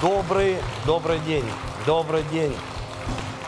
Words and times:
Добрый, 0.00 0.56
добрый 0.86 1.18
день, 1.18 1.44
добрый 1.84 2.22
день. 2.32 2.56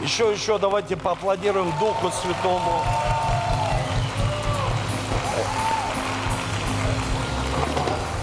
Еще, 0.01 0.31
еще 0.31 0.59
давайте 0.59 0.99
поаплодируем 0.99 1.73
Духу 1.81 2.11
Святому. 2.11 2.83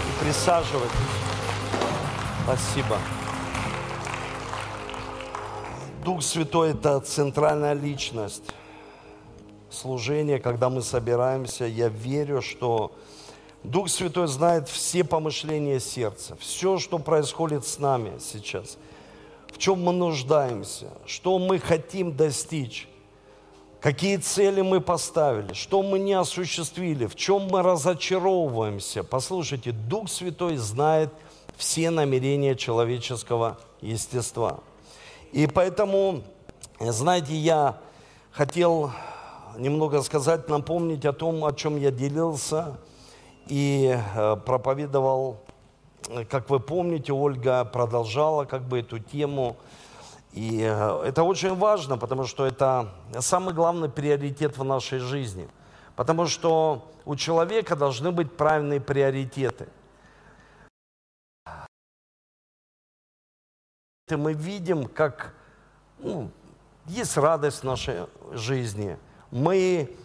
И 0.06 0.24
присаживайтесь. 0.24 0.92
Спасибо. 2.44 2.98
Дух 6.04 6.22
Святой– 6.22 6.70
это 6.74 7.00
центральная 7.00 7.72
личность 7.72 8.44
служения, 9.70 10.38
когда 10.38 10.70
мы 10.70 10.82
собираемся. 10.82 11.64
Я 11.64 11.88
верю, 11.88 12.42
что 12.42 12.92
Дух 13.62 13.90
Святой 13.90 14.26
знает 14.26 14.68
все 14.68 15.04
помышления 15.04 15.80
сердца, 15.80 16.36
все, 16.40 16.78
что 16.78 16.98
происходит 16.98 17.66
с 17.66 17.78
нами 17.78 18.18
сейчас, 18.18 18.78
в 19.52 19.58
чем 19.58 19.82
мы 19.84 19.92
нуждаемся, 19.92 20.88
что 21.04 21.38
мы 21.38 21.58
хотим 21.58 22.16
достичь, 22.16 22.88
какие 23.80 24.16
цели 24.16 24.62
мы 24.62 24.80
поставили, 24.80 25.52
что 25.52 25.82
мы 25.82 25.98
не 25.98 26.14
осуществили, 26.14 27.04
в 27.04 27.16
чем 27.16 27.48
мы 27.50 27.62
разочаровываемся. 27.62 29.04
Послушайте, 29.04 29.72
Дух 29.72 30.08
Святой 30.08 30.56
знает 30.56 31.12
все 31.58 31.90
намерения 31.90 32.54
человеческого 32.54 33.58
естества. 33.82 34.60
И 35.32 35.46
поэтому, 35.46 36.22
знаете, 36.78 37.34
я 37.34 37.78
хотел 38.30 38.90
немного 39.58 40.00
сказать, 40.00 40.48
напомнить 40.48 41.04
о 41.04 41.12
том, 41.12 41.44
о 41.44 41.52
чем 41.52 41.76
я 41.76 41.90
делился– 41.90 42.78
и 43.50 43.98
э, 44.14 44.36
проповедовал, 44.36 45.42
как 46.30 46.48
вы 46.50 46.60
помните, 46.60 47.12
Ольга 47.12 47.64
продолжала 47.64 48.44
как 48.44 48.62
бы 48.62 48.78
эту 48.78 49.00
тему. 49.00 49.56
И 50.32 50.60
э, 50.62 51.02
это 51.04 51.24
очень 51.24 51.56
важно, 51.56 51.98
потому 51.98 52.26
что 52.26 52.46
это 52.46 52.94
самый 53.18 53.52
главный 53.52 53.88
приоритет 53.88 54.56
в 54.56 54.62
нашей 54.62 55.00
жизни. 55.00 55.48
Потому 55.96 56.26
что 56.26 56.88
у 57.04 57.16
человека 57.16 57.74
должны 57.74 58.12
быть 58.12 58.32
правильные 58.36 58.80
приоритеты. 58.80 59.68
И 64.08 64.14
мы 64.14 64.32
видим, 64.32 64.86
как 64.86 65.34
ну, 65.98 66.30
есть 66.86 67.16
радость 67.16 67.60
в 67.60 67.64
нашей 67.64 68.06
жизни. 68.30 68.96
Мы 69.32 69.96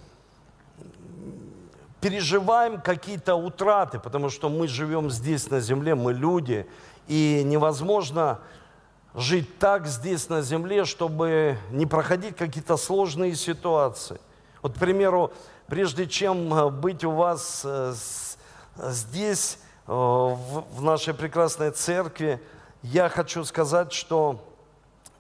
переживаем 2.01 2.81
какие-то 2.81 3.35
утраты, 3.35 3.99
потому 3.99 4.29
что 4.29 4.49
мы 4.49 4.67
живем 4.67 5.09
здесь 5.09 5.49
на 5.49 5.59
земле, 5.59 5.95
мы 5.95 6.13
люди, 6.13 6.67
и 7.07 7.41
невозможно 7.45 8.39
жить 9.15 9.57
так 9.59 9.87
здесь 9.87 10.29
на 10.29 10.41
земле, 10.41 10.85
чтобы 10.85 11.57
не 11.71 11.85
проходить 11.85 12.35
какие-то 12.35 12.77
сложные 12.77 13.35
ситуации. 13.35 14.19
Вот, 14.61 14.73
к 14.73 14.79
примеру, 14.79 15.31
прежде 15.67 16.07
чем 16.07 16.53
э, 16.53 16.69
быть 16.69 17.03
у 17.03 17.11
вас 17.11 17.61
э, 17.63 17.93
здесь, 18.77 19.59
э, 19.87 19.91
в 19.91 20.81
нашей 20.81 21.13
прекрасной 21.13 21.71
церкви, 21.71 22.41
я 22.81 23.09
хочу 23.09 23.43
сказать, 23.45 23.93
что 23.93 24.39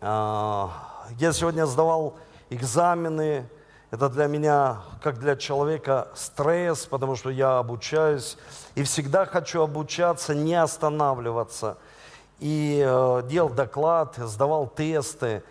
я 0.01 1.31
сегодня 1.33 1.65
сдавал 1.65 2.15
экзамены, 2.51 3.49
это 3.95 4.09
для 4.09 4.27
меня, 4.27 4.81
как 5.01 5.19
для 5.19 5.37
человека, 5.37 6.09
стресс, 6.15 6.85
потому 6.85 7.15
что 7.15 7.29
я 7.29 7.59
обучаюсь 7.59 8.37
и 8.75 8.83
всегда 8.83 9.25
хочу 9.25 9.61
обучаться, 9.61 10.35
не 10.35 10.55
останавливаться. 10.55 11.77
И 12.41 12.83
э, 12.85 13.21
делал 13.29 13.49
доклад, 13.49 14.15
сдавал 14.17 14.67
тесты. 14.67 15.43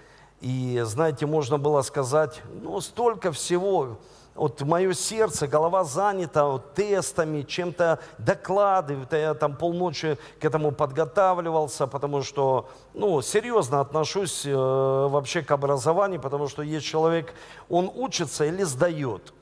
И, 0.43 0.83
знаете, 0.85 1.25
можно 1.25 1.57
было 1.57 1.81
сказать, 1.81 2.43
ну, 2.61 2.83
столько 2.83 3.33
всего, 3.33 3.97
вот 4.35 4.61
мое 4.63 4.93
сердце, 4.95 5.47
голова 5.47 5.85
занята 5.85 6.47
вот, 6.47 6.75
тестами, 6.75 7.43
чем-то 7.43 8.01
доклады. 8.19 8.99
Я 9.13 9.35
там 9.35 9.57
полночи 9.57 10.19
к 10.41 10.45
этому 10.45 10.73
подготавливался, 10.73 11.87
потому 11.87 12.23
что, 12.23 12.69
ну, 12.95 13.23
серьезно 13.23 13.81
отношусь 13.81 14.45
э, 14.45 14.53
вообще 14.53 15.43
к 15.43 15.51
образованию, 15.53 16.21
потому 16.21 16.49
что 16.49 16.63
есть 16.63 16.85
человек, 16.85 17.33
он 17.69 17.91
учится 17.95 18.45
или 18.45 18.65
сдает. 18.65 19.33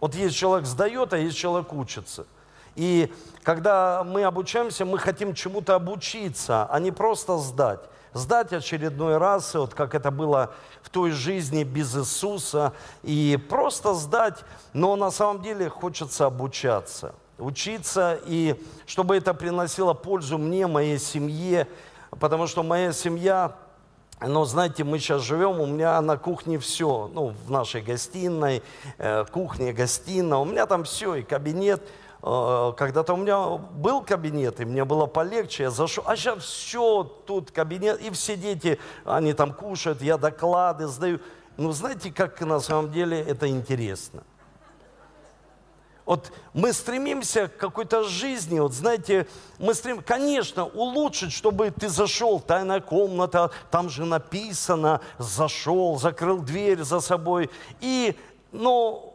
Вот 0.00 0.14
есть 0.14 0.36
человек 0.36 0.66
сдает, 0.66 1.14
а 1.14 1.18
есть 1.18 1.38
человек 1.38 1.72
учится. 1.72 2.26
И 2.74 3.12
когда 3.42 4.04
мы 4.04 4.24
обучаемся, 4.24 4.84
мы 4.84 4.98
хотим 4.98 5.34
чему-то 5.34 5.76
обучиться, 5.76 6.66
а 6.70 6.78
не 6.78 6.90
просто 6.90 7.38
сдать 7.38 7.80
сдать 8.14 8.52
очередной 8.52 9.18
раз, 9.18 9.54
вот 9.54 9.74
как 9.74 9.94
это 9.94 10.10
было 10.10 10.52
в 10.82 10.90
той 10.90 11.10
жизни 11.10 11.64
без 11.64 11.96
Иисуса, 11.96 12.72
и 13.02 13.38
просто 13.48 13.94
сдать, 13.94 14.44
но 14.72 14.96
на 14.96 15.10
самом 15.10 15.42
деле 15.42 15.68
хочется 15.68 16.26
обучаться, 16.26 17.14
учиться, 17.38 18.18
и 18.26 18.62
чтобы 18.86 19.16
это 19.16 19.34
приносило 19.34 19.94
пользу 19.94 20.38
мне, 20.38 20.66
моей 20.66 20.98
семье, 20.98 21.66
потому 22.10 22.46
что 22.46 22.62
моя 22.62 22.92
семья, 22.92 23.56
но 24.20 24.44
знаете, 24.44 24.84
мы 24.84 24.98
сейчас 24.98 25.22
живем, 25.22 25.60
у 25.60 25.66
меня 25.66 26.00
на 26.00 26.16
кухне 26.16 26.58
все, 26.58 27.10
ну, 27.12 27.34
в 27.46 27.50
нашей 27.50 27.82
гостиной, 27.82 28.62
э, 28.98 29.24
кухня, 29.32 29.72
гостиная, 29.72 30.38
у 30.38 30.44
меня 30.44 30.66
там 30.66 30.84
все, 30.84 31.16
и 31.16 31.22
кабинет– 31.22 31.82
когда-то 32.22 33.14
у 33.14 33.16
меня 33.16 33.48
был 33.48 34.00
кабинет, 34.00 34.60
и 34.60 34.64
мне 34.64 34.84
было 34.84 35.06
полегче, 35.06 35.64
я 35.64 35.70
зашел, 35.70 36.04
а 36.06 36.16
сейчас 36.16 36.44
все, 36.44 37.02
тут 37.02 37.50
кабинет, 37.50 38.00
и 38.00 38.10
все 38.10 38.36
дети, 38.36 38.78
они 39.04 39.32
там 39.32 39.52
кушают, 39.52 40.00
я 40.02 40.16
доклады 40.16 40.86
сдаю. 40.86 41.20
Ну, 41.56 41.72
знаете, 41.72 42.12
как 42.12 42.40
на 42.40 42.60
самом 42.60 42.92
деле 42.92 43.20
это 43.20 43.48
интересно. 43.48 44.22
Вот 46.04 46.32
мы 46.52 46.72
стремимся 46.72 47.48
к 47.48 47.56
какой-то 47.56 48.04
жизни, 48.04 48.60
вот 48.60 48.72
знаете, 48.72 49.26
мы 49.58 49.74
стремимся, 49.74 50.06
конечно, 50.06 50.64
улучшить, 50.64 51.32
чтобы 51.32 51.72
ты 51.72 51.88
зашел, 51.88 52.38
тайная 52.38 52.80
комната, 52.80 53.50
там 53.70 53.88
же 53.88 54.04
написано, 54.04 55.00
зашел, 55.18 55.98
закрыл 55.98 56.38
дверь 56.38 56.82
за 56.82 57.00
собой. 57.00 57.50
И, 57.80 58.16
но 58.52 59.11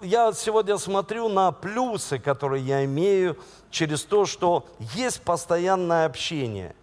я 0.00 0.32
сегодня 0.32 0.78
смотрю 0.78 1.28
на 1.28 1.52
плюсы, 1.52 2.18
которые 2.18 2.64
я 2.64 2.84
имею 2.84 3.36
через 3.70 4.02
то, 4.04 4.26
что 4.26 4.66
есть 4.94 5.22
постоянное 5.22 6.06
общение. 6.06 6.74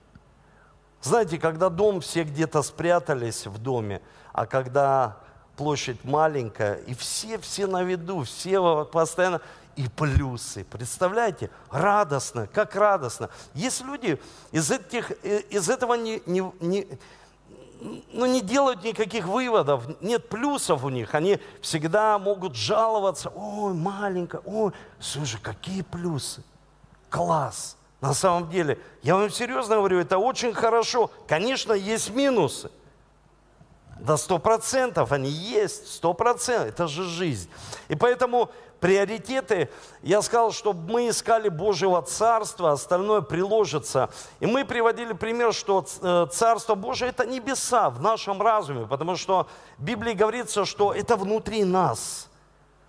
Знаете, 1.02 1.38
когда 1.38 1.70
дом, 1.70 2.02
все 2.02 2.24
где-то 2.24 2.62
спрятались 2.64 3.46
в 3.46 3.58
доме, 3.60 4.02
а 4.34 4.46
когда 4.46 5.18
площадь 5.56 6.04
маленькая, 6.04 6.76
и 6.76 6.94
все, 6.94 7.38
все 7.38 7.68
на 7.68 7.84
виду, 7.84 8.24
все 8.24 8.86
постоянно, 8.86 9.42
и 9.76 9.88
плюсы. 9.90 10.64
Представляете? 10.64 11.50
Радостно, 11.70 12.48
как 12.48 12.76
радостно. 12.76 13.30
Есть 13.54 13.82
люди, 13.84 14.20
из, 14.52 14.72
этих, 14.72 15.12
э, 15.24 15.42
из 15.50 15.70
этого 15.70 15.96
не, 15.96 16.22
не, 16.26 16.52
не, 16.60 16.88
ну, 18.12 18.26
не 18.26 18.42
делают 18.42 18.84
никаких 18.84 19.26
выводов, 19.26 19.84
нет 20.02 20.30
плюсов 20.30 20.84
у 20.84 20.90
них. 20.90 21.14
Они 21.16 21.40
всегда 21.62 22.18
могут 22.20 22.56
жаловаться. 22.56 23.32
Ой, 23.36 23.74
маленько, 23.74 24.42
ой, 24.46 24.72
слушай, 25.00 25.40
какие 25.42 25.82
плюсы. 25.82 26.44
Класс. 27.10 27.78
На 28.02 28.14
самом 28.14 28.50
деле, 28.50 28.78
я 29.02 29.16
вам 29.16 29.30
серьезно 29.30 29.78
говорю, 29.78 30.00
это 30.00 30.18
очень 30.18 30.54
хорошо. 30.54 31.10
Конечно, 31.28 31.74
есть 31.74 32.10
минусы. 32.12 32.70
До 34.00 34.18
сто 34.18 34.40
процентов 34.40 35.12
они 35.12 35.30
есть, 35.30 35.92
сто 35.94 36.14
процентов. 36.14 36.68
Это 36.68 36.88
же 36.88 37.04
жизнь. 37.04 37.50
И 37.88 37.96
поэтому 37.96 38.52
приоритеты, 38.86 39.70
я 40.04 40.22
сказал, 40.22 40.52
чтобы 40.52 40.92
мы 40.92 41.10
искали 41.10 41.50
Божьего 41.50 42.04
Царства, 42.04 42.74
остальное 42.74 43.22
приложится. 43.22 44.12
И 44.40 44.46
мы 44.46 44.64
приводили 44.64 45.14
пример, 45.14 45.54
что 45.54 45.84
э, 46.02 46.28
Царство 46.32 46.76
Божие– 46.76 47.10
это 47.18 47.26
небеса 47.26 47.90
в 47.90 48.00
нашем 48.00 48.40
разуме, 48.40 48.86
потому 48.86 49.16
что 49.16 49.48
в 49.80 49.84
Библии 49.84 50.14
говорится, 50.14 50.66
что 50.66 50.94
это 50.94 51.16
внутри 51.16 51.64
нас. 51.64 52.30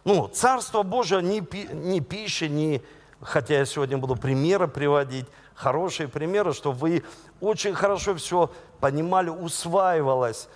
Ну, 0.04 0.28
Царство 0.28 0.82
Божие 0.82 1.22
не, 1.22 1.40
пи, 1.40 1.66
не 1.72 2.02
пища, 2.02 2.46
не... 2.46 2.82
Хотя 3.22 3.54
я 3.54 3.64
сегодня 3.64 3.96
буду 3.96 4.16
примеры 4.16 4.68
приводить, 4.68 5.24
хорошие 5.54 6.08
примеры, 6.08 6.52
чтобы 6.52 6.76
вы 6.76 7.04
очень 7.40 7.72
хорошо 7.72 8.14
все 8.16 8.50
понимали, 8.80 9.30
усваивалось. 9.30 10.50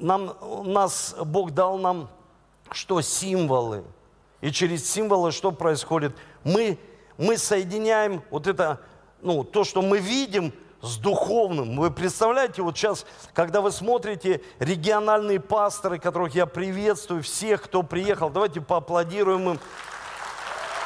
Нам, 0.00 0.34
нас, 0.64 1.14
Бог 1.24 1.52
дал 1.52 1.78
нам 1.78 2.08
что 2.72 3.00
символы– 3.02 3.84
и 4.40 4.50
через 4.50 4.90
символы 4.90 5.32
что 5.32 5.52
происходит? 5.52 6.14
Мы, 6.44 6.78
мы 7.18 7.36
соединяем 7.36 8.22
вот 8.30 8.46
это, 8.46 8.80
ну, 9.20 9.44
то, 9.44 9.64
что 9.64 9.82
мы 9.82 9.98
видим, 9.98 10.52
с 10.82 10.96
духовным. 10.96 11.76
Вы 11.78 11.90
представляете, 11.90 12.62
вот 12.62 12.76
сейчас, 12.76 13.04
когда 13.34 13.60
вы 13.60 13.70
смотрите 13.70 14.40
региональные 14.58 15.40
пасторы, 15.40 15.98
которых 15.98 16.34
я 16.34 16.46
приветствую, 16.46 17.22
всех, 17.22 17.62
кто 17.62 17.82
приехал, 17.82 18.30
давайте 18.30 18.60
поаплодируем 18.60 19.50
им. 19.50 19.60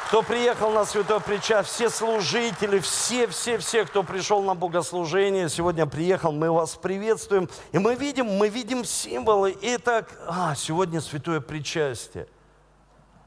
кто 0.07 0.21
приехал 0.21 0.71
на 0.71 0.85
Святой 0.85 1.21
Прича, 1.21 1.63
все 1.63 1.89
служители, 1.89 2.79
все, 2.79 3.27
все, 3.27 3.57
все, 3.57 3.85
кто 3.85 4.03
пришел 4.03 4.41
на 4.41 4.53
богослужение, 4.53 5.49
сегодня 5.49 5.85
приехал, 5.85 6.31
мы 6.31 6.51
вас 6.51 6.75
приветствуем. 6.75 7.49
И 7.71 7.79
мы 7.79 7.95
видим, 7.95 8.27
мы 8.27 8.49
видим 8.49 8.83
символы. 8.83 9.51
И 9.51 9.77
так, 9.77 10.09
а, 10.27 10.55
сегодня 10.55 10.99
Святое 11.01 11.39
Причастие. 11.39 12.27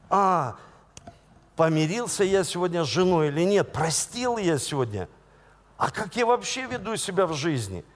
А, 0.09 0.57
помирился 1.55 2.23
я 2.23 2.43
сегодня 2.43 2.83
с 2.83 2.87
женой 2.87 3.27
или 3.27 3.43
нет, 3.43 3.71
простил 3.71 4.37
я 4.37 4.57
сегодня. 4.57 5.07
А 5.77 5.91
как 5.91 6.15
я 6.15 6.25
вообще 6.25 6.65
веду 6.65 6.95
себя 6.97 7.25
в 7.25 7.33
жизни– 7.33 7.85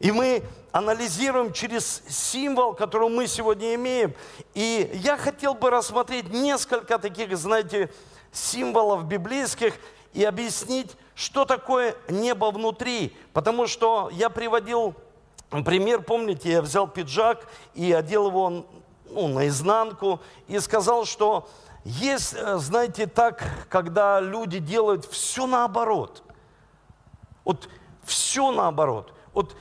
и 0.00 0.10
мы 0.12 0.42
анализируем 0.72 1.52
через 1.52 2.02
символ, 2.08 2.72
который 2.72 3.10
мы 3.10 3.26
сегодня 3.26 3.74
имеем. 3.74 4.14
И 4.54 4.90
я 4.94 5.18
хотел 5.18 5.54
бы 5.54 5.68
рассмотреть 5.68 6.32
несколько 6.32 6.98
таких, 6.98 7.36
знаете, 7.36 7.90
символов 8.32 9.04
библейских 9.04 9.74
и 10.14 10.24
объяснить, 10.24 10.90
что 11.14 11.44
такое 11.44 11.94
небо 12.08 12.50
внутри. 12.50 13.14
Потому 13.34 13.66
что 13.66 14.08
я 14.10 14.30
приводил 14.30 14.94
пример, 15.50 16.00
помните, 16.00 16.50
я 16.50 16.62
взял 16.62 16.88
пиджак 16.88 17.46
и 17.74 17.92
одел 17.92 18.28
его 18.28 18.64
ну, 19.10 19.28
наизнанку 19.28 20.20
и 20.48 20.58
сказал, 20.58 21.04
что 21.04 21.48
есть, 21.84 22.34
э, 22.34 22.58
знаете, 22.58 23.06
так, 23.06 23.42
когда 23.68 24.20
люди 24.20 24.58
делают 24.58 25.04
все 25.04 25.46
наоборот. 25.46 26.22
Вот 27.44 27.68
все 28.04 28.50
наоборот. 28.52 29.12
Вот 29.32 29.56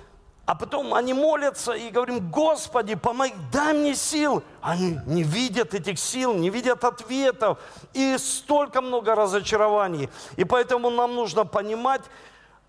а 0.49 0.55
потом 0.55 0.95
они 0.95 1.13
молятся 1.13 1.73
и 1.73 1.91
говорим, 1.91 2.31
Господи, 2.31 2.95
помоги, 2.95 3.35
дай 3.51 3.71
мне 3.71 3.93
сил. 3.93 4.41
Они 4.61 4.97
не 5.05 5.21
видят 5.21 5.75
этих 5.75 5.99
сил, 5.99 6.33
не 6.33 6.49
видят 6.49 6.83
ответов. 6.83 7.59
И 7.93 8.17
столько 8.17 8.81
много 8.81 9.13
разочарований. 9.13 10.09
И 10.37 10.45
поэтому 10.45 10.89
нам 10.89 11.13
нужно 11.13 11.45
понимать, 11.45 12.01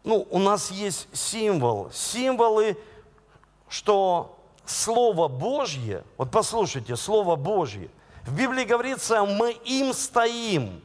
ну, 0.04 0.26
у 0.30 0.38
нас 0.38 0.70
есть 0.70 1.08
символ. 1.14 1.90
Символы, 1.90 2.76
что 3.66 4.38
Слово 4.70 5.26
Божье, 5.26 6.04
вот 6.16 6.30
послушайте, 6.30 6.94
Слово 6.94 7.34
Божье, 7.34 7.90
в 8.24 8.32
Библии 8.36 8.64
говорится, 8.64 9.24
мы 9.24 9.52
им 9.64 9.92
стоим. 9.92 10.80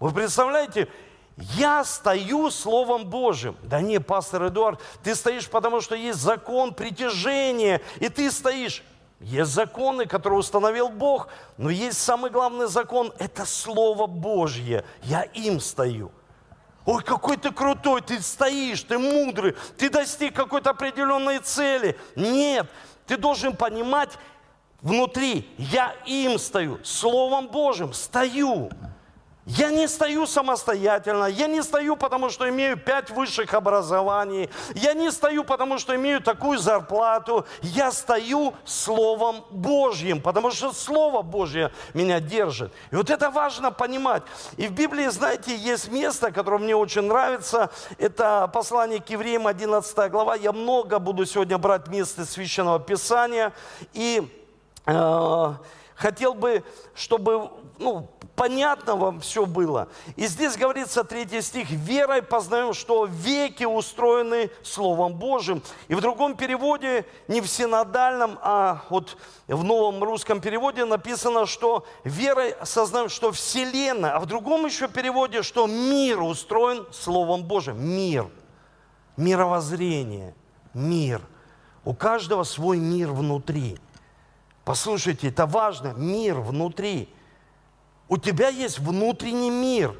Вы 0.00 0.10
представляете, 0.12 0.88
я 1.36 1.84
стою 1.84 2.50
Словом 2.50 3.04
Божьим. 3.04 3.54
Да 3.62 3.82
не, 3.82 4.00
пастор 4.00 4.46
Эдуард, 4.46 4.80
ты 5.02 5.14
стоишь, 5.14 5.50
потому 5.50 5.82
что 5.82 5.94
есть 5.94 6.18
закон 6.18 6.72
притяжения, 6.72 7.82
и 7.96 8.08
ты 8.08 8.30
стоишь. 8.30 8.82
Есть 9.20 9.52
законы, 9.52 10.06
которые 10.06 10.38
установил 10.38 10.88
Бог, 10.88 11.28
но 11.58 11.68
есть 11.68 11.98
самый 11.98 12.30
главный 12.30 12.68
закон– 12.68 13.12
это 13.18 13.44
Слово 13.44 14.06
Божье. 14.06 14.84
Я 15.02 15.22
им 15.22 15.60
стою. 15.60 16.10
Ой, 16.86 17.02
какой 17.02 17.36
ты 17.36 17.50
крутой, 17.50 18.00
ты 18.00 18.20
стоишь, 18.20 18.82
ты 18.82 18.96
мудрый, 18.96 19.56
ты 19.76 19.90
достиг 19.90 20.36
какой-то 20.36 20.70
определенной 20.70 21.40
цели. 21.40 21.98
Нет, 22.14 22.68
ты 23.06 23.16
должен 23.16 23.56
понимать 23.56 24.10
внутри, 24.82 25.48
я 25.58 25.94
им 26.06 26.38
стою, 26.38 26.78
Словом 26.84 27.48
Божьим 27.48 27.92
стою. 27.92 28.70
Я 29.48 29.70
не 29.70 29.86
стою 29.86 30.26
самостоятельно, 30.26 31.26
я 31.26 31.46
не 31.46 31.62
стою, 31.62 31.96
потому 31.96 32.30
что 32.30 32.48
имею 32.48 32.76
пять 32.76 33.10
высших 33.10 33.54
образований, 33.54 34.50
я 34.74 34.92
не 34.92 35.12
стою, 35.12 35.44
потому 35.44 35.78
что 35.78 35.94
имею 35.94 36.20
такую 36.20 36.58
зарплату, 36.58 37.46
я 37.62 37.92
стою 37.92 38.54
Словом 38.64 39.44
Божьим, 39.50 40.20
потому 40.20 40.50
что 40.50 40.72
Слово 40.72 41.22
Божье 41.22 41.70
меня 41.94 42.18
держит. 42.18 42.72
И 42.90 42.96
вот 42.96 43.08
это 43.08 43.30
важно 43.30 43.70
понимать. 43.70 44.24
И 44.56 44.66
в 44.66 44.72
Библии, 44.72 45.06
знаете, 45.06 45.56
есть 45.56 45.92
место, 45.92 46.32
которое 46.32 46.58
мне 46.58 46.74
очень 46.74 47.02
нравится, 47.02 47.70
это 47.98 48.50
послание 48.52 49.00
к 49.00 49.08
евреям, 49.10 49.46
11 49.46 50.10
глава. 50.10 50.34
Я 50.34 50.50
много 50.50 50.98
буду 50.98 51.24
сегодня 51.24 51.56
брать 51.56 51.86
место 51.86 52.24
Священного 52.24 52.80
Писания, 52.80 53.52
и 53.92 54.28
э, 54.86 55.52
хотел 55.94 56.34
бы, 56.34 56.64
чтобы 56.96 57.52
ну, 57.78 58.08
понятно 58.36 58.94
вам 58.96 59.20
все 59.20 59.46
было. 59.46 59.88
И 60.14 60.26
здесь 60.26 60.56
говорится, 60.56 61.02
третий 61.02 61.40
стих, 61.40 61.70
«Верой 61.70 62.22
познаем, 62.22 62.74
что 62.74 63.06
веки 63.06 63.64
устроены 63.64 64.50
Словом 64.62 65.14
Божьим». 65.14 65.62
И 65.88 65.94
в 65.94 66.00
другом 66.00 66.36
переводе, 66.36 67.06
не 67.26 67.40
в 67.40 67.48
синодальном, 67.48 68.38
а 68.42 68.84
вот 68.90 69.16
в 69.48 69.64
новом 69.64 70.04
русском 70.04 70.40
переводе 70.40 70.84
написано, 70.84 71.46
что 71.46 71.86
верой 72.04 72.54
сознаем, 72.62 73.08
что 73.08 73.32
Вселенная, 73.32 74.12
а 74.12 74.20
в 74.20 74.26
другом 74.26 74.66
еще 74.66 74.86
переводе, 74.86 75.42
что 75.42 75.66
мир 75.66 76.20
устроен 76.20 76.86
Словом 76.92 77.44
Божьим. 77.44 77.82
Мир, 77.82 78.28
мировоззрение, 79.16 80.34
мир. 80.74 81.22
У 81.84 81.94
каждого 81.94 82.44
свой 82.44 82.78
мир 82.78 83.10
внутри. 83.12 83.78
Послушайте, 84.64 85.28
это 85.28 85.46
важно, 85.46 85.94
мир 85.96 86.40
внутри– 86.40 87.08
у 88.08 88.16
тебя 88.16 88.48
есть 88.48 88.78
внутренний 88.78 89.50
мир. 89.50 89.94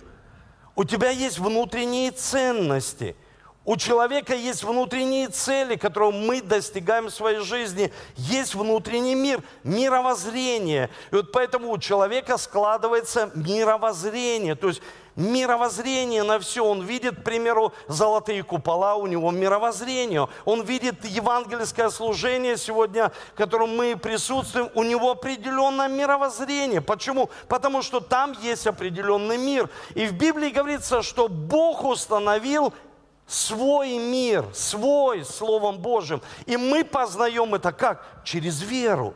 У 0.75 0.85
тебя 0.85 1.11
есть 1.11 1.39
внутренние 1.39 2.11
ценности. 2.11 3.17
У 3.65 3.77
человека 3.77 4.35
есть 4.35 4.63
внутренние 4.63 5.27
цели, 5.27 5.75
которые 5.75 6.13
мы 6.13 6.41
достигаем 6.41 7.07
в 7.07 7.11
своей 7.11 7.41
жизни. 7.41 7.93
Есть 8.15 8.55
внутренний 8.55 9.17
мир, 9.17 9.43
мировоззрение. 9.65 10.89
И 11.11 11.17
вот 11.17 11.33
поэтому 11.33 11.73
у 11.73 11.79
человека 11.79 12.37
складывается 12.39 13.33
мировоззрение. 13.35 14.55
То 14.55 14.69
есть 14.69 14.83
мировоззрение 15.17 16.23
на 16.23 16.39
все. 16.39 16.65
Он 16.65 16.83
видит, 16.83 17.21
к 17.21 17.25
примеру, 17.25 17.73
золотые 17.89 18.43
купола, 18.43 18.95
у 18.95 19.07
него 19.07 19.31
мировоззрение. 19.31 20.29
Он 20.45 20.63
видит 20.63 21.05
евангельское 21.05 21.89
служение 21.89 22.57
сегодня, 22.57 23.11
в 23.33 23.37
котором 23.37 23.77
мы 23.77 23.97
присутствуем, 23.97 24.71
у 24.75 24.83
него 24.83 25.11
определенное 25.11 25.89
мировоззрение. 25.89 26.81
Почему? 26.81 27.31
Потому 27.49 27.83
что 27.83 28.01
там 28.01 28.37
есть 28.41 28.67
определенный 28.67 29.39
мир. 29.39 29.71
И 29.95 30.07
в 30.07 30.13
Библии 30.13 30.51
говорится, 30.51 31.03
что 31.03 31.29
Бог 31.29 31.85
установил 31.85 32.73
свой 33.27 33.99
мир, 33.99 34.45
свой 34.53 35.25
Словом 35.25 35.79
Божьим. 35.79 36.23
И 36.45 36.57
мы 36.57 36.85
познаем 36.85 37.55
это 37.55 37.73
как? 37.73 38.05
Через 38.25 38.63
веру. 38.63 39.15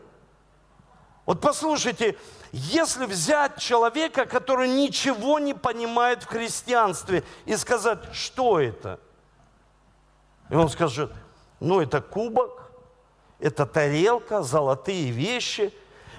Вот 1.27 1.41
послушайте, 1.41 2.17
если 2.53 3.07
взять 3.07 3.59
человека, 3.59 4.27
который 4.27 4.69
ничего 4.69 5.39
не 5.39 5.55
понимает 5.55 6.25
в 6.25 6.27
христианстве, 6.27 7.23
и 7.45 7.57
сказать, 7.57 7.99
что 8.13 8.61
это? 8.61 8.99
И 10.49 10.55
он 10.55 10.69
скажет, 10.69 11.13
ну 11.61 11.81
это 11.81 12.01
кубок, 12.01 12.73
это 13.39 13.67
тарелка, 13.67 14.43
золотые 14.43 15.11
вещи. 15.11 15.73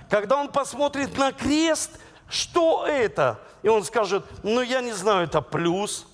Когда 0.10 0.38
он 0.38 0.50
посмотрит 0.50 1.18
на 1.18 1.34
крест, 1.34 1.92
что 2.30 2.86
это? 2.88 3.40
И 3.62 3.68
он 3.68 3.84
скажет, 3.84 4.26
ну 4.44 4.62
я 4.62 4.82
не 4.82 4.94
знаю, 4.94 5.26
это 5.26 5.42
плюс. 5.42 6.08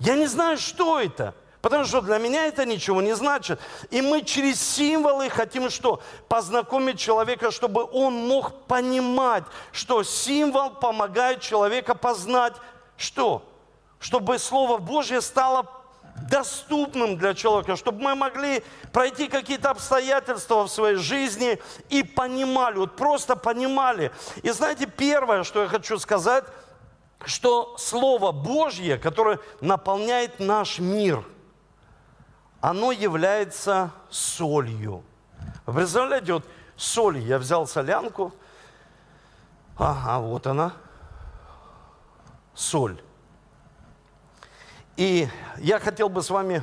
Я 0.00 0.16
не 0.16 0.26
знаю, 0.26 0.58
что 0.58 1.00
это. 1.00 1.34
Потому 1.66 1.84
что 1.84 2.00
для 2.00 2.18
меня 2.18 2.46
это 2.46 2.64
ничего 2.64 3.02
не 3.02 3.16
значит. 3.16 3.58
И 3.90 4.00
мы 4.00 4.22
через 4.22 4.62
символы 4.62 5.28
хотим 5.28 5.68
что? 5.68 6.00
Познакомить 6.28 6.96
человека, 6.96 7.50
чтобы 7.50 7.82
он 7.82 8.14
мог 8.14 8.66
понимать, 8.68 9.42
что 9.72 10.04
символ 10.04 10.70
помогает 10.70 11.40
человеку 11.40 11.96
познать 11.96 12.52
что? 12.96 13.42
Чтобы 13.98 14.38
Слово 14.38 14.78
Божье 14.78 15.20
стало 15.20 15.66
доступным 16.30 17.18
для 17.18 17.34
человека, 17.34 17.74
чтобы 17.74 18.00
мы 18.00 18.14
могли 18.14 18.62
пройти 18.92 19.26
какие-то 19.26 19.70
обстоятельства 19.70 20.62
в 20.62 20.68
своей 20.68 20.94
жизни 20.94 21.60
и 21.88 22.04
понимали, 22.04 22.76
вот 22.76 22.94
просто 22.94 23.34
понимали. 23.34 24.12
И 24.44 24.50
знаете, 24.50 24.86
первое, 24.86 25.42
что 25.42 25.62
я 25.62 25.66
хочу 25.66 25.98
сказать, 25.98 26.44
что 27.24 27.74
Слово 27.76 28.30
Божье, 28.30 28.98
которое 28.98 29.40
наполняет 29.60 30.38
наш 30.38 30.78
мир– 30.78 31.24
оно 32.60 32.92
является 32.92 33.92
солью. 34.10 35.04
Вы 35.66 35.74
представляете, 35.74 36.34
вот 36.34 36.44
соль, 36.76 37.18
я 37.18 37.38
взял 37.38 37.66
солянку, 37.66 38.32
ага, 39.76 40.18
вот 40.18 40.46
она, 40.46 40.72
соль. 42.54 43.00
И 44.96 45.28
я 45.58 45.78
хотел 45.78 46.08
бы 46.08 46.22
с 46.22 46.30
вами 46.30 46.62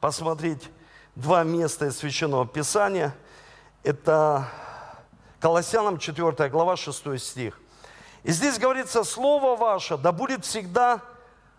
посмотреть 0.00 0.70
два 1.16 1.42
места 1.42 1.86
из 1.86 1.98
Священного 1.98 2.46
Писания. 2.46 3.14
Это 3.82 4.48
Колоссянам 5.40 5.98
4 5.98 6.48
глава 6.48 6.76
6 6.76 7.18
стих. 7.20 7.60
И 8.22 8.30
здесь 8.30 8.58
говорится, 8.58 9.02
Слово 9.02 9.56
ваше 9.56 9.96
да 9.96 10.12
будет 10.12 10.44
всегда 10.44 11.00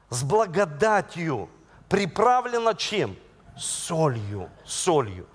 с 0.09 0.23
благодатью, 0.23 1.49
приправлено 1.89 2.73
чем? 2.73 3.17
Солью, 3.57 4.49
солью. 4.65 5.27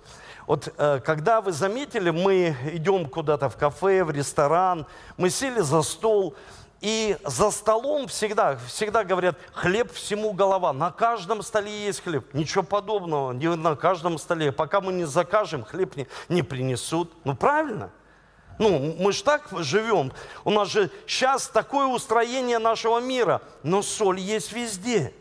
Вот 0.46 0.72
э, 0.76 1.00
когда 1.04 1.40
вы 1.40 1.52
заметили, 1.52 2.10
мы 2.10 2.56
идем 2.72 3.06
куда-то 3.06 3.50
в 3.50 3.56
кафе, 3.56 4.02
в 4.02 4.10
ресторан, 4.10 4.86
мы 5.16 5.28
сели 5.28 5.60
за 5.60 5.82
стол, 5.82 6.34
и 6.80 7.16
за 7.24 7.50
столом 7.50 8.06
всегда, 8.06 8.56
всегда 8.66 9.02
говорят, 9.02 9.36
хлеб 9.52 9.92
всему 9.92 10.32
голова. 10.32 10.72
На 10.72 10.92
каждом 10.92 11.42
столе 11.42 11.86
есть 11.86 12.02
хлеб. 12.02 12.32
Ничего 12.34 12.62
подобного, 12.62 13.32
не 13.32 13.48
на 13.48 13.74
каждом 13.74 14.16
столе. 14.18 14.52
Пока 14.52 14.80
мы 14.80 14.92
не 14.92 15.04
закажем, 15.04 15.64
хлеб 15.64 15.96
не, 15.96 16.06
не 16.28 16.42
принесут. 16.42 17.12
Ну, 17.24 17.34
правильно? 17.34 17.90
Ну, 18.58 18.96
мы 18.98 19.12
же 19.12 19.24
так 19.24 19.48
живем. 19.58 20.12
У 20.44 20.50
нас 20.50 20.68
же 20.68 20.90
сейчас 21.06 21.48
такое 21.48 21.88
устроение 21.88 22.58
нашего 22.58 23.00
мира. 23.00 23.42
Но 23.62 23.82
соль 23.82 24.20
есть 24.20 24.52
везде. 24.52 25.12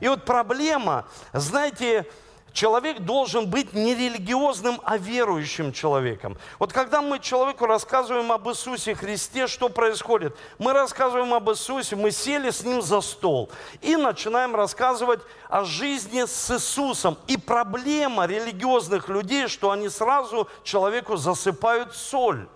И 0.00 0.08
вот 0.08 0.24
проблема, 0.24 1.06
знаете, 1.32 2.06
человек 2.54 3.00
должен 3.00 3.50
быть 3.50 3.74
не 3.74 3.94
религиозным, 3.94 4.80
а 4.84 4.96
верующим 4.96 5.72
человеком. 5.72 6.38
Вот 6.58 6.72
когда 6.72 7.02
мы 7.02 7.18
человеку 7.18 7.66
рассказываем 7.66 8.32
об 8.32 8.48
Иисусе 8.48 8.94
Христе, 8.94 9.46
что 9.46 9.68
происходит? 9.68 10.34
Мы 10.58 10.72
рассказываем 10.72 11.34
об 11.34 11.50
Иисусе, 11.50 11.96
мы 11.96 12.10
сели 12.12 12.50
с 12.50 12.62
Ним 12.62 12.80
за 12.80 13.00
стол 13.02 13.50
и 13.82 13.96
начинаем 13.96 14.54
рассказывать 14.54 15.20
о 15.48 15.64
жизни 15.64 16.24
с 16.24 16.50
Иисусом. 16.50 17.18
И 17.26 17.36
проблема 17.36 18.26
религиозных 18.26 19.08
людей, 19.08 19.48
что 19.48 19.70
они 19.70 19.88
сразу 19.88 20.48
человеку 20.62 21.16
засыпают 21.16 21.94
соль. 21.94 22.48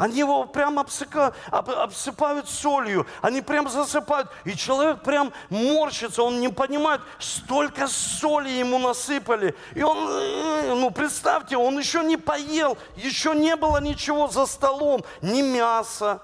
Они 0.00 0.20
его 0.20 0.46
прям 0.46 0.78
обсыпают 0.78 2.48
солью, 2.48 3.06
они 3.20 3.42
прям 3.42 3.68
засыпают. 3.68 4.30
И 4.44 4.56
человек 4.56 5.02
прям 5.02 5.30
морщится, 5.50 6.22
он 6.22 6.40
не 6.40 6.48
понимает, 6.48 7.02
столько 7.18 7.86
соли 7.86 8.48
ему 8.48 8.78
насыпали. 8.78 9.54
И 9.74 9.82
он, 9.82 9.98
э, 9.98 10.74
ну 10.74 10.90
представьте, 10.90 11.58
он 11.58 11.78
еще 11.78 12.02
не 12.02 12.16
поел, 12.16 12.78
еще 12.96 13.34
не 13.34 13.56
было 13.56 13.78
ничего 13.78 14.26
за 14.28 14.46
столом, 14.46 15.04
ни 15.20 15.42
мяса, 15.42 16.22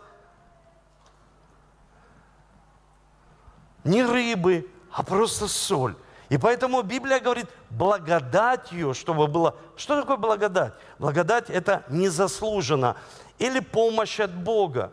ни 3.85 4.00
рыбы, 4.00 4.71
а 4.90 5.02
просто 5.02 5.49
соль. 5.49 5.97
И 6.30 6.38
поэтому 6.38 6.80
Библия 6.80 7.21
говорит, 7.21 7.47
благодатью, 7.68 8.95
чтобы 8.95 9.26
было... 9.26 9.54
Что 9.76 10.00
такое 10.00 10.16
благодать? 10.16 10.73
Благодать– 10.99 11.45
это 11.50 11.85
незаслуженно 11.90 12.97
или 13.38 13.60
помощь 13.60 14.20
от 14.20 14.34
Бога, 14.34 14.92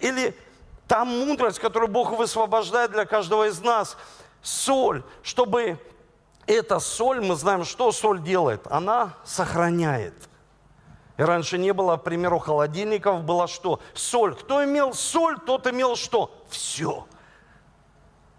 или 0.00 0.36
та 0.86 1.04
мудрость, 1.04 1.58
которую 1.58 1.90
Бог 1.90 2.12
высвобождает 2.12 2.92
для 2.92 3.04
каждого 3.04 3.46
из 3.48 3.60
нас, 3.60 3.96
соль, 4.42 5.02
чтобы 5.22 5.78
эта 6.46 6.78
соль, 6.78 7.20
мы 7.20 7.36
знаем, 7.36 7.64
что 7.64 7.90
соль 7.92 8.22
делает, 8.22 8.66
она 8.70 9.14
сохраняет. 9.24 10.14
И 11.16 11.22
раньше 11.22 11.58
не 11.58 11.72
было, 11.72 11.96
к 11.96 12.02
примеру, 12.02 12.38
холодильников, 12.38 13.22
было 13.22 13.46
что? 13.46 13.80
Соль. 13.94 14.34
Кто 14.34 14.64
имел 14.64 14.94
соль, 14.94 15.38
тот 15.38 15.66
имел 15.66 15.94
что? 15.96 16.34
Все. 16.48 17.06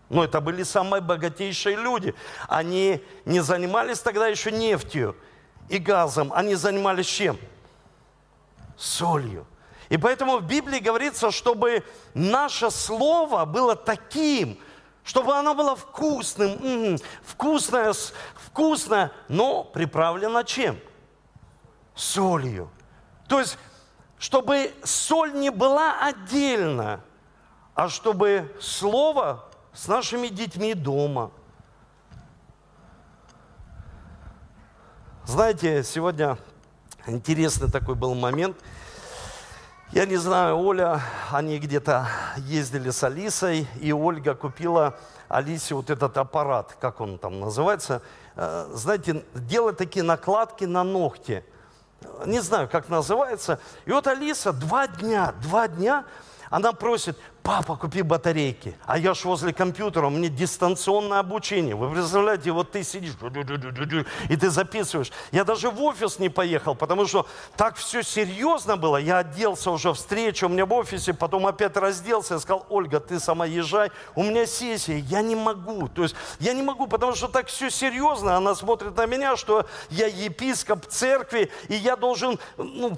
Но 0.10 0.24
это 0.24 0.42
были 0.42 0.64
самые 0.64 1.02
богатейшие 1.02 1.78
люди. 1.78 2.14
Они 2.48 3.04
не 3.24 3.40
занимались 3.40 4.00
тогда 4.00 4.28
еще 4.28 4.52
нефтью 4.52 5.16
и 5.70 5.78
газом, 5.78 6.32
они 6.34 6.56
занимались 6.56 7.08
чем? 7.08 7.38
Солью. 8.78 9.46
И 9.90 9.98
поэтому 9.98 10.38
в 10.38 10.44
Библии 10.44 10.80
говорится, 10.80 11.32
чтобы 11.32 11.84
наше 12.14 12.72
слово 12.72 13.46
было 13.46 13.76
таким, 13.76 14.60
чтобы 15.04 15.36
оно 15.36 15.54
было 15.54 15.76
вкусным, 15.76 16.52
м-м, 16.62 16.98
вкусное, 17.24 17.94
вкусное, 18.36 19.12
но 19.28 19.64
приправлено 19.64 20.44
чем? 20.44 20.80
Солью. 21.94 22.70
То 23.28 23.40
есть, 23.40 23.58
чтобы 24.18 24.74
соль 24.84 25.34
не 25.34 25.52
была 25.52 26.00
отдельно, 26.00 27.02
а 27.76 27.90
чтобы 27.90 28.56
слово 28.60 29.46
с 29.74 29.88
нашими 29.88 30.28
детьми 30.28 30.74
дома. 30.74 31.32
Знаете, 35.26 35.84
сегодня 35.84 36.38
Интересный 37.08 37.70
такой 37.70 37.94
был 37.94 38.16
момент. 38.16 38.58
Я 39.92 40.08
не 40.08 40.18
знаю, 40.18 40.58
Оля, 40.58 41.02
они 41.32 41.60
где-то 41.60 42.08
ездили 42.38 42.90
с 42.90 43.04
Алисой, 43.04 43.68
и 43.80 43.94
Ольга 43.94 44.34
купила 44.34 44.98
Алисе 45.30 45.76
вот 45.76 45.92
этот 45.92 46.18
аппарат, 46.18 46.76
как 46.82 47.02
он 47.02 47.20
там 47.20 47.40
называется, 47.40 48.02
э, 48.36 48.72
знаете, 48.74 49.24
делать 49.36 49.78
такие 49.78 50.02
накладки 50.02 50.66
на 50.66 50.84
ногти. 50.84 51.44
Не 52.26 52.40
знаю, 52.40 52.68
как 52.68 52.90
называется. 52.90 53.60
И 53.86 53.92
вот 53.92 54.08
Алиса 54.08 54.52
два 54.52 54.88
дня, 54.88 55.36
два 55.44 55.68
дня, 55.68 56.06
она 56.50 56.74
просит, 56.74 57.18
папа, 57.44 57.76
купи 57.76 58.02
батарейки. 58.02 58.76
А 58.86 58.98
я 58.98 59.14
ж 59.14 59.26
возле 59.26 59.54
компьютера, 59.54 60.08
у 60.08 60.10
меня 60.10 60.30
дистанционное 60.30 61.20
обучение. 61.20 61.76
Вы 61.76 61.92
представляете, 61.92 62.52
вот 62.52 62.72
ты 62.72 62.84
сидишь, 62.84 63.14
и 64.30 64.36
ты 64.36 64.50
записываешь. 64.50 65.12
Я 65.32 65.44
даже 65.44 65.70
в 65.70 65.82
офис 65.82 66.20
не 66.20 66.30
поехал, 66.30 66.76
потому 66.76 67.06
что 67.06 67.28
так 67.56 67.76
все 67.76 68.04
серьезно 68.04 68.78
было. 68.78 68.98
Я 68.98 69.20
оделся 69.20 69.72
уже 69.72 69.94
встречу 69.94 70.48
у 70.48 70.50
меня 70.50 70.66
в 70.66 70.74
офисе, 70.74 71.14
потом 71.14 71.46
опять 71.48 71.78
разделся. 71.78 72.36
Я 72.36 72.40
сказал, 72.40 72.66
Ольга, 72.70 73.00
ты 73.00 73.20
сама 73.20 73.46
езжай, 73.46 73.92
у 74.16 74.24
меня 74.24 74.46
сессия, 74.46 74.98
я 75.00 75.22
не 75.22 75.36
могу. 75.36 75.88
То 75.88 76.04
есть 76.04 76.16
я 76.40 76.54
не 76.54 76.64
могу, 76.64 76.88
потому 76.88 77.16
что 77.16 77.28
так 77.28 77.48
все 77.48 77.70
серьезно. 77.70 78.38
Она 78.38 78.56
смотрит 78.56 78.98
на 78.98 79.06
меня, 79.06 79.36
что 79.36 79.66
я 79.90 80.08
епископ 80.08 80.86
церкви, 80.88 81.52
и 81.68 81.76
я 81.76 81.96
должен, 81.96 82.40
ну, 82.58 82.98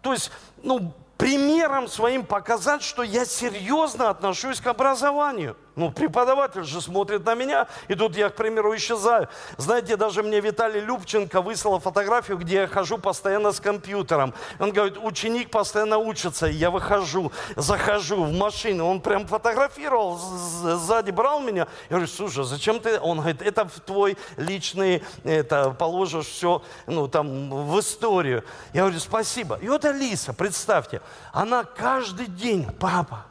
то 0.00 0.12
есть, 0.12 0.30
ну, 0.62 0.94
примером 1.22 1.86
своим 1.86 2.26
показать, 2.26 2.82
что 2.82 3.04
я 3.04 3.24
серьезно 3.24 4.10
отношусь 4.10 4.60
к 4.60 4.66
образованию. 4.66 5.56
Ну, 5.74 5.90
преподаватель 5.90 6.64
же 6.64 6.82
смотрит 6.82 7.24
на 7.24 7.34
меня, 7.34 7.66
и 7.88 7.94
тут 7.94 8.14
я, 8.14 8.28
к 8.28 8.34
примеру, 8.34 8.76
исчезаю. 8.76 9.28
Знаете, 9.56 9.96
даже 9.96 10.22
мне 10.22 10.38
Виталий 10.40 10.80
Любченко 10.80 11.40
выслал 11.40 11.80
фотографию, 11.80 12.36
где 12.36 12.56
я 12.56 12.66
хожу 12.66 12.98
постоянно 12.98 13.52
с 13.52 13.60
компьютером. 13.60 14.34
Он 14.58 14.70
говорит, 14.70 14.98
ученик 15.02 15.50
постоянно 15.50 15.96
учится. 15.96 16.46
Я 16.46 16.70
выхожу, 16.70 17.32
захожу 17.56 18.22
в 18.24 18.32
машину. 18.32 18.86
Он 18.86 19.00
прям 19.00 19.26
фотографировал, 19.26 20.18
сзади 20.18 21.10
брал 21.10 21.40
меня. 21.40 21.66
Я 21.88 21.96
говорю, 21.96 22.06
слушай, 22.06 22.44
зачем 22.44 22.78
ты? 22.78 23.00
Он 23.00 23.20
говорит, 23.20 23.40
это 23.40 23.64
в 23.64 23.80
твой 23.80 24.18
личный, 24.36 25.02
это 25.24 25.70
положишь 25.70 26.26
все, 26.26 26.62
ну, 26.86 27.08
там, 27.08 27.48
в 27.50 27.80
историю. 27.80 28.44
Я 28.74 28.82
говорю, 28.82 29.00
спасибо. 29.00 29.58
И 29.62 29.68
вот 29.68 29.86
Алиса, 29.86 30.34
представьте, 30.34 31.00
она 31.32 31.64
каждый 31.64 32.26
день, 32.26 32.70
папа, 32.78 33.24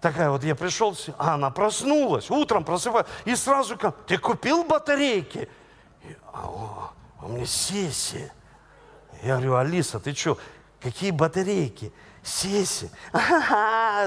такая 0.00 0.30
вот, 0.30 0.44
я 0.44 0.54
пришел, 0.54 0.96
а 1.18 1.34
она 1.34 1.50
проснулась, 1.50 2.30
утром 2.30 2.64
просыпается, 2.64 3.10
и 3.24 3.34
сразу, 3.36 3.76
как, 3.76 3.96
ты 4.06 4.18
купил 4.18 4.64
батарейки? 4.64 5.48
И, 6.02 6.16
а, 6.32 6.46
о, 6.46 6.92
у 7.22 7.28
меня 7.28 7.46
сессия. 7.46 8.32
Я 9.22 9.36
говорю, 9.36 9.56
Алиса, 9.56 9.98
ты 9.98 10.14
что, 10.14 10.38
какие 10.80 11.10
батарейки? 11.10 11.92
Сеси. 12.26 12.90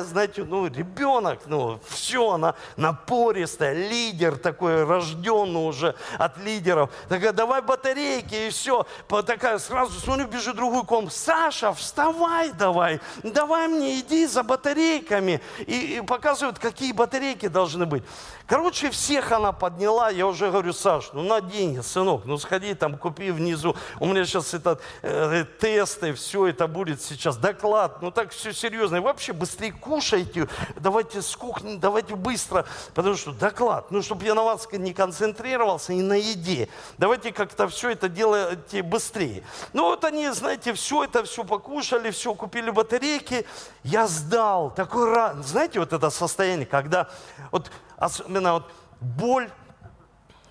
знаете, 0.01 0.43
ну, 0.43 0.67
ребенок, 0.67 1.39
ну, 1.45 1.79
все, 1.87 2.31
она 2.31 2.53
напористая, 2.75 3.73
лидер 3.73 4.37
такой, 4.37 4.83
рожденный 4.83 5.65
уже 5.65 5.95
от 6.17 6.37
лидеров. 6.37 6.91
Такая, 7.07 7.31
давай 7.31 7.61
батарейки, 7.61 8.47
и 8.47 8.49
все. 8.49 8.85
Такая, 9.25 9.57
сразу 9.57 9.97
смотрю, 10.01 10.27
бежит 10.27 10.57
другую 10.57 10.83
комнату. 10.83 11.15
Саша, 11.15 11.73
вставай 11.73 12.51
давай, 12.51 12.99
давай 13.23 13.69
мне, 13.69 14.01
иди 14.01 14.25
за 14.27 14.43
батарейками. 14.43 15.39
И, 15.65 15.97
и 15.97 16.01
показывают, 16.01 16.59
какие 16.59 16.91
батарейки 16.91 17.47
должны 17.47 17.85
быть. 17.85 18.03
Короче, 18.47 18.89
всех 18.89 19.31
она 19.31 19.51
подняла, 19.51 20.09
я 20.09 20.27
уже 20.27 20.49
говорю, 20.49 20.73
Саш, 20.73 21.11
ну 21.13 21.21
на 21.21 21.39
деньги, 21.39 21.81
сынок, 21.81 22.25
ну 22.25 22.37
сходи 22.37 22.73
там, 22.73 22.97
купи 22.97 23.31
внизу. 23.31 23.75
У 23.99 24.07
меня 24.07 24.25
сейчас 24.25 24.53
этот, 24.53 24.81
э, 25.03 25.45
тесты, 25.59 26.13
все 26.13 26.47
это 26.47 26.67
будет 26.67 27.01
сейчас, 27.01 27.37
доклад, 27.37 28.01
ну 28.01 28.08
так 28.11 28.31
все 28.31 28.53
серьезно. 28.53 28.97
И 28.97 28.99
вообще 28.99 29.33
быстрее 29.33 29.71
кушайте, 29.71 30.47
давайте 30.75 31.21
с 31.21 31.35
кухни, 31.35 31.77
давайте 31.77 32.15
быстро, 32.15 32.65
потому 32.93 33.15
что 33.15 33.31
доклад, 33.31 33.91
ну 33.91 34.01
чтобы 34.01 34.25
я 34.25 34.35
на 34.35 34.43
вас 34.43 34.67
не 34.71 34.93
концентрировался 34.93 35.93
и 35.93 36.01
на 36.01 36.13
еде. 36.13 36.69
Давайте 36.97 37.31
как-то 37.31 37.67
все 37.67 37.89
это 37.89 38.09
делайте 38.09 38.83
быстрее. 38.83 39.43
Ну 39.73 39.83
вот 39.83 40.03
они, 40.03 40.29
знаете, 40.29 40.73
все 40.73 41.03
это, 41.03 41.23
все 41.23 41.43
покушали, 41.43 42.11
все 42.11 42.33
купили 42.33 42.69
батарейки, 42.69 43.45
я 43.83 44.07
сдал. 44.07 44.71
Такой 44.71 45.13
рад, 45.13 45.45
знаете, 45.45 45.79
вот 45.79 45.93
это 45.93 46.09
состояние, 46.09 46.65
когда 46.65 47.09
вот 47.51 47.71
особенно 47.97 48.53
вот 48.53 48.71
боль 48.99 49.49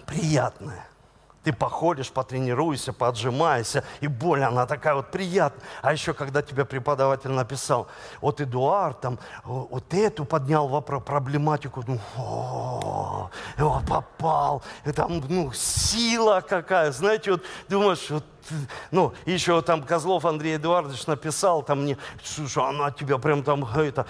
приятная. 0.07 0.89
Ты 1.45 1.53
походишь, 1.53 2.11
потренируешься, 2.11 2.93
поотжимаешься, 2.93 3.85
и 4.01 4.09
боль, 4.09 4.43
она 4.43 4.67
такая 4.67 4.95
вот 4.95 5.11
приятная. 5.11 5.63
А 5.83 5.93
еще, 5.93 6.13
когда 6.13 6.43
тебе 6.43 6.65
преподаватель 6.65 7.31
написал, 7.31 7.87
вот 8.21 8.41
Эдуард 8.41 9.01
там 9.01 9.19
вот 9.45 9.95
эту 9.95 10.25
поднял 10.25 10.69
вопрос, 10.69 11.03
проблематику, 11.05 11.85
ну, 11.87 12.01
о, 12.17 13.31
попал, 13.89 14.63
и 14.85 14.93
там, 14.93 15.23
ну, 15.29 15.53
сила 15.53 16.43
какая, 16.47 16.91
знаете, 16.93 17.33
вот 17.33 17.43
думаешь, 17.69 18.11
вот 18.11 18.25
ну, 18.91 19.13
еще 19.27 19.61
там 19.63 19.83
Козлов 19.83 20.25
Андрей 20.25 20.57
Эдуардович 20.57 21.07
написал 21.07 21.63
там 21.63 21.83
мне, 21.83 21.97
слушай, 22.23 22.63
она 22.63 22.91
тебя 22.91 23.19
прям 23.19 23.43
там, 23.43 23.65
это, 23.77 24.07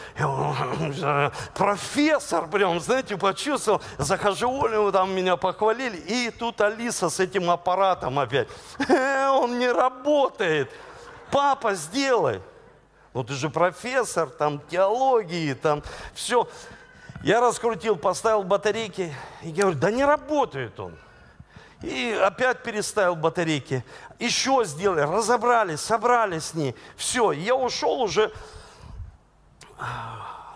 профессор 1.54 2.49
прям, 2.49 2.80
знаете, 2.80 3.16
почувствовал. 3.16 3.80
Захожу, 3.99 4.64
Олю, 4.64 4.92
там 4.92 5.14
меня 5.14 5.37
похвалили, 5.37 5.97
и 5.97 6.30
тут 6.30 6.61
Алиса 6.61 7.11
с 7.11 7.21
этим 7.21 7.50
аппаратом 7.50 8.18
опять. 8.18 8.49
Он 8.88 9.59
не 9.59 9.71
работает. 9.71 10.71
Папа, 11.30 11.75
сделай. 11.75 12.40
Ну 13.14 13.25
ты 13.25 13.35
же 13.35 13.50
профессор, 13.50 14.28
там 14.28 14.61
теологии, 14.68 15.54
там 15.54 15.83
все. 16.14 16.49
Я 17.23 17.40
раскрутил, 17.40 17.97
поставил 17.97 18.45
батарейки 18.45 19.14
и 19.42 19.50
говорю, 19.50 19.76
да 19.76 19.90
не 19.90 20.04
работает 20.04 20.78
он. 20.78 20.97
И 21.83 22.16
опять 22.21 22.62
переставил 22.62 23.16
батарейки. 23.16 23.85
Еще 24.18 24.62
сделали, 24.64 25.00
разобрали, 25.00 25.76
собрали 25.76 26.38
с 26.38 26.54
ней. 26.54 26.75
Все, 26.96 27.32
я 27.32 27.54
ушел 27.54 28.00
уже. 28.00 28.32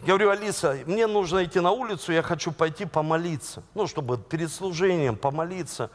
Говорю, 0.00 0.30
Алиса, 0.30 0.78
мне 0.86 1.06
нужно 1.06 1.44
идти 1.44 1.60
на 1.60 1.70
улицу, 1.70 2.12
я 2.12 2.22
хочу 2.22 2.50
пойти 2.50 2.86
помолиться. 2.86 3.62
Ну, 3.74 3.86
чтобы 3.86 4.18
перед 4.18 4.52
служением 4.52 5.16
помолиться. 5.16 5.90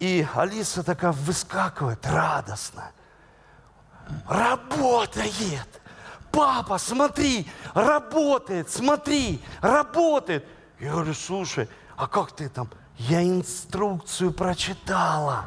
И 0.00 0.26
Алиса 0.34 0.82
такая 0.82 1.12
выскакивает 1.12 2.06
радостно. 2.06 2.92
Работает! 4.26 5.68
Папа, 6.30 6.78
смотри, 6.78 7.50
работает, 7.74 8.70
смотри, 8.70 9.42
работает. 9.60 10.46
Я 10.78 10.92
говорю, 10.92 11.14
слушай, 11.14 11.68
а 11.96 12.06
как 12.06 12.32
ты 12.32 12.48
там? 12.48 12.70
Я 12.96 13.22
инструкцию 13.22 14.32
прочитала. 14.32 15.46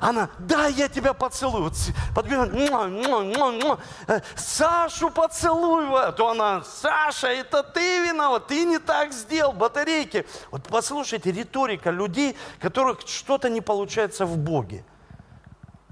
Она, 0.00 0.30
да, 0.38 0.66
я 0.66 0.88
тебя 0.88 1.12
поцелую. 1.12 1.72
Подбегает, 2.14 2.52
муа, 2.52 2.86
муа, 2.86 3.22
муа, 3.22 3.52
муа. 3.52 3.78
Э, 4.06 4.20
Сашу 4.36 5.10
поцелуй. 5.10 5.86
А 6.00 6.12
то 6.12 6.30
она, 6.30 6.62
Саша, 6.62 7.28
это 7.28 7.62
ты 7.62 8.06
виноват, 8.06 8.46
ты 8.46 8.64
не 8.64 8.78
так 8.78 9.12
сделал, 9.12 9.52
батарейки. 9.52 10.26
Вот 10.50 10.62
послушайте, 10.68 11.32
риторика 11.32 11.90
людей, 11.90 12.36
которых 12.60 13.00
что-то 13.06 13.48
не 13.48 13.60
получается 13.60 14.26
в 14.26 14.36
Боге. 14.36 14.84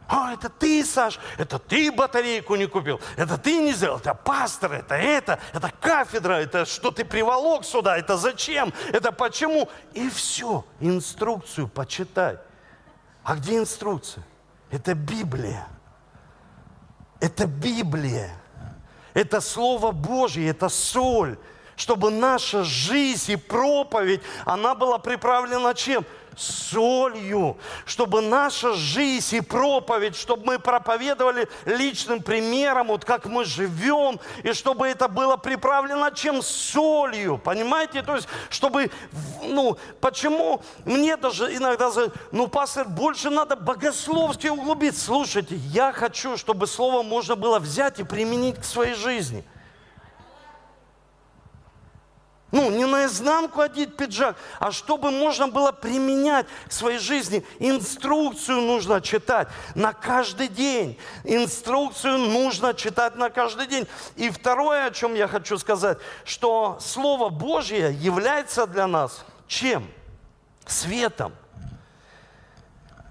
А, 0.08 0.32
это 0.32 0.48
ты, 0.48 0.82
Саш, 0.84 1.20
это 1.36 1.58
ты 1.58 1.92
батарейку 1.92 2.56
не 2.56 2.66
купил, 2.66 2.98
это 3.16 3.36
ты 3.36 3.58
не 3.58 3.72
сделал, 3.72 3.98
это 3.98 4.14
пастор, 4.14 4.72
это 4.72 4.94
это, 4.94 5.38
это 5.52 5.70
кафедра, 5.80 6.32
это 6.32 6.64
что 6.64 6.90
ты 6.90 7.04
приволок 7.04 7.66
сюда, 7.66 7.98
это 7.98 8.16
зачем, 8.16 8.72
это 8.90 9.12
почему. 9.12 9.68
И 9.92 10.08
все, 10.08 10.64
инструкцию 10.80 11.68
почитай. 11.68 12.38
А 13.28 13.34
где 13.34 13.58
инструкция? 13.58 14.24
Это 14.70 14.94
Библия. 14.94 15.68
Это 17.20 17.46
Библия. 17.46 18.30
Это 19.12 19.42
Слово 19.42 19.92
Божье, 19.92 20.48
это 20.48 20.70
соль. 20.70 21.36
Чтобы 21.76 22.10
наша 22.10 22.64
жизнь 22.64 23.32
и 23.32 23.36
проповедь, 23.36 24.22
она 24.46 24.74
была 24.74 24.96
приправлена 24.96 25.74
чем? 25.74 26.06
Солью, 26.38 27.56
чтобы 27.84 28.20
наша 28.20 28.74
жизнь 28.74 29.36
и 29.36 29.40
проповедь, 29.40 30.16
чтобы 30.16 30.44
мы 30.46 30.58
проповедовали 30.58 31.48
личным 31.66 32.22
примером, 32.22 32.88
вот 32.88 33.04
как 33.04 33.26
мы 33.26 33.44
живем, 33.44 34.20
и 34.42 34.52
чтобы 34.52 34.86
это 34.88 35.08
было 35.08 35.36
приправлено 35.36 36.10
чем 36.14 36.42
солью, 36.42 37.38
понимаете? 37.38 38.02
То 38.02 38.16
есть, 38.16 38.28
чтобы, 38.50 38.90
ну, 39.42 39.76
почему 40.00 40.62
мне 40.84 41.16
даже 41.16 41.54
иногда, 41.54 41.90
ну, 42.32 42.46
пастор, 42.48 42.88
больше 42.88 43.30
надо 43.30 43.56
богословски 43.56 44.48
углубиться. 44.48 45.06
Слушайте, 45.06 45.56
я 45.56 45.92
хочу, 45.92 46.36
чтобы 46.36 46.66
слово 46.66 47.02
можно 47.02 47.34
было 47.34 47.58
взять 47.58 47.98
и 47.98 48.04
применить 48.04 48.58
к 48.60 48.64
своей 48.64 48.94
жизни– 48.94 49.44
ну, 52.50 52.70
не 52.70 52.86
наизнанку 52.86 53.60
одеть 53.60 53.96
пиджак, 53.96 54.36
а 54.58 54.72
чтобы 54.72 55.10
можно 55.10 55.48
было 55.48 55.70
применять 55.70 56.46
в 56.66 56.72
своей 56.72 56.98
жизни. 56.98 57.44
Инструкцию 57.58 58.62
нужно 58.62 59.02
читать 59.02 59.48
на 59.74 59.92
каждый 59.92 60.48
день. 60.48 60.98
Инструкцию 61.24 62.16
нужно 62.18 62.72
читать 62.72 63.16
на 63.16 63.28
каждый 63.28 63.66
день. 63.66 63.86
И 64.16 64.30
второе, 64.30 64.86
о 64.86 64.90
чем 64.90 65.14
я 65.14 65.28
хочу 65.28 65.58
сказать, 65.58 65.98
что 66.24 66.78
Слово 66.80 67.28
Божье 67.28 67.92
является 67.92 68.66
для 68.66 68.86
нас 68.86 69.24
чем? 69.46 69.86
Светом. 70.66 71.34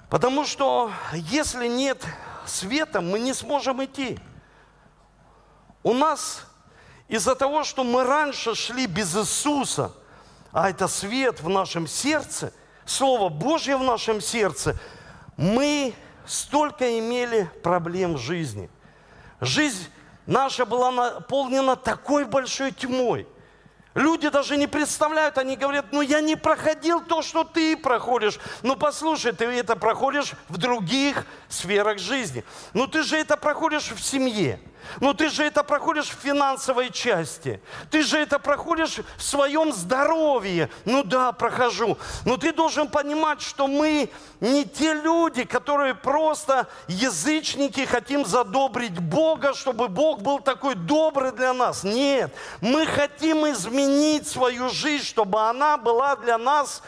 Потому 0.09 0.45
что 0.45 0.91
если 1.13 1.67
нет 1.67 2.03
света, 2.45 3.01
мы 3.01 3.19
не 3.19 3.33
сможем 3.33 3.83
идти. 3.83 4.17
У 5.83 5.93
нас 5.93 6.43
из-за 7.07 7.35
того, 7.35 7.63
что 7.63 7.83
мы 7.83 8.03
раньше 8.03 8.55
шли 8.55 8.85
без 8.85 9.15
Иисуса, 9.15 9.93
а 10.51 10.69
это 10.69 10.87
свет 10.87 11.41
в 11.41 11.49
нашем 11.49 11.87
сердце, 11.87 12.53
Слово 12.85 13.29
Божье 13.29 13.77
в 13.77 13.83
нашем 13.83 14.21
сердце, 14.21 14.77
мы 15.35 15.93
столько 16.25 16.99
имели 16.99 17.49
проблем 17.61 18.15
в 18.15 18.17
жизни. 18.17 18.69
Жизнь 19.41 19.87
наша 20.25 20.65
была 20.65 20.91
наполнена 20.91 21.75
такой 21.75 22.25
большой 22.25 22.71
тьмой. 22.71 23.27
Люди 23.93 24.29
даже 24.29 24.57
не 24.57 24.67
представляют, 24.67 25.37
они 25.37 25.57
говорят, 25.57 25.87
ну 25.91 26.01
я 26.01 26.21
не 26.21 26.35
проходил 26.35 27.01
то, 27.01 27.23
что 27.23 27.43
ты 27.43 27.75
проходишь. 27.75 28.39
Ну 28.61 28.75
послушай, 28.75 29.31
ты 29.31 29.45
это 29.45 29.75
проходишь 29.75 30.33
в 30.49 30.57
других 30.57 31.25
сферах 31.49 31.97
жизни. 31.97 32.43
Ну 32.73 32.87
ты 32.87 33.01
же 33.01 33.17
это 33.17 33.37
проходишь 33.37 33.91
в 33.91 33.99
семье. 33.99 34.59
Но 35.00 35.13
ты 35.13 35.30
же 35.30 35.43
это 35.43 35.63
проходишь 35.63 36.10
в 36.10 36.19
финансовой 36.21 36.89
части. 36.91 37.62
Ты 37.89 38.04
же 38.04 38.17
это 38.17 38.39
проходишь 38.39 38.97
в 39.17 39.23
своем 39.23 39.71
здоровье. 39.73 40.69
Ну 40.86 41.04
да, 41.04 41.32
прохожу. 41.32 41.97
Но 42.26 42.38
ты 42.38 42.54
должен 42.54 42.88
понимать, 42.88 43.41
что 43.41 43.67
мы 43.67 44.10
не 44.39 44.65
те 44.65 44.93
люди, 44.93 45.43
которые 45.43 45.95
просто 45.95 46.67
язычники, 46.88 47.86
хотим 47.86 48.26
задобрить 48.26 49.00
Бога, 49.00 49.54
чтобы 49.54 49.88
Бог 49.88 50.21
был 50.21 50.39
такой 50.39 50.76
добрый 50.76 51.32
для 51.32 51.54
нас. 51.54 51.84
Нет, 51.84 52.34
мы 52.62 52.86
хотим 52.86 53.50
изменить 53.52 54.28
свою 54.28 54.69
жизнь, 54.69 55.06
чтобы 55.06 55.41
она 55.47 55.78
была 55.78 56.15
для 56.15 56.38
нас 56.38 56.82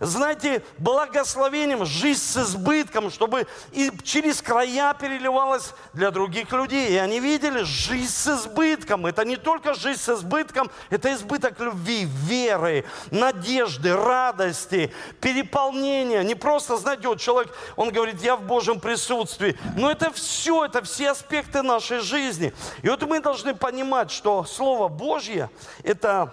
знаете, 0.00 0.62
благословением, 0.78 1.84
жизнь 1.86 2.20
с 2.20 2.36
избытком, 2.36 3.10
чтобы 3.10 3.46
и 3.72 3.90
через 4.02 4.42
края 4.42 4.94
переливалась 4.94 5.72
для 5.92 6.10
других 6.10 6.52
людей. 6.52 6.90
И 6.90 6.96
они 6.96 7.20
видели 7.20 7.62
жизнь 7.62 8.12
с 8.12 8.26
избытком. 8.26 9.06
Это 9.06 9.24
не 9.24 9.36
только 9.36 9.74
жизнь 9.74 10.00
с 10.00 10.08
избытком, 10.08 10.70
это 10.90 11.12
избыток 11.14 11.58
любви, 11.60 12.04
веры, 12.04 12.84
надежды, 13.10 13.94
радости, 13.94 14.92
переполнения. 15.20 16.22
Не 16.22 16.34
просто, 16.34 16.76
знаете, 16.76 16.95
вот 17.04 17.20
человек, 17.20 17.52
он 17.76 17.90
говорит, 17.90 18.22
я 18.22 18.36
в 18.36 18.42
Божьем 18.42 18.80
присутствии. 18.80 19.58
Но 19.76 19.90
это 19.90 20.10
все, 20.12 20.64
это 20.64 20.82
все 20.82 21.10
аспекты 21.10 21.62
нашей 21.62 22.00
жизни. 22.00 22.52
И 22.82 22.88
вот 22.88 23.02
мы 23.02 23.20
должны 23.20 23.54
понимать, 23.54 24.10
что 24.10 24.44
Слово 24.44 24.88
Божье– 24.88 25.50
это 25.82 26.32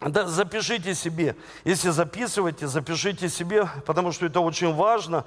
да, 0.00 0.26
запишите 0.26 0.94
себе. 0.94 1.36
Если 1.64 1.90
записываете, 1.90 2.66
запишите 2.66 3.28
себе, 3.28 3.68
потому 3.84 4.12
что 4.12 4.24
это 4.26 4.40
очень 4.40 4.74
важно. 4.74 5.26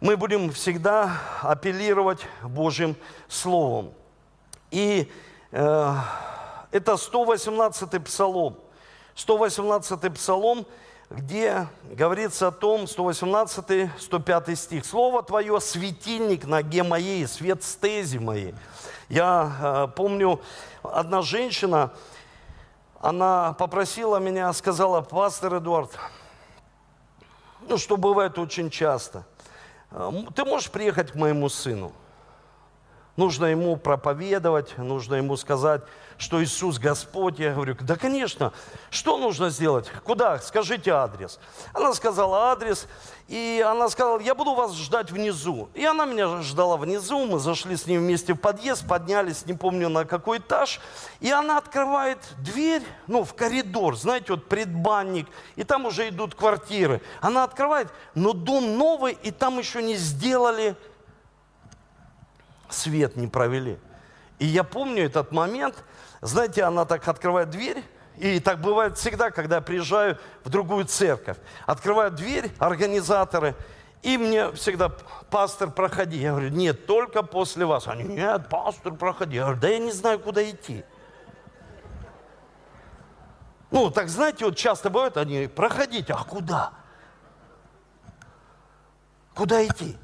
Мы 0.00 0.16
будем 0.16 0.50
всегда 0.52 1.18
апеллировать 1.42 2.20
Божьим 2.42 2.96
Словом. 3.28 3.92
И 4.70 5.10
э, 5.52 5.94
это 6.70 6.92
118-й 6.92 8.00
псалом. 8.00 8.58
118-й 9.16 10.10
псалом, 10.10 10.66
где 11.10 11.68
говорится 11.84 12.48
о 12.48 12.50
том, 12.50 12.84
118-105 12.84 14.56
стих. 14.56 14.84
«Слово 14.84 15.22
Твое– 15.22 15.60
светильник 15.62 16.46
ноге 16.46 16.82
моей, 16.82 17.26
свет 17.26 17.62
стези 17.62 18.18
моей». 18.18 18.54
Я 19.08 19.52
э, 19.60 19.88
помню, 19.94 20.40
одна 20.82 21.22
женщина, 21.22 21.92
она 23.00 23.52
попросила 23.52 24.18
меня, 24.18 24.52
сказала, 24.52 25.00
пастор 25.00 25.58
Эдуард, 25.58 25.96
ну, 27.68 27.78
что 27.78 27.96
бывает 27.96 28.38
очень 28.38 28.68
часто, 28.68 29.24
ты 30.34 30.44
можешь 30.44 30.70
приехать 30.70 31.12
к 31.12 31.14
моему 31.14 31.48
сыну? 31.48 31.92
Нужно 33.16 33.46
ему 33.46 33.76
проповедовать, 33.76 34.76
нужно 34.78 35.16
ему 35.16 35.36
сказать, 35.36 35.82
что 36.18 36.42
Иисус 36.42 36.78
Господь. 36.78 37.38
Я 37.38 37.52
говорю, 37.52 37.76
да, 37.80 37.96
конечно, 37.96 38.52
что 38.90 39.18
нужно 39.18 39.50
сделать? 39.50 39.90
Куда? 40.04 40.38
Скажите 40.38 40.90
адрес. 40.90 41.38
Она 41.72 41.92
сказала 41.94 42.52
адрес, 42.52 42.86
и 43.28 43.64
она 43.66 43.88
сказала, 43.88 44.20
я 44.20 44.34
буду 44.34 44.54
вас 44.54 44.74
ждать 44.74 45.10
внизу. 45.10 45.68
И 45.74 45.84
она 45.84 46.04
меня 46.06 46.42
ждала 46.42 46.76
внизу, 46.76 47.26
мы 47.26 47.38
зашли 47.38 47.76
с 47.76 47.86
ней 47.86 47.98
вместе 47.98 48.34
в 48.34 48.38
подъезд, 48.38 48.86
поднялись, 48.86 49.46
не 49.46 49.54
помню 49.54 49.88
на 49.88 50.04
какой 50.04 50.38
этаж, 50.38 50.80
и 51.20 51.30
она 51.30 51.58
открывает 51.58 52.18
дверь, 52.38 52.82
ну, 53.06 53.24
в 53.24 53.34
коридор, 53.34 53.96
знаете, 53.96 54.26
вот 54.32 54.46
предбанник, 54.46 55.26
и 55.56 55.64
там 55.64 55.86
уже 55.86 56.08
идут 56.08 56.34
квартиры. 56.34 57.02
Она 57.20 57.44
открывает, 57.44 57.88
но 58.14 58.32
дом 58.32 58.78
новый, 58.78 59.18
и 59.22 59.30
там 59.30 59.58
еще 59.58 59.82
не 59.82 59.96
сделали, 59.96 60.76
свет 62.76 63.16
не 63.16 63.26
провели. 63.26 63.78
И 64.38 64.46
я 64.46 64.64
помню 64.64 65.04
этот 65.04 65.32
момент, 65.32 65.74
знаете, 66.20 66.62
она 66.64 66.84
так 66.84 67.06
открывает 67.08 67.50
дверь, 67.50 67.82
и 68.18 68.40
так 68.40 68.60
бывает 68.60 68.96
всегда, 68.96 69.30
когда 69.30 69.56
я 69.56 69.60
приезжаю 69.62 70.18
в 70.44 70.48
другую 70.48 70.84
церковь. 70.86 71.36
Открывают 71.66 72.14
дверь 72.14 72.50
организаторы, 72.58 73.54
и 74.02 74.18
мне 74.18 74.52
всегда, 74.52 74.88
пастор, 75.30 75.70
проходи. 75.70 76.18
Я 76.18 76.30
говорю, 76.30 76.50
нет, 76.50 76.86
только 76.86 77.22
после 77.22 77.66
вас. 77.66 77.88
Они, 77.88 78.04
нет, 78.04 78.48
пастор, 78.48 78.94
проходи. 78.94 79.36
Я 79.36 79.42
говорю, 79.42 79.60
да 79.60 79.68
я 79.68 79.78
не 79.78 79.92
знаю, 79.92 80.20
куда 80.20 80.48
идти. 80.48 80.84
Ну, 83.70 83.90
так 83.90 84.08
знаете, 84.08 84.44
вот 84.44 84.56
часто 84.56 84.90
бывает, 84.90 85.16
они, 85.16 85.48
проходите, 85.48 86.12
а 86.12 86.22
куда? 86.24 86.72
Куда 89.34 89.66
идти? 89.66 89.96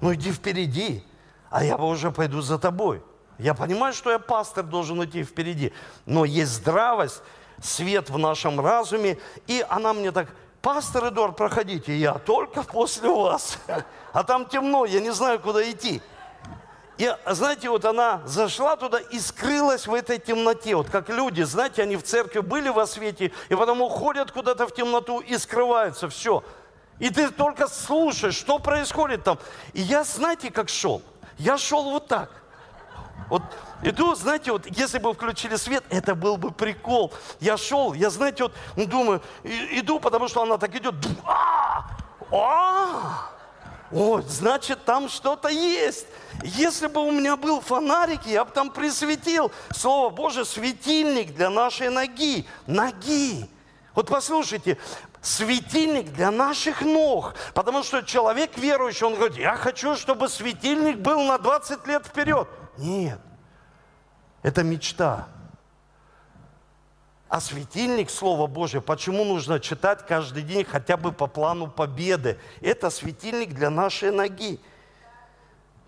Ну, 0.00 0.14
иди 0.14 0.30
впереди, 0.30 1.04
а 1.50 1.64
я 1.64 1.76
бы 1.76 1.86
уже 1.86 2.10
пойду 2.10 2.40
за 2.40 2.58
тобой. 2.58 3.02
Я 3.38 3.54
понимаю, 3.54 3.92
что 3.92 4.10
я 4.10 4.18
пастор 4.18 4.64
должен 4.64 5.02
идти 5.04 5.22
впереди, 5.22 5.72
но 6.06 6.24
есть 6.24 6.52
здравость, 6.52 7.22
свет 7.62 8.10
в 8.10 8.18
нашем 8.18 8.60
разуме, 8.60 9.18
и 9.46 9.64
она 9.68 9.92
мне 9.92 10.12
так, 10.12 10.28
пастор 10.60 11.08
Эдуард, 11.08 11.36
проходите, 11.36 11.96
я 11.96 12.14
только 12.14 12.62
после 12.62 13.08
вас. 13.08 13.58
А 14.10 14.24
там 14.24 14.46
темно, 14.46 14.86
я 14.86 15.00
не 15.00 15.10
знаю, 15.12 15.38
куда 15.38 15.70
идти. 15.70 16.00
И 16.96 17.14
знаете, 17.26 17.68
вот 17.68 17.84
она 17.84 18.22
зашла 18.24 18.74
туда 18.74 18.98
и 18.98 19.20
скрылась 19.20 19.86
в 19.86 19.94
этой 19.94 20.18
темноте. 20.18 20.74
Вот 20.74 20.90
как 20.90 21.08
люди, 21.10 21.42
знаете, 21.42 21.82
они 21.82 21.96
в 21.96 22.02
церкви 22.02 22.40
были 22.40 22.70
во 22.70 22.86
свете, 22.86 23.32
и 23.48 23.54
потом 23.54 23.82
уходят 23.82 24.32
куда-то 24.32 24.66
в 24.66 24.74
темноту 24.74 25.20
и 25.20 25.36
скрываются. 25.38 26.08
Все. 26.08 26.42
И 26.98 27.10
ты 27.10 27.30
только 27.30 27.68
слушаешь, 27.68 28.34
что 28.34 28.58
происходит 28.58 29.22
там. 29.22 29.38
И 29.74 29.82
я, 29.82 30.02
знаете, 30.02 30.50
как 30.50 30.68
шел? 30.68 31.02
Я 31.38 31.56
шел 31.56 31.84
вот 31.84 32.08
так. 32.08 32.30
Вот 33.28 33.42
иду, 33.82 34.14
знаете, 34.14 34.52
вот 34.52 34.66
если 34.66 34.98
бы 34.98 35.12
включили 35.12 35.56
свет, 35.56 35.84
это 35.90 36.14
был 36.14 36.36
бы 36.36 36.50
прикол. 36.50 37.12
Я 37.40 37.56
шел, 37.56 37.92
я, 37.92 38.10
знаете, 38.10 38.44
вот 38.44 38.52
ну, 38.76 38.86
думаю, 38.86 39.22
иду, 39.44 40.00
потому 40.00 40.28
что 40.28 40.42
она 40.42 40.56
так 40.58 40.74
идет. 40.74 40.94
А! 41.24 41.84
А! 42.32 43.30
О, 43.90 44.20
значит, 44.20 44.84
там 44.84 45.08
что-то 45.08 45.48
есть. 45.48 46.06
Если 46.42 46.88
бы 46.88 47.00
у 47.00 47.10
меня 47.10 47.36
был 47.36 47.60
фонарик, 47.60 48.26
я 48.26 48.44
бы 48.44 48.50
там 48.50 48.70
присветил. 48.70 49.50
Слово 49.74 50.10
Божие, 50.10 50.44
светильник 50.44 51.34
для 51.34 51.48
нашей 51.48 51.88
ноги. 51.88 52.46
Ноги. 52.66 53.48
Вот 53.94 54.08
послушайте, 54.08 54.76
светильник 55.20 56.12
для 56.12 56.30
наших 56.30 56.82
ног. 56.82 57.34
Потому 57.54 57.82
что 57.82 58.02
человек 58.02 58.56
верующий, 58.56 59.06
он 59.06 59.14
говорит, 59.14 59.38
я 59.38 59.56
хочу, 59.56 59.96
чтобы 59.96 60.28
светильник 60.28 60.98
был 60.98 61.22
на 61.22 61.38
20 61.38 61.86
лет 61.86 62.06
вперед. 62.06 62.48
Нет, 62.76 63.18
это 64.42 64.62
мечта. 64.62 65.28
А 67.28 67.40
светильник 67.40 68.08
Слова 68.08 68.46
Божьего, 68.46 68.80
почему 68.80 69.22
нужно 69.24 69.60
читать 69.60 70.06
каждый 70.06 70.42
день 70.42 70.64
хотя 70.64 70.96
бы 70.96 71.12
по 71.12 71.26
плану 71.26 71.66
победы? 71.66 72.38
Это 72.62 72.88
светильник 72.88 73.50
для 73.50 73.68
нашей 73.68 74.10
ноги. 74.10 74.58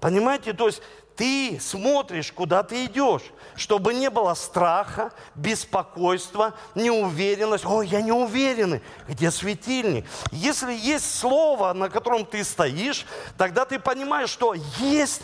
Понимаете, 0.00 0.52
то 0.52 0.66
есть 0.66 0.82
ты 1.20 1.60
смотришь, 1.60 2.32
куда 2.32 2.62
ты 2.62 2.86
идешь, 2.86 3.24
чтобы 3.54 3.92
не 3.92 4.08
было 4.08 4.32
страха, 4.32 5.12
беспокойства, 5.34 6.54
неуверенность. 6.74 7.66
Ой, 7.66 7.88
я 7.88 8.00
не 8.00 8.10
уверенный. 8.10 8.80
Где 9.06 9.30
светильник? 9.30 10.06
Если 10.32 10.72
есть 10.72 11.18
слово, 11.18 11.74
на 11.74 11.90
котором 11.90 12.24
ты 12.24 12.42
стоишь, 12.42 13.04
тогда 13.36 13.66
ты 13.66 13.78
понимаешь, 13.78 14.30
что 14.30 14.54
есть 14.78 15.20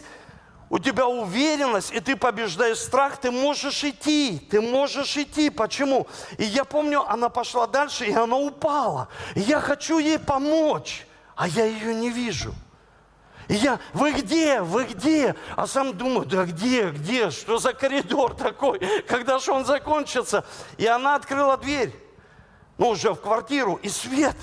у 0.68 0.78
тебя 0.78 1.06
уверенность, 1.06 1.90
и 1.94 2.00
ты 2.00 2.14
побеждаешь 2.14 2.76
страх, 2.76 3.16
ты 3.16 3.30
можешь 3.30 3.82
идти, 3.82 4.46
ты 4.50 4.60
можешь 4.60 5.16
идти. 5.16 5.48
Почему? 5.48 6.08
И 6.36 6.44
я 6.44 6.66
помню, 6.66 7.08
она 7.08 7.30
пошла 7.30 7.66
дальше, 7.66 8.04
и 8.04 8.12
она 8.12 8.36
упала. 8.36 9.08
Я 9.34 9.60
хочу 9.60 9.98
ей 9.98 10.18
помочь, 10.18 11.06
а 11.36 11.48
я 11.48 11.64
ее 11.64 11.94
не 11.94 12.10
вижу. 12.10 12.52
И 13.48 13.54
я, 13.54 13.78
вы 13.92 14.12
где, 14.12 14.60
вы 14.60 14.84
где? 14.84 15.36
А 15.56 15.66
сам 15.66 15.96
думаю, 15.96 16.26
да 16.26 16.44
где, 16.44 16.90
где, 16.90 17.30
что 17.30 17.58
за 17.58 17.72
коридор 17.72 18.34
такой, 18.34 18.80
когда 19.06 19.38
же 19.38 19.52
он 19.52 19.64
закончится? 19.64 20.44
И 20.78 20.86
она 20.86 21.14
открыла 21.14 21.56
дверь, 21.56 21.94
ну 22.78 22.88
уже 22.88 23.12
в 23.12 23.20
квартиру, 23.20 23.78
и 23.82 23.88
свет. 23.88 24.36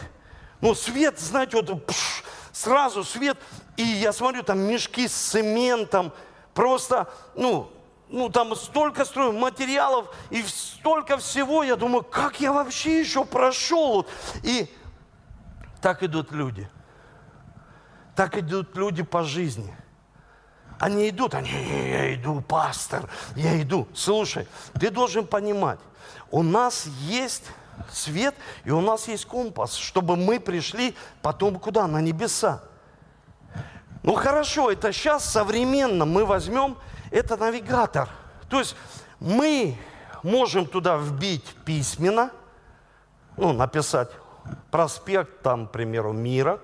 Ну 0.61 0.73
свет, 0.73 1.19
знаете, 1.19 1.61
вот 1.61 1.85
пш, 1.85 2.23
сразу 2.53 3.03
свет. 3.03 3.37
И 3.75 3.83
я 3.83 4.13
смотрю, 4.13 4.43
там 4.43 4.59
мешки 4.59 5.07
с 5.07 5.13
цементом, 5.13 6.13
просто, 6.53 7.11
ну, 7.35 7.69
ну 8.07 8.29
там 8.29 8.55
столько 8.55 9.03
строим 9.03 9.37
материалов 9.37 10.15
и 10.29 10.43
столько 10.43 11.17
всего. 11.17 11.63
Я 11.63 11.75
думаю, 11.75 12.03
как 12.03 12.39
я 12.39 12.53
вообще 12.53 13.01
еще 13.01 13.25
прошел? 13.25 14.07
И 14.43 14.67
так 15.81 16.03
идут 16.03 16.31
люди. 16.31 16.69
Так 18.15 18.37
идут 18.37 18.75
люди 18.75 19.03
по 19.03 19.23
жизни. 19.23 19.73
Они 20.79 21.09
идут, 21.09 21.33
они, 21.33 21.49
я 21.49 22.13
иду, 22.13 22.41
пастор, 22.41 23.09
я 23.35 23.61
иду. 23.61 23.87
Слушай, 23.93 24.47
ты 24.79 24.89
должен 24.89 25.25
понимать, 25.25 25.79
у 26.29 26.43
нас 26.43 26.87
есть 27.01 27.43
свет 27.91 28.35
и 28.65 28.71
у 28.71 28.81
нас 28.81 29.07
есть 29.07 29.25
компас, 29.25 29.75
чтобы 29.75 30.15
мы 30.15 30.39
пришли 30.39 30.95
потом 31.21 31.59
куда? 31.59 31.87
На 31.87 32.01
небеса. 32.01 32.63
Ну 34.03 34.15
хорошо, 34.15 34.71
это 34.71 34.91
сейчас 34.91 35.23
современно 35.23 36.05
мы 36.05 36.25
возьмем, 36.25 36.77
это 37.11 37.37
навигатор. 37.37 38.09
То 38.49 38.59
есть 38.59 38.75
мы 39.19 39.77
можем 40.21 40.65
туда 40.65 40.97
вбить 40.97 41.55
письменно, 41.65 42.31
ну, 43.37 43.53
написать 43.53 44.09
проспект, 44.71 45.41
там, 45.41 45.67
к 45.67 45.71
примеру, 45.71 46.11
мира, 46.11 46.59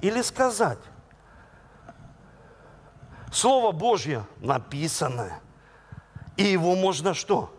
или 0.00 0.22
сказать. 0.22 0.78
Слово 3.32 3.72
Божье 3.72 4.24
написанное, 4.38 5.40
и 6.36 6.44
его 6.44 6.74
можно 6.74 7.14
что? 7.14 7.52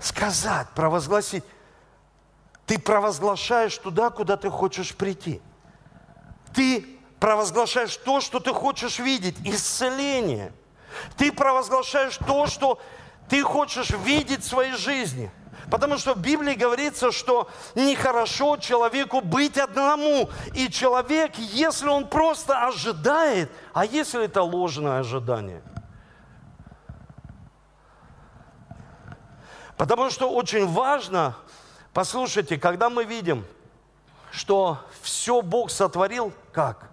Сказать, 0.00 0.68
провозгласить. 0.74 1.44
Ты 2.66 2.78
провозглашаешь 2.78 3.76
туда, 3.78 4.10
куда 4.10 4.36
ты 4.36 4.50
хочешь 4.50 4.94
прийти. 4.94 5.40
Ты 6.54 6.98
провозглашаешь 7.18 7.96
то, 7.96 8.20
что 8.20 8.40
ты 8.40 8.52
хочешь 8.52 8.98
видеть, 8.98 9.36
исцеление. 9.44 10.52
Ты 11.16 11.32
провозглашаешь 11.32 12.16
то, 12.18 12.46
что 12.46 12.78
ты 13.28 13.42
хочешь 13.42 13.90
видеть 13.90 14.42
в 14.42 14.48
своей 14.48 14.74
жизни. 14.74 15.30
Потому 15.70 15.98
что 15.98 16.14
в 16.14 16.20
Библии 16.20 16.54
говорится, 16.54 17.12
что 17.12 17.48
нехорошо 17.74 18.56
человеку 18.56 19.20
быть 19.20 19.58
одному. 19.58 20.30
И 20.54 20.68
человек, 20.70 21.36
если 21.36 21.88
он 21.88 22.08
просто 22.08 22.66
ожидает, 22.66 23.50
а 23.74 23.84
если 23.84 24.24
это 24.24 24.42
ложное 24.42 25.00
ожидание? 25.00 25.62
Потому 29.76 30.10
что 30.10 30.30
очень 30.30 30.66
важно, 30.66 31.36
послушайте, 31.92 32.58
когда 32.58 32.90
мы 32.90 33.04
видим, 33.04 33.44
что 34.30 34.78
все 35.02 35.42
Бог 35.42 35.70
сотворил, 35.70 36.32
как? 36.52 36.90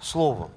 Словом. 0.00 0.50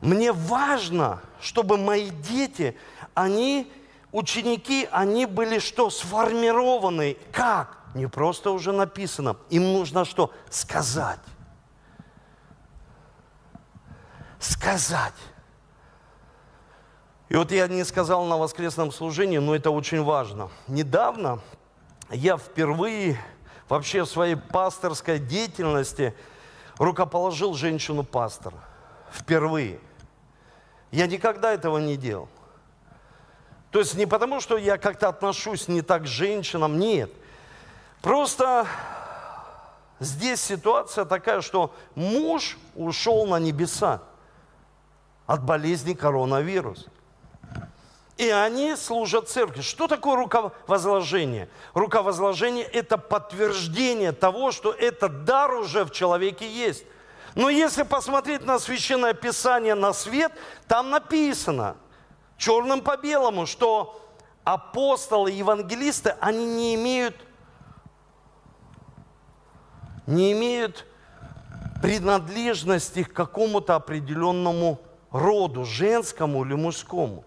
Мне 0.00 0.32
важно, 0.32 1.20
чтобы 1.40 1.78
мои 1.78 2.10
дети, 2.10 2.76
они, 3.14 3.72
ученики, 4.12 4.88
они 4.92 5.26
были 5.26 5.58
что? 5.58 5.90
Сформированы. 5.90 7.16
Как? 7.32 7.78
Не 7.94 8.06
просто 8.06 8.50
уже 8.50 8.72
написано. 8.72 9.36
Им 9.50 9.72
нужно 9.72 10.04
что? 10.04 10.30
Сказать. 10.50 11.20
Сказать. 14.38 15.14
И 17.28 17.36
вот 17.36 17.50
я 17.50 17.66
не 17.66 17.84
сказал 17.84 18.24
на 18.26 18.36
воскресном 18.36 18.92
служении, 18.92 19.38
но 19.38 19.54
это 19.54 19.70
очень 19.70 20.02
важно. 20.02 20.50
Недавно 20.68 21.40
я 22.10 22.36
впервые 22.36 23.18
вообще 23.68 24.04
в 24.04 24.08
своей 24.08 24.36
пасторской 24.36 25.18
деятельности– 25.18 26.14
рукоположил 26.78 27.54
женщину-пастора. 27.54 28.56
Впервые. 29.10 29.78
Я 30.90 31.06
никогда 31.06 31.52
этого 31.52 31.78
не 31.78 31.96
делал. 31.96 32.28
То 33.72 33.78
есть 33.78 33.94
не 33.94 34.04
потому, 34.04 34.40
что 34.40 34.58
я 34.58 34.76
как-то 34.76 35.08
отношусь 35.08 35.66
не 35.66 35.80
так 35.80 36.02
к 36.02 36.06
женщинам, 36.06 36.78
нет. 36.78 37.10
Просто 38.02 38.66
здесь 39.98 40.42
ситуация 40.42 41.06
такая, 41.06 41.40
что 41.40 41.74
муж 41.94 42.58
ушел 42.74 43.26
на 43.26 43.38
небеса 43.38 44.02
от 45.26 45.42
болезни 45.42 45.94
коронавируса. 45.94 46.90
И 48.18 48.28
они 48.28 48.76
служат 48.76 49.30
церкви. 49.30 49.62
Что 49.62 49.88
такое 49.88 50.16
руковозложение? 50.16 51.48
Руковозложение– 51.72 52.64
это 52.72 52.98
подтверждение 52.98 54.12
того, 54.12 54.52
что 54.52 54.72
этот 54.72 55.24
дар 55.24 55.54
уже 55.54 55.86
в 55.86 55.92
человеке 55.92 56.46
есть. 56.46 56.84
Но 57.34 57.48
если 57.48 57.84
посмотреть 57.84 58.44
на 58.44 58.58
Священное 58.58 59.14
Писание, 59.14 59.74
на 59.74 59.94
свет, 59.94 60.30
там 60.68 60.90
написано 60.90 61.76
черным 62.42 62.80
по 62.80 62.96
белому, 62.96 63.46
что 63.46 64.00
апостолы, 64.42 65.30
евангелисты, 65.30 66.16
они 66.20 66.44
не 66.44 66.74
имеют, 66.74 67.24
не 70.08 70.32
имеют 70.32 70.84
принадлежности 71.80 73.04
к 73.04 73.12
какому-то 73.12 73.76
определенному 73.76 74.80
роду, 75.12 75.64
женскому 75.64 76.44
или 76.44 76.54
мужскому. 76.54 77.24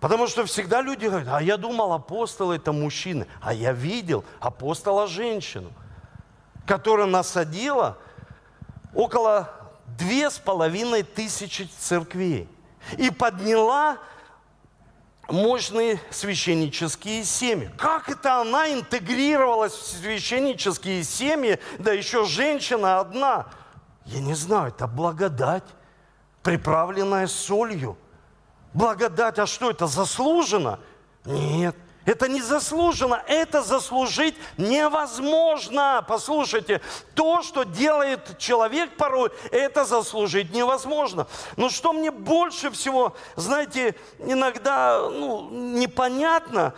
Потому 0.00 0.28
что 0.28 0.46
всегда 0.46 0.80
люди 0.80 1.04
говорят, 1.04 1.28
а 1.30 1.42
я 1.42 1.58
думал, 1.58 1.92
апостол 1.92 2.52
это 2.52 2.72
мужчина, 2.72 3.26
а 3.42 3.52
я 3.52 3.72
видел 3.72 4.24
апостола 4.40 5.08
женщину, 5.08 5.70
которая 6.64 7.06
насадила 7.06 7.98
около 8.94 9.57
две 9.96 10.30
с 10.30 10.38
половиной 10.38 11.02
тысячи 11.02 11.68
церквей 11.78 12.48
и 12.96 13.10
подняла 13.10 13.98
мощные 15.28 16.00
священнические 16.10 17.24
семьи. 17.24 17.70
Как 17.76 18.08
это 18.08 18.40
она 18.40 18.72
интегрировалась 18.72 19.72
в 19.72 19.98
священнические 19.98 21.04
семьи, 21.04 21.60
да 21.78 21.92
еще 21.92 22.24
женщина 22.24 23.00
одна? 23.00 23.46
Я 24.04 24.20
не 24.20 24.34
знаю, 24.34 24.68
это 24.68 24.86
благодать, 24.86 25.64
приправленная 26.42 27.26
солью. 27.26 27.98
Благодать, 28.72 29.38
а 29.38 29.46
что 29.46 29.70
это, 29.70 29.86
заслужено? 29.86 30.78
Нет. 31.24 31.76
Это 32.08 32.26
не 32.26 32.40
заслужено, 32.40 33.20
это 33.26 33.60
заслужить 33.60 34.34
невозможно. 34.56 36.02
Послушайте, 36.08 36.80
то, 37.14 37.42
что 37.42 37.64
делает 37.64 38.38
человек 38.38 38.96
порой, 38.96 39.30
это 39.50 39.84
заслужить 39.84 40.50
невозможно. 40.50 41.26
Но 41.58 41.68
что 41.68 41.92
мне 41.92 42.10
больше 42.10 42.70
всего, 42.70 43.14
знаете, 43.36 43.94
иногда 44.20 45.06
ну, 45.10 45.50
непонятно, 45.50 46.72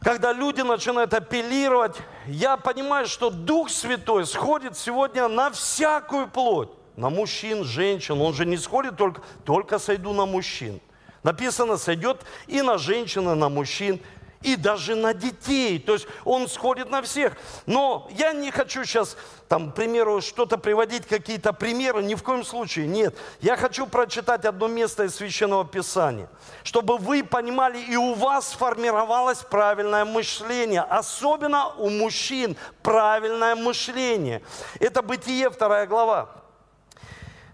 когда 0.00 0.32
люди 0.32 0.60
начинают 0.60 1.12
апеллировать, 1.12 1.96
я 2.28 2.56
понимаю, 2.56 3.08
что 3.08 3.30
Дух 3.30 3.68
Святой 3.68 4.26
сходит 4.26 4.78
сегодня 4.78 5.26
на 5.26 5.50
всякую 5.50 6.28
плоть. 6.28 6.70
На 6.94 7.10
мужчин, 7.10 7.64
женщин. 7.64 8.20
Он 8.20 8.32
же 8.32 8.46
не 8.46 8.58
сходит 8.58 8.96
только, 8.96 9.22
только 9.44 9.80
сойду 9.80 10.12
на 10.12 10.24
мужчин. 10.24 10.80
Написано, 11.24 11.76
сойдет 11.76 12.20
и 12.46 12.62
на 12.62 12.78
женщин, 12.78 13.28
и 13.28 13.34
на 13.34 13.48
мужчин 13.48 14.00
и 14.46 14.54
даже 14.54 14.94
на 14.94 15.12
детей. 15.12 15.80
То 15.80 15.94
есть 15.94 16.06
он 16.24 16.48
сходит 16.48 16.88
на 16.88 17.02
всех. 17.02 17.32
Но 17.66 18.08
я 18.12 18.32
не 18.32 18.52
хочу 18.52 18.84
сейчас, 18.84 19.16
там, 19.48 19.72
к 19.72 19.74
примеру, 19.74 20.20
что-то 20.20 20.56
приводить, 20.56 21.04
какие-то 21.04 21.52
примеры, 21.52 22.04
ни 22.04 22.14
в 22.14 22.22
коем 22.22 22.44
случае, 22.44 22.86
нет. 22.86 23.16
Я 23.40 23.56
хочу 23.56 23.88
прочитать 23.88 24.44
одно 24.44 24.68
место 24.68 25.02
из 25.02 25.16
Священного 25.16 25.64
Писания, 25.64 26.28
чтобы 26.62 26.96
вы 26.96 27.24
понимали, 27.24 27.78
и 27.78 27.96
у 27.96 28.14
вас 28.14 28.50
сформировалось 28.50 29.38
правильное 29.38 30.04
мышление, 30.04 30.82
особенно 30.82 31.74
у 31.74 31.90
мужчин 31.90 32.56
правильное 32.84 33.56
мышление. 33.56 34.42
Это 34.78 35.02
Бытие, 35.02 35.50
вторая 35.50 35.88
глава. 35.88 36.28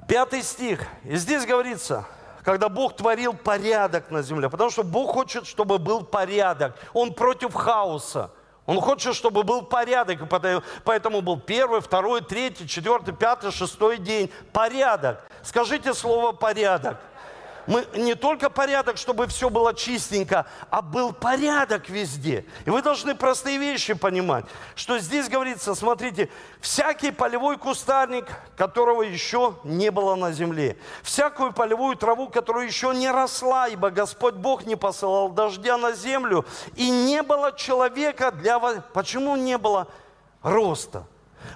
Пятый 0.09 0.43
стих. 0.43 0.87
И 1.05 1.17
здесь 1.17 1.47
говорится– 1.47 2.07
когда 2.45 2.69
Бог 2.69 2.97
творил 2.97 3.35
порядок 3.35 4.11
на 4.11 4.23
земле. 4.23 4.49
Потому 4.51 4.71
что 4.71 4.83
Бог 4.83 5.13
хочет, 5.13 5.47
чтобы 5.47 5.79
был 5.79 6.05
порядок. 6.05 6.75
Он 6.93 7.13
против 7.15 7.55
хаоса. 7.55 8.31
Он 8.67 8.81
хочет, 8.81 9.17
чтобы 9.17 9.43
был 9.43 9.63
порядок, 9.63 10.23
и 10.23 10.61
поэтому 10.85 11.21
был 11.21 11.39
первый, 11.41 11.81
второй, 11.81 12.21
третий, 12.21 12.69
четвертый, 12.69 13.13
пятый, 13.13 13.51
шестой 13.51 13.99
день. 13.99 14.31
Порядок. 14.53 15.25
Скажите 15.43 15.93
слово 15.95 16.33
«порядок». 16.33 16.99
Мы 17.67 17.87
не 17.95 18.15
только 18.15 18.51
порядок, 18.51 18.97
чтобы 18.97 19.27
все 19.27 19.49
было 19.49 19.73
чистенько, 19.73 20.47
а 20.71 20.83
был 20.83 21.13
порядок 21.13 21.89
везде. 21.89 22.45
И 22.65 22.71
вы 22.71 22.83
должны 22.83 23.15
простые 23.15 23.59
вещи 23.59 23.95
понимать, 23.95 24.45
что 24.75 24.99
здесь 24.99 25.29
говорится, 25.29 25.75
смотрите, 25.75 26.29
всякий 26.61 27.13
полевой 27.13 27.57
кустарник, 27.59 28.27
которого 28.57 29.03
еще 29.03 29.55
не 29.65 29.91
было 29.91 30.17
на 30.17 30.33
земле, 30.33 30.77
всякую 31.03 31.53
полевую 31.53 31.97
траву, 31.97 32.29
которая 32.29 32.67
еще 32.67 32.93
не 32.95 33.11
росла, 33.11 33.69
ибо 33.69 33.91
Господь 33.91 34.35
Бог 34.35 34.67
не 34.67 34.77
посылал 34.77 35.29
дождя 35.29 35.79
на 35.79 35.93
землю, 35.93 36.45
и 36.75 36.91
не 36.91 37.23
было 37.23 37.53
человека 37.53 38.33
для... 38.33 38.59
Почему 38.93 39.37
не 39.37 39.57
было 39.57 39.87
роста? 40.43 41.05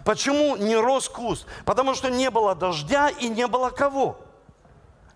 Почему 0.05 0.57
не 0.57 0.77
рос 0.77 1.09
куст? 1.09 1.47
Потому 1.65 1.95
что 1.95 2.11
не 2.11 2.31
было 2.31 2.55
дождя 2.55 3.09
и 3.09 3.29
не 3.29 3.47
было 3.47 3.71
кого? 3.71 4.19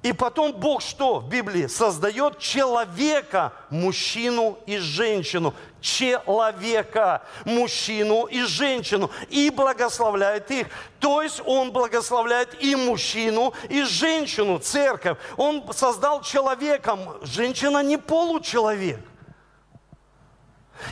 И 0.03 0.15
потом 0.15 0.53
Бог 0.53 0.81
что 0.81 1.19
в 1.19 1.29
Библии? 1.29 1.67
Создает 1.67 2.39
человека, 2.39 3.53
мужчину 3.69 4.59
и 4.65 4.79
женщину. 4.79 5.55
Человека, 5.83 7.23
мужчину 7.45 8.25
и 8.25 8.43
женщину. 8.43 9.11
И 9.29 9.51
благословляет 9.51 10.51
их. 10.51 10.69
То 11.01 11.21
есть 11.21 11.43
Он 11.45 11.71
благословляет 11.71 12.63
и 12.63 12.77
мужчину, 12.77 13.53
и 13.69 13.83
женщину, 13.83 14.59
церковь. 14.59 15.19
Он 15.37 15.63
создал 15.75 16.23
человеком. 16.23 17.01
Женщина 17.23 17.83
не 17.83 17.99
получеловек. 17.99 19.01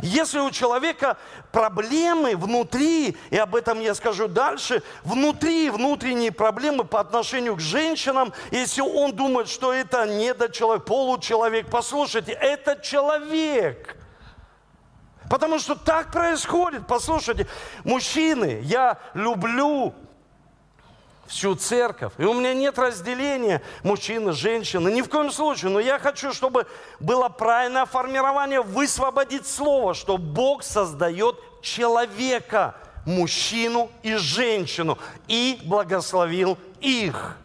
Если 0.02 0.38
у 0.38 0.50
человека 0.50 1.16
проблемы 1.52 2.36
внутри, 2.36 3.16
и 3.30 3.36
об 3.36 3.54
этом 3.54 3.80
я 3.80 3.94
скажу 3.94 4.28
дальше, 4.28 4.82
внутри 5.04 5.70
внутренние 5.70 6.32
проблемы 6.32 6.84
по 6.84 7.00
отношению 7.00 7.56
к 7.56 7.60
женщинам, 7.60 8.32
если 8.50 8.80
он 8.80 9.12
думает, 9.12 9.48
что 9.48 9.72
это 9.72 10.06
недочеловек, 10.06 10.84
получеловек, 10.84 11.70
послушайте, 11.70 12.32
это 12.32 12.80
человек. 12.82 13.96
Потому 15.28 15.58
что 15.58 15.74
так 15.74 16.10
происходит. 16.10 16.86
Послушайте, 16.86 17.46
мужчины, 17.84 18.60
я 18.62 18.98
люблю 19.14 19.94
всю 21.28 21.54
церковь. 21.54 22.12
И 22.18 22.24
у 22.24 22.34
меня 22.34 22.54
нет 22.54 22.78
разделения 22.78 23.62
мужчины, 23.82 24.32
женщины, 24.32 24.90
ни 24.90 25.02
в 25.02 25.08
коем 25.08 25.30
случае. 25.30 25.70
Но 25.70 25.78
я 25.78 25.98
хочу, 25.98 26.32
чтобы 26.32 26.66
было 26.98 27.28
правильное 27.28 27.86
формирование, 27.86 28.62
высвободить 28.62 29.46
слово, 29.46 29.94
что 29.94 30.18
Бог 30.18 30.64
создает 30.64 31.36
человека, 31.62 32.74
мужчину 33.06 33.90
и 34.02 34.16
женщину, 34.16 34.98
и 35.28 35.60
благословил 35.64 36.58
их. 36.80 37.36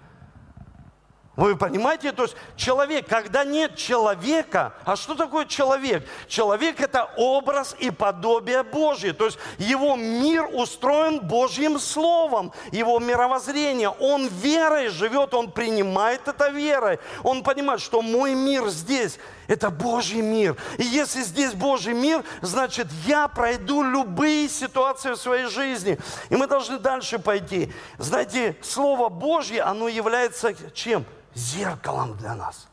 Вы 1.35 1.55
понимаете? 1.55 2.11
То 2.11 2.23
есть 2.23 2.35
человек, 2.55 3.07
когда 3.07 3.43
нет 3.43 3.75
человека, 3.75 4.73
а 4.85 4.95
что 4.95 5.15
такое 5.15 5.45
человек? 5.45 6.07
Человек– 6.27 6.79
это 6.79 7.09
образ 7.17 7.75
и 7.79 7.89
подобие 7.89 8.61
Божье. 8.61 9.13
То 9.13 9.25
есть 9.25 9.39
его 9.57 9.95
мир 9.95 10.47
устроен 10.53 11.19
Божьим 11.19 11.79
Словом, 11.79 12.53
его 12.71 12.99
мировоззрение. 12.99 13.89
Он 13.89 14.27
верой 14.27 14.89
живет, 14.89 15.33
он 15.33 15.51
принимает 15.51 16.27
это 16.27 16.49
верой. 16.49 16.99
Он 17.23 17.41
понимает, 17.41 17.81
что 17.81 18.03
мой 18.03 18.35
мир 18.35 18.67
здесь– 18.67 19.17
это 19.47 19.69
Божий 19.69 20.21
мир. 20.21 20.57
И 20.77 20.83
если 20.83 21.21
здесь 21.21 21.53
Божий 21.53 21.93
мир, 21.93 22.23
значит, 22.41 22.87
я 23.05 23.27
пройду 23.27 23.83
любые 23.83 24.49
ситуации 24.49 25.11
в 25.11 25.17
своей 25.17 25.47
жизни. 25.47 25.97
И 26.29 26.35
мы 26.35 26.47
должны 26.47 26.79
дальше 26.79 27.19
пойти. 27.19 27.71
Знаете, 27.97 28.55
Слово 28.61 29.09
Божье, 29.09 29.61
оно 29.61 29.87
является 29.87 30.53
чем? 30.73 31.05
зеркалом 31.35 32.15
для 32.17 32.35
нас. 32.35 32.67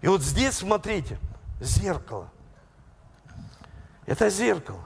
И 0.00 0.08
вот 0.08 0.22
здесь, 0.22 0.54
смотрите, 0.54 1.18
зеркало. 1.60 2.30
Это 4.06 4.28
зеркало. 4.30 4.80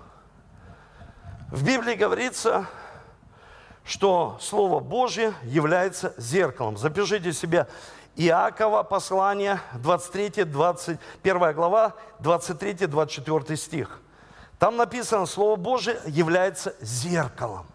В 1.48 1.64
Библии 1.64 1.94
говорится, 1.94 2.66
что 3.84 4.38
Слово 4.40 4.80
Божье 4.80 5.34
является 5.42 6.14
зеркалом. 6.16 6.76
Запишите 6.76 7.32
себе 7.32 7.66
Иакова, 8.20 8.82
послание 8.82 9.62
23, 9.76 10.44
21 10.44 11.54
глава, 11.54 11.94
23-24 12.18 13.56
стих. 13.56 13.98
Там 14.58 14.76
написано, 14.76 15.24
Слово 15.24 15.56
Божие 15.56 15.98
является 16.04 16.74
зеркалом. 16.82 17.66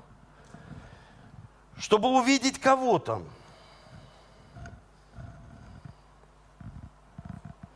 Чтобы 1.77 2.10
увидеть 2.10 2.62
кого-то. 2.62 3.23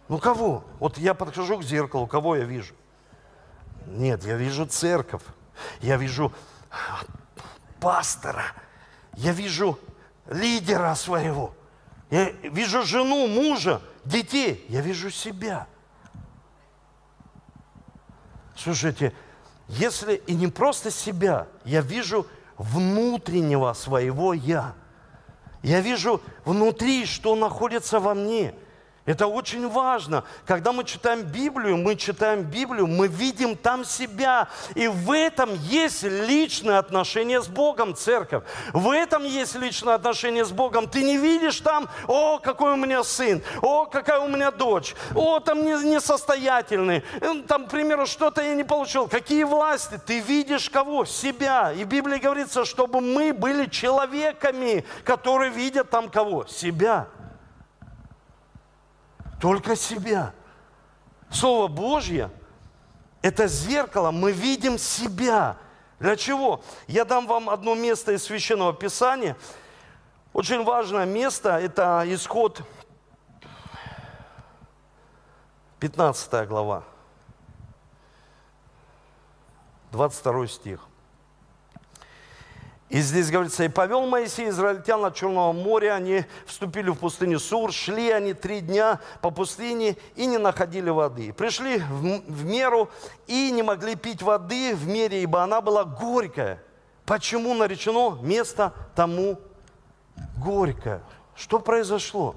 Ну 0.08 0.20
кого? 0.20 0.64
Вот 0.78 1.00
я 1.00 1.16
подхожу 1.16 1.58
к 1.58 1.64
зеркалу, 1.64 2.06
кого 2.06 2.36
я 2.36 2.44
вижу? 2.44 2.76
Нет, 3.88 4.24
я 4.26 4.36
вижу 4.36 4.68
церковь, 4.68 5.24
я 5.82 5.98
вижу 5.98 6.32
пастора, 7.80 8.46
я 9.16 9.32
вижу 9.32 9.80
лидера 10.28 10.94
своего– 10.94 11.56
я 12.10 12.32
вижу 12.44 12.84
жену, 12.84 13.28
мужа, 13.28 13.82
детей. 14.06 14.66
Я 14.70 14.82
вижу 14.82 15.10
себя. 15.12 15.68
Слушайте, 18.56 19.14
если 19.68 20.16
и 20.16 20.34
не 20.34 20.48
просто 20.48 20.92
себя, 20.92 21.48
я 21.64 21.82
вижу 21.82 22.28
внутреннего 22.58 23.74
своего 23.74 24.34
я. 24.34 24.74
Я 25.62 25.82
вижу 25.82 26.22
внутри, 26.46 27.06
что 27.06 27.36
находится 27.36 28.00
во 28.00 28.14
мне– 28.14 28.54
это 29.06 29.28
очень 29.28 29.68
важно. 29.68 30.24
Когда 30.46 30.72
мы 30.72 30.84
читаем 30.84 31.24
Библию, 31.24 31.78
мы 31.78 31.96
читаем 31.96 32.44
Библию, 32.44 32.86
мы 32.86 33.08
видим 33.08 33.56
там 33.56 33.84
себя. 33.84 34.50
И 34.76 34.88
в 34.88 35.12
этом 35.12 35.54
есть 35.64 36.04
личное 36.04 36.78
отношение 36.78 37.42
с 37.42 37.48
Богом, 37.48 37.96
церковь. 37.96 38.44
В 38.74 38.92
этом 38.92 39.24
есть 39.24 39.56
личное 39.56 39.96
отношение 39.96 40.46
с 40.46 40.52
Богом. 40.52 40.88
Ты 40.88 41.04
не 41.04 41.18
видишь 41.18 41.60
там, 41.62 41.90
о, 42.08 42.40
какой 42.40 42.74
у 42.74 42.76
меня 42.76 43.04
сын, 43.04 43.42
о, 43.62 43.86
какая 43.86 44.20
у 44.20 44.28
меня 44.28 44.52
дочь, 44.52 44.96
о, 45.16 45.40
там 45.40 45.64
несостоятельный, 45.66 47.04
там, 47.48 47.66
к 47.66 47.70
примеру, 47.70 48.06
что-то 48.06 48.44
я 48.44 48.54
не 48.54 48.64
получил. 48.64 49.08
Какие 49.08 49.44
власти? 49.44 50.00
Ты 50.06 50.20
видишь 50.20 50.70
кого? 50.70 51.06
Себя. 51.06 51.72
И 51.72 51.84
в 51.84 51.88
Библии 51.88 52.20
говорится, 52.20 52.66
чтобы 52.66 53.02
мы 53.02 53.34
были 53.34 53.66
человеками, 53.66 54.86
которые 55.04 55.52
видят 55.52 55.90
там 55.90 56.10
кого? 56.10 56.46
Себя 56.46 57.08
только 59.40 59.76
себя. 59.76 60.34
Слово 61.32 61.68
Божье– 61.68 62.30
это 63.22 63.48
зеркало, 63.48 64.12
мы 64.12 64.32
видим 64.32 64.78
себя. 64.78 65.58
Для 66.00 66.16
чего? 66.16 66.62
Я 66.88 67.06
дам 67.06 67.28
вам 67.28 67.50
одно 67.50 67.76
место 67.76 68.14
из 68.14 68.24
Священного 68.24 68.74
Писания. 68.74 69.36
Очень 70.34 70.64
важное 70.64 71.06
место– 71.06 71.58
это 71.60 72.04
исход 72.08 72.62
15 75.80 76.48
глава, 76.48 76.84
22 79.92 80.48
стих. 80.48 80.89
И 82.90 83.02
здесь 83.02 83.30
говорится, 83.30 83.64
и 83.64 83.68
повел 83.68 84.08
Моисей 84.08 84.50
израильтян 84.50 85.06
от 85.06 85.16
Черного 85.16 85.54
моря, 85.54 85.94
они 85.94 86.26
вступили 86.48 86.90
в 86.90 86.96
пустыню 86.96 87.40
Сур, 87.40 87.72
шли 87.72 88.10
они 88.10 88.34
три 88.34 88.62
дня 88.62 89.00
по 89.22 89.30
пустыне 89.30 89.96
и 90.16 90.26
не 90.26 90.40
находили 90.40 90.90
воды. 90.90 91.32
Пришли 91.32 91.78
в, 91.78 92.22
в 92.28 92.46
меру 92.46 92.90
и 93.28 93.52
не 93.52 93.62
могли 93.62 93.96
пить 93.96 94.24
воды 94.24 94.76
в 94.76 94.88
мере, 94.88 95.22
ибо 95.22 95.44
она 95.44 95.62
была 95.62 95.84
горькая. 95.84 96.64
Почему 97.06 97.54
наречено 97.54 98.18
место 98.24 98.74
тому 98.96 99.40
горькое? 100.38 101.04
Что 101.36 101.60
произошло? 101.60 102.36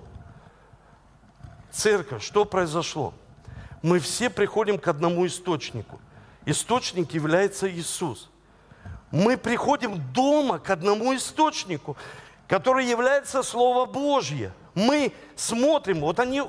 Церковь, 1.71 2.23
что 2.23 2.45
произошло? 2.45 3.15
Мы 3.81 4.01
все 4.01 4.29
приходим 4.29 4.79
к 4.79 4.87
одному 4.87 5.27
источнику. 5.27 5.99
Источник 6.45 7.13
является 7.13 7.71
Иисус 7.71 8.29
мы 9.13 9.37
приходим 9.37 10.01
дома 10.13 10.59
к 10.59 10.71
одному 10.71 11.15
источнику, 11.15 11.97
который 12.49 12.87
является 12.87 13.43
Слово 13.43 13.87
Божье. 13.87 14.53
Мы 14.75 15.13
смотрим, 15.37 16.01
вот 16.01 16.19
они 16.19 16.43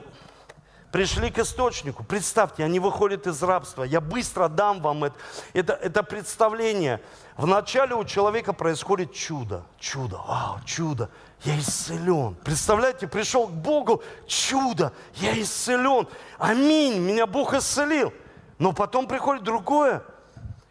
пришли 0.94 1.30
к 1.30 1.40
источнику. 1.40 2.04
Представьте, 2.04 2.64
они 2.64 2.80
выходят 2.80 3.28
из 3.28 3.42
рабства. 3.44 3.84
Я 3.84 4.00
быстро 4.00 4.48
дам 4.48 4.80
вам 4.82 5.04
это, 5.04 5.16
это, 5.54 5.74
это 5.74 6.04
представление. 6.04 7.02
Вначале 7.36 7.96
у 7.96 8.06
человека 8.06 8.54
происходит 8.54 9.12
чудо. 9.14 9.64
Чудо, 9.80 10.20
вау, 10.26 10.60
чудо. 10.66 11.10
Я 11.44 11.60
исцелен. 11.60 12.36
Представляете, 12.46 13.08
пришел 13.08 13.48
к 13.48 13.52
Богу, 13.52 14.04
чудо, 14.28 14.94
я 15.16 15.40
исцелен. 15.42 16.08
Аминь, 16.38 17.00
меня 17.00 17.28
Бог 17.28 17.54
исцелил. 17.54 18.14
Но 18.58 18.72
потом 18.72 19.08
приходит 19.08 19.44
другое. 19.44 20.04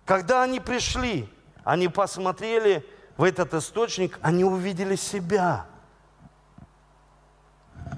Когда 0.07 0.43
они 0.43 0.61
пришли, 0.61 1.29
они 1.65 1.89
посмотрели 1.89 2.87
в 3.17 3.25
этот 3.25 3.55
источник, 3.55 4.19
они 4.23 4.45
увидели 4.45 4.97
себя. 4.97 5.67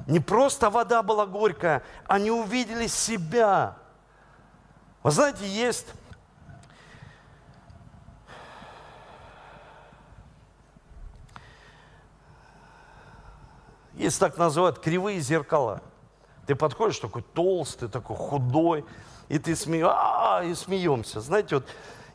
Не 0.07 0.21
просто 0.21 0.71
вода 0.71 1.03
была 1.03 1.27
горькая, 1.27 1.83
они 2.07 2.31
увидели 2.31 2.87
себя. 2.87 3.77
Вы 5.03 5.11
знаете, 5.11 5.47
есть 5.47 5.87
Есть 13.95 14.19
так 14.19 14.37
называют 14.37 14.81
кривые 14.81 15.21
зеркала. 15.21 15.81
Ты 16.47 16.55
подходишь 16.55 16.99
такой 16.99 17.23
толстый, 17.23 17.89
такой 17.89 18.17
худой, 18.17 18.85
и 19.29 19.39
ты 19.39 19.55
смеешь, 19.57 19.87
а, 19.89 20.43
и 20.45 20.55
смеемся. 20.55 21.21
Знаете, 21.21 21.57
вот 21.57 21.67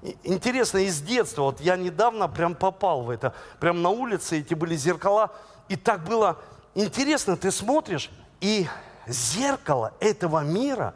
Интересно, 0.01 0.77
из 0.77 1.01
детства, 1.01 1.43
вот 1.43 1.59
я 1.59 1.75
недавно 1.75 2.29
прям 2.29 2.55
попал 2.55 3.01
в 3.01 3.09
это, 3.09 3.33
прям 3.59 3.81
на 3.81 3.89
улице 3.89 4.39
эти 4.39 4.53
были 4.53 4.75
зеркала, 4.75 5.31
и 5.67 5.75
так 5.75 6.05
было 6.05 6.37
интересно, 6.73 7.35
ты 7.35 7.51
смотришь, 7.51 8.09
и 8.39 8.65
зеркало 9.07 9.93
этого 9.99 10.39
мира, 10.39 10.95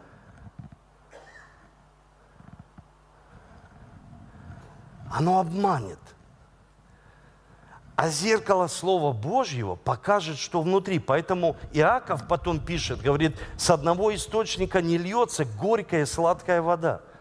оно 5.11 5.39
обманет. 5.39 5.99
А 7.95 8.09
зеркало 8.09 8.67
Слова 8.67 9.13
Божьего 9.13 9.75
покажет, 9.75 10.39
что 10.39 10.63
внутри. 10.63 10.97
Поэтому 10.97 11.57
Иаков 11.73 12.27
потом 12.27 12.59
пишет, 12.59 13.01
говорит, 13.01 13.37
с 13.55 13.69
одного 13.69 14.15
источника 14.15 14.81
не 14.81 14.97
льется 14.97 15.45
горькая 15.45 16.05
сладкая 16.07 16.61
вода– 16.61 17.01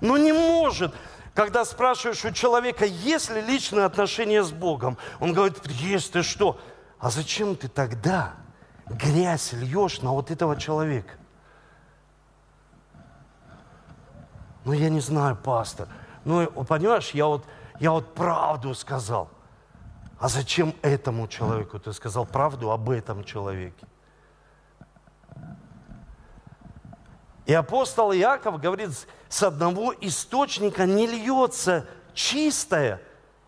но 0.00 0.16
не 0.16 0.32
может. 0.32 0.94
Когда 1.34 1.64
спрашиваешь 1.64 2.24
у 2.24 2.30
человека, 2.30 2.86
есть 2.86 3.30
ли 3.30 3.40
личное 3.40 3.84
отношение 3.84 4.42
с 4.42 4.52
Богом, 4.52 4.96
он 5.20 5.32
говорит, 5.32 5.58
есть, 5.66 6.12
ты 6.12 6.22
что? 6.22 6.58
А 6.98 7.10
зачем 7.10 7.56
ты 7.56 7.68
тогда 7.68 8.34
грязь 8.86 9.52
льешь 9.52 10.00
на 10.00 10.12
вот 10.12 10.30
этого 10.30 10.56
человека? 10.56 11.14
Ну, 14.64 14.72
я 14.72 14.88
не 14.88 15.00
знаю, 15.00 15.36
пастор. 15.36 15.88
Ну, 16.24 16.46
понимаешь, 16.64 17.10
я 17.10 17.26
вот, 17.26 17.44
я 17.78 17.92
вот 17.92 18.14
правду 18.14 18.74
сказал. 18.74 19.28
А 20.18 20.28
зачем 20.28 20.74
этому 20.82 21.28
человеку 21.28 21.78
ты 21.78 21.92
сказал 21.92 22.24
правду 22.24 22.70
об 22.70 22.90
этом 22.90 23.22
человеке? 23.22 23.86
И 27.46 27.52
апостол 27.52 28.12
Иаков 28.12 28.60
говорит, 28.60 28.90
с 29.28 29.42
одного 29.42 29.94
источника 30.00 30.84
не 30.84 31.06
льется 31.06 31.86
чистая 32.12 33.00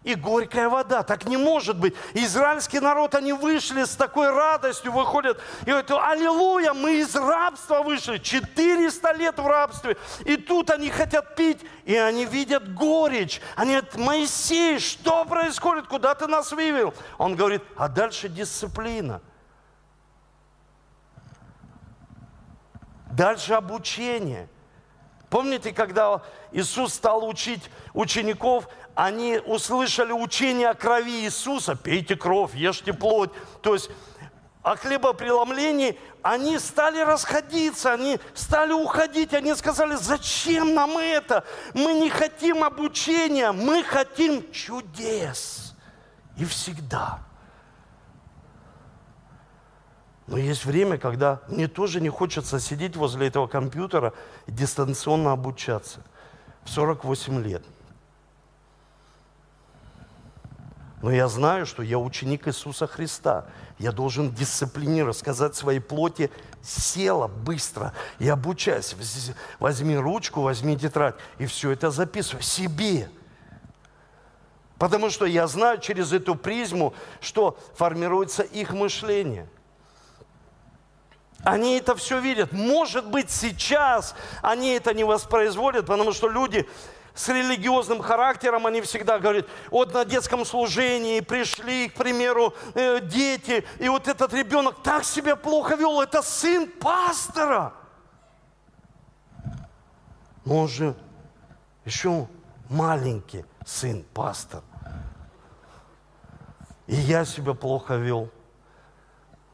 и 0.05 0.15
горькая 0.15 0.69
вода. 0.69 1.03
Так 1.03 1.25
не 1.25 1.37
может 1.37 1.79
быть. 1.79 1.95
Израильский 2.15 2.79
народ, 2.79 3.17
они 3.17 3.33
вышли 3.33 3.85
с 3.85 3.97
такой 3.97 4.31
радостью, 4.31 4.93
выходят 4.93 5.41
и 5.63 5.71
говорят, 5.71 5.91
аллилуйя, 5.91 6.73
мы 6.73 7.01
из 7.01 7.15
рабства 7.17 7.83
вышли, 7.83 8.19
400 8.19 9.13
лет 9.13 9.39
в 9.39 9.47
рабстве. 9.47 9.97
И 10.25 10.37
тут 10.37 10.71
они 10.71 10.91
хотят 10.91 11.35
пить, 11.35 11.61
и 11.85 11.97
они 11.97 12.25
видят 12.25 12.73
горечь. 12.75 13.41
Они 13.57 13.73
говорят, 13.73 13.97
Моисей, 13.97 14.79
что 14.79 15.25
происходит, 15.25 15.89
куда 15.89 16.15
ты 16.15 16.27
нас 16.29 16.53
вывел? 16.53 16.95
Он 17.19 17.35
говорит, 17.35 17.63
а 17.77 17.89
дальше 17.89 18.29
дисциплина. 18.29 19.21
Дальше 23.19 23.55
обучение. 23.55 24.49
Помните, 25.29 25.73
когда 25.73 26.23
Иисус 26.53 26.95
стал 26.95 27.27
учить 27.29 27.69
учеников, 27.93 28.69
они 28.95 29.41
услышали 29.45 30.13
учение 30.13 30.69
о 30.69 30.75
крови 30.75 31.25
Иисуса, 31.25 31.75
пейте 31.75 32.15
кровь, 32.15 32.55
ешьте 32.55 32.93
плоть. 32.93 33.33
То 33.61 33.75
есть 33.75 33.91
о 34.63 34.77
хлебопреломлении, 34.77 35.99
они 36.23 36.61
стали 36.61 37.01
расходиться, 37.01 37.93
они 37.93 38.21
стали 38.35 38.73
уходить, 38.73 39.35
они 39.35 39.53
сказали, 39.57 39.97
зачем 39.97 40.75
нам 40.75 40.97
это? 40.97 41.45
Мы 41.75 41.95
не 41.95 42.11
хотим 42.11 42.63
обучения, 42.63 43.51
мы 43.51 43.83
хотим 43.83 44.49
чудес. 44.53 45.75
И 46.37 46.45
всегда. 46.45 47.28
Но 50.29 50.37
есть 50.37 50.67
время, 50.67 50.99
когда 50.99 51.41
мне 51.49 51.69
тоже 51.69 52.03
не 52.03 52.11
хочется 52.11 52.61
сидеть 52.61 52.97
возле 52.97 53.29
этого 53.29 53.47
компьютера 53.47 54.13
и 54.47 54.53
дистанционно 54.53 55.33
обучаться. 55.33 56.01
В 56.65 56.69
48 56.69 57.43
лет. 57.43 57.65
Но 61.01 61.11
я 61.11 61.29
знаю, 61.29 61.65
что 61.65 61.83
я 61.83 61.99
ученик 61.99 62.47
Иисуса 62.47 62.87
Христа. 62.87 63.47
Я 63.79 63.91
должен 63.91 64.35
дисциплинировать, 64.35 65.17
сказать 65.17 65.55
своей 65.55 65.81
плоти, 65.81 66.31
села 66.63 67.27
быстро 67.29 67.95
и 68.19 68.29
обучайся. 68.29 68.97
Возьми 69.59 69.97
ручку, 69.97 70.43
возьми 70.43 70.77
тетрадь 70.77 71.15
и 71.39 71.47
все 71.47 71.71
это 71.71 71.91
записывай 71.91 72.43
себе. 72.43 73.09
Потому 74.77 75.09
что 75.09 75.25
я 75.25 75.47
знаю 75.47 75.81
через 75.81 76.13
эту 76.13 76.35
призму, 76.35 76.93
что 77.21 77.59
формируется 77.77 78.43
их 78.43 78.75
мышление. 78.75 79.49
Они 81.45 81.79
это 81.79 81.95
все 81.95 82.19
видят. 82.19 82.53
Может 82.53 83.07
быть, 83.07 83.31
сейчас 83.31 84.15
они 84.43 84.71
это 84.71 84.93
не 84.93 85.05
воспроизводят, 85.05 85.87
потому 85.87 86.13
что 86.13 86.29
люди 86.29 86.69
с 87.15 87.29
религиозным 87.29 88.01
характером, 88.01 88.67
они 88.67 88.81
всегда 88.81 89.19
говорят, 89.19 89.47
вот 89.71 89.93
на 89.93 90.05
детском 90.05 90.45
служении 90.45 91.21
пришли, 91.21 91.89
к 91.89 91.95
примеру, 91.95 92.55
э, 92.75 93.01
дети, 93.01 93.65
и 93.81 93.89
вот 93.89 94.07
этот 94.07 94.33
ребенок 94.33 94.83
так 94.83 95.05
себя 95.05 95.35
плохо 95.35 95.75
вел, 95.75 96.01
это 96.01 96.23
сын 96.23 96.69
пастора. 96.69 97.73
Но 100.45 100.59
он 100.59 100.69
же 100.69 100.95
еще 101.85 102.29
маленький 102.69 103.45
сын 103.67 104.05
пастор. 104.15 104.63
И 106.87 106.95
я 106.95 107.25
себя 107.25 107.53
плохо 107.55 107.97
вел. 107.97 108.31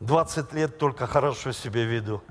20 0.05 0.53
лет 0.53 0.79
только 0.79 1.07
хорошо 1.07 1.53
себя 1.53 1.85
веду. 1.85 2.23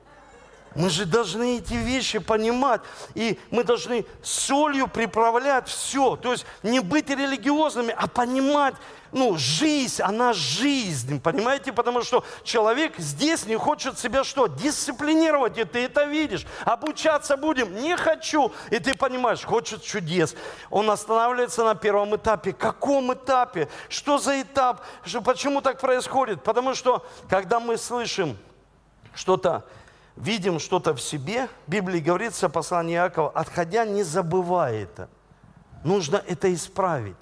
Мы 0.75 0.89
же 0.89 1.05
должны 1.05 1.57
эти 1.57 1.73
вещи 1.73 2.19
понимать. 2.19 2.81
И 3.13 3.39
мы 3.51 3.63
должны 3.63 4.05
солью 4.21 4.87
приправлять 4.87 5.67
все. 5.67 6.15
То 6.15 6.31
есть 6.31 6.45
не 6.63 6.79
быть 6.79 7.09
религиозными, 7.09 7.93
а 7.95 8.07
понимать, 8.07 8.75
ну, 9.13 9.37
жизнь, 9.37 10.01
она 10.01 10.33
жизнь, 10.33 11.21
понимаете? 11.21 11.71
Потому 11.71 12.01
что 12.01 12.23
человек 12.43 12.97
здесь 12.97 13.45
не 13.45 13.55
хочет 13.55 13.99
себя 13.99 14.23
что? 14.23 14.47
Дисциплинировать, 14.47 15.57
и 15.57 15.63
ты 15.63 15.85
это 15.85 16.05
видишь. 16.05 16.45
Обучаться 16.65 17.37
будем, 17.37 17.75
не 17.75 17.95
хочу. 17.95 18.51
И 18.71 18.79
ты 18.79 18.95
понимаешь, 18.95 19.43
хочет 19.43 19.83
чудес. 19.83 20.35
Он 20.71 20.89
останавливается 20.89 21.63
на 21.63 21.75
первом 21.75 22.15
этапе. 22.15 22.53
Каком 22.53 23.13
этапе? 23.13 23.69
Что 23.87 24.17
за 24.17 24.41
этап? 24.41 24.83
Почему 25.23 25.61
так 25.61 25.79
происходит? 25.79 26.43
Потому 26.43 26.73
что, 26.73 27.05
когда 27.29 27.59
мы 27.59 27.77
слышим 27.77 28.37
что-то 29.13 29.63
видим 30.15 30.59
что-то 30.59 30.93
в 30.93 31.01
себе, 31.01 31.47
в 31.67 31.71
Библии 31.71 31.99
говорится, 31.99 32.49
послание 32.49 32.97
Иакова, 32.97 33.31
отходя, 33.31 33.85
не 33.85 34.03
забывай 34.03 34.83
это. 34.83 35.09
Нужно 35.83 36.23
это 36.27 36.53
исправить. 36.53 37.15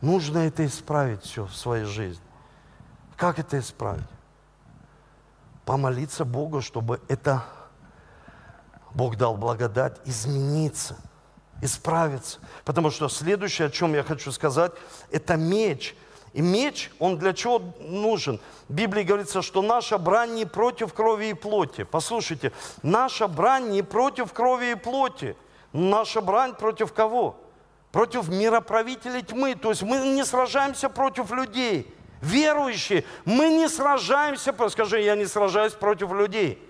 Нужно 0.00 0.38
это 0.38 0.64
исправить 0.64 1.22
все 1.22 1.44
в 1.44 1.54
своей 1.54 1.84
жизни. 1.84 2.24
Как 3.16 3.38
это 3.38 3.58
исправить? 3.58 4.08
Помолиться 5.64 6.24
Богу, 6.24 6.60
чтобы 6.60 7.00
это 7.08 7.44
Бог 8.94 9.16
дал 9.16 9.36
благодать 9.36 10.00
измениться, 10.04 10.96
исправиться. 11.60 12.38
Потому 12.64 12.90
что 12.90 13.08
следующее, 13.08 13.68
о 13.68 13.70
чем 13.70 13.94
я 13.94 14.02
хочу 14.02 14.32
сказать, 14.32 14.72
это 15.10 15.36
меч– 15.36 15.96
и 16.32 16.42
меч, 16.42 16.90
он 16.98 17.18
для 17.18 17.32
чего 17.32 17.60
нужен? 17.80 18.40
В 18.68 18.74
Библии 18.74 19.02
говорится, 19.02 19.42
что 19.42 19.62
наша 19.62 19.98
брань 19.98 20.34
не 20.34 20.44
против 20.44 20.92
крови 20.92 21.30
и 21.30 21.34
плоти. 21.34 21.84
Послушайте, 21.84 22.52
наша 22.82 23.28
брань 23.28 23.70
не 23.70 23.82
против 23.82 24.32
крови 24.32 24.72
и 24.72 24.74
плоти. 24.74 25.36
Наша 25.72 26.20
брань 26.20 26.54
против 26.54 26.92
кого? 26.92 27.36
Против 27.92 28.28
мироправителей 28.28 29.22
тьмы. 29.22 29.54
То 29.54 29.70
есть 29.70 29.82
мы 29.82 29.98
не 29.98 30.24
сражаемся 30.24 30.88
против 30.88 31.30
людей. 31.32 31.94
Верующие, 32.20 33.04
мы 33.24 33.48
не 33.48 33.68
сражаемся, 33.68 34.52
скажи, 34.70 35.00
я 35.00 35.14
не 35.14 35.26
сражаюсь 35.26 35.72
против 35.74 36.12
людей. 36.12 36.64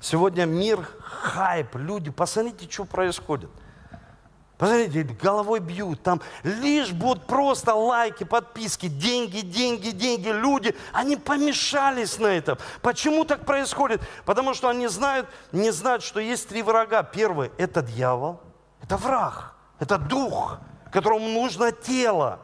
Сегодня 0.00 0.46
мир 0.46 0.88
хайп, 1.00 1.74
люди, 1.74 2.10
посмотрите, 2.10 2.70
что 2.70 2.86
происходит. 2.86 3.50
Посмотрите, 4.58 5.04
головой 5.04 5.60
бьют, 5.60 6.02
там 6.02 6.20
лишь 6.42 6.90
будут 6.90 7.26
просто 7.26 7.74
лайки, 7.74 8.24
подписки, 8.24 8.88
деньги, 8.88 9.40
деньги, 9.40 9.90
деньги. 9.90 10.28
Люди, 10.30 10.74
они 10.92 11.16
помешались 11.16 12.18
на 12.18 12.26
этом. 12.26 12.58
Почему 12.82 13.24
так 13.24 13.46
происходит? 13.46 14.02
Потому 14.24 14.54
что 14.54 14.68
они 14.68 14.88
знают, 14.88 15.28
не 15.52 15.70
знают, 15.70 16.02
что 16.02 16.18
есть 16.18 16.48
три 16.48 16.62
врага. 16.62 17.04
Первый– 17.04 17.52
это 17.56 17.82
дьявол, 17.82 18.40
это 18.82 18.96
враг, 18.96 19.54
это 19.78 19.96
дух, 19.96 20.58
которому 20.90 21.28
нужно 21.28 21.70
тело. 21.70 22.40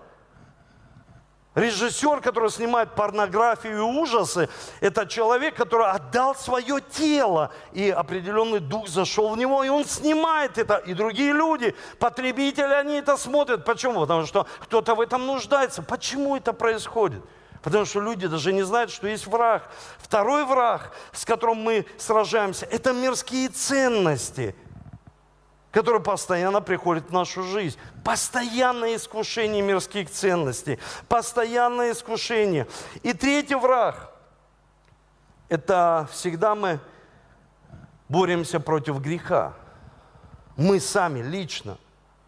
Режиссер, 1.54 2.20
который 2.20 2.50
снимает 2.50 2.96
порнографию 2.96 3.78
и 3.78 3.80
ужасы, 3.80 4.48
это 4.80 5.06
человек, 5.06 5.54
который 5.54 5.86
отдал 5.86 6.34
свое 6.34 6.80
тело, 6.80 7.52
и 7.72 7.90
определенный 7.90 8.58
дух 8.58 8.88
зашел 8.88 9.30
в 9.30 9.38
него, 9.38 9.62
и 9.62 9.68
он 9.68 9.84
снимает 9.84 10.58
это. 10.58 10.76
И 10.78 10.94
другие 10.94 11.32
люди, 11.32 11.76
потребители, 12.00 12.72
они 12.72 12.94
это 12.94 13.16
смотрят. 13.16 13.64
Почему? 13.64 14.00
Потому 14.00 14.26
что 14.26 14.48
кто-то 14.60 14.96
в 14.96 15.00
этом 15.00 15.26
нуждается. 15.26 15.82
Почему 15.82 16.36
это 16.36 16.52
происходит? 16.52 17.22
Потому 17.62 17.84
что 17.84 18.00
люди 18.00 18.26
даже 18.26 18.52
не 18.52 18.62
знают, 18.62 18.90
что 18.90 19.06
есть 19.06 19.28
враг. 19.28 19.70
Второй 19.98 20.44
враг, 20.44 20.92
с 21.12 21.24
которым 21.24 21.58
мы 21.58 21.86
сражаемся, 21.98 22.66
это 22.66 22.92
мирские 22.92 23.48
ценности– 23.48 24.56
который 25.74 26.00
постоянно 26.00 26.60
приходит 26.60 27.08
в 27.08 27.12
нашу 27.12 27.42
жизнь. 27.42 27.76
Постоянное 28.04 28.94
искушение 28.94 29.60
мирских 29.60 30.08
ценностей, 30.08 30.78
постоянное 31.08 31.90
искушение. 31.90 32.68
И 33.02 33.12
третий 33.12 33.56
враг– 33.56 34.12
это 35.48 36.08
всегда 36.12 36.54
мы 36.54 36.78
боремся 38.08 38.60
против 38.60 39.00
греха. 39.00 39.54
Мы 40.56 40.78
сами 40.78 41.20
лично. 41.20 41.76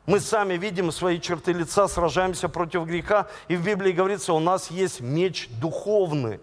Мы 0.06 0.18
сами 0.18 0.54
видим 0.54 0.90
свои 0.90 1.20
черты 1.20 1.52
лица, 1.52 1.86
сражаемся 1.86 2.48
против 2.48 2.84
греха. 2.84 3.28
И 3.46 3.54
в 3.54 3.64
Библии 3.64 3.92
говорится, 3.92 4.32
у 4.32 4.40
нас 4.40 4.72
есть 4.72 5.00
меч 5.00 5.48
духовный. 5.60 6.40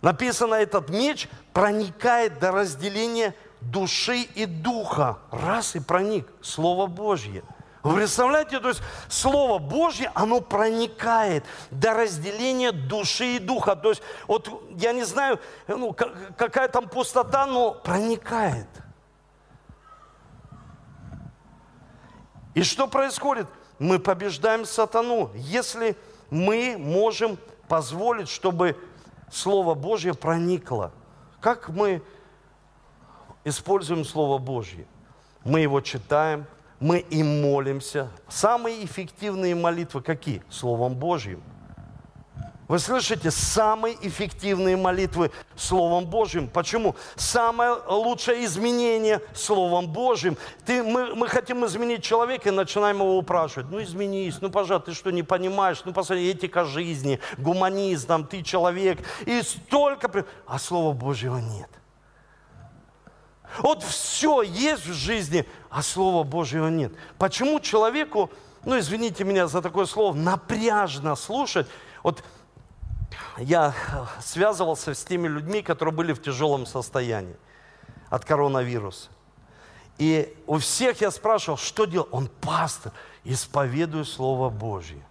Написано, 0.00 0.54
этот 0.54 0.90
меч 0.90 1.28
проникает 1.52 2.40
до 2.40 2.50
разделения 2.50 3.36
души 3.70 4.22
и 4.34 4.46
духа. 4.46 5.18
Раз 5.30 5.76
и 5.76 5.80
проник. 5.80 6.28
Слово 6.40 6.86
Божье. 6.86 7.42
Вы 7.82 7.96
представляете, 7.96 8.60
то 8.60 8.68
есть 8.68 8.80
Слово 9.08 9.58
Божье, 9.58 10.12
оно 10.14 10.40
проникает 10.40 11.44
до 11.72 11.94
разделения 11.94 12.70
души 12.70 13.36
и 13.36 13.38
духа. 13.40 13.74
То 13.74 13.90
есть, 13.90 14.02
вот 14.28 14.48
я 14.76 14.92
не 14.92 15.04
знаю, 15.04 15.40
ну, 15.66 15.92
какая 15.92 16.68
там 16.68 16.88
пустота, 16.88 17.44
но 17.46 17.72
проникает. 17.72 18.68
И 22.54 22.62
что 22.62 22.86
происходит? 22.86 23.48
Мы 23.80 23.98
побеждаем 23.98 24.64
сатану, 24.64 25.30
если 25.34 25.96
мы 26.30 26.76
можем 26.78 27.36
позволить, 27.66 28.28
чтобы 28.28 28.76
Слово 29.30 29.74
Божье 29.74 30.14
проникло. 30.14 30.92
Как 31.40 31.68
мы 31.70 32.02
используем 33.44 34.04
Слово 34.04 34.38
Божье. 34.38 34.86
Мы 35.44 35.60
его 35.60 35.80
читаем, 35.80 36.46
мы 36.80 36.98
им 36.98 37.42
молимся. 37.42 38.10
Самые 38.28 38.84
эффективные 38.84 39.54
молитвы 39.54 40.02
какие? 40.02 40.42
Словом 40.50 40.94
Божьим. 40.94 41.42
Вы 42.72 42.78
слышите, 42.78 43.30
самые 43.30 43.96
эффективные 44.00 44.76
молитвы 44.76 45.30
Словом 45.56 46.06
Божьим. 46.06 46.48
Почему? 46.48 46.96
Самое 47.16 47.76
лучшее 47.86 48.46
изменение 48.46 49.20
Словом 49.34 49.88
Божьим. 49.88 50.38
Ты, 50.64 50.82
мы, 50.82 51.14
мы 51.14 51.28
хотим 51.28 51.66
изменить 51.66 52.02
человека 52.02 52.48
и 52.48 52.52
начинаем 52.52 52.96
его 52.96 53.18
упрашивать. 53.18 53.70
Ну, 53.70 53.82
изменись, 53.82 54.40
ну, 54.40 54.48
пожалуйста, 54.48 54.90
ты 54.90 54.96
что, 54.96 55.10
не 55.10 55.22
понимаешь? 55.22 55.82
Ну, 55.84 55.92
посмотри, 55.92 56.30
этика 56.30 56.64
жизни, 56.64 57.20
гуманизм, 57.36 58.26
ты 58.26 58.42
человек. 58.42 59.00
И 59.26 59.42
столько... 59.42 60.24
А 60.46 60.58
Слова 60.58 60.94
Божьего 60.94 61.36
нет. 61.36 61.68
Вот 63.58 63.82
все 63.82 64.42
есть 64.42 64.86
в 64.86 64.92
жизни, 64.92 65.46
а 65.70 65.82
Слова 65.82 66.24
Божьего 66.24 66.68
нет. 66.68 66.92
Почему 67.18 67.60
человеку, 67.60 68.30
ну 68.64 68.78
извините 68.78 69.24
меня 69.24 69.46
за 69.46 69.60
такое 69.60 69.86
слово, 69.86 70.14
напряжно 70.14 71.14
слушать? 71.16 71.66
Вот 72.02 72.24
я 73.38 73.74
связывался 74.20 74.94
с 74.94 75.04
теми 75.04 75.28
людьми, 75.28 75.62
которые 75.62 75.94
были 75.94 76.12
в 76.12 76.22
тяжелом 76.22 76.66
состоянии 76.66 77.36
от 78.08 78.24
коронавируса. 78.24 79.08
И 79.98 80.34
у 80.46 80.58
всех 80.58 81.00
я 81.00 81.10
спрашивал, 81.10 81.58
что 81.58 81.84
делать? 81.84 82.08
Он 82.10 82.28
пастор, 82.28 82.92
исповедую 83.24 84.04
Слово 84.04 84.48
Божье. 84.48 85.02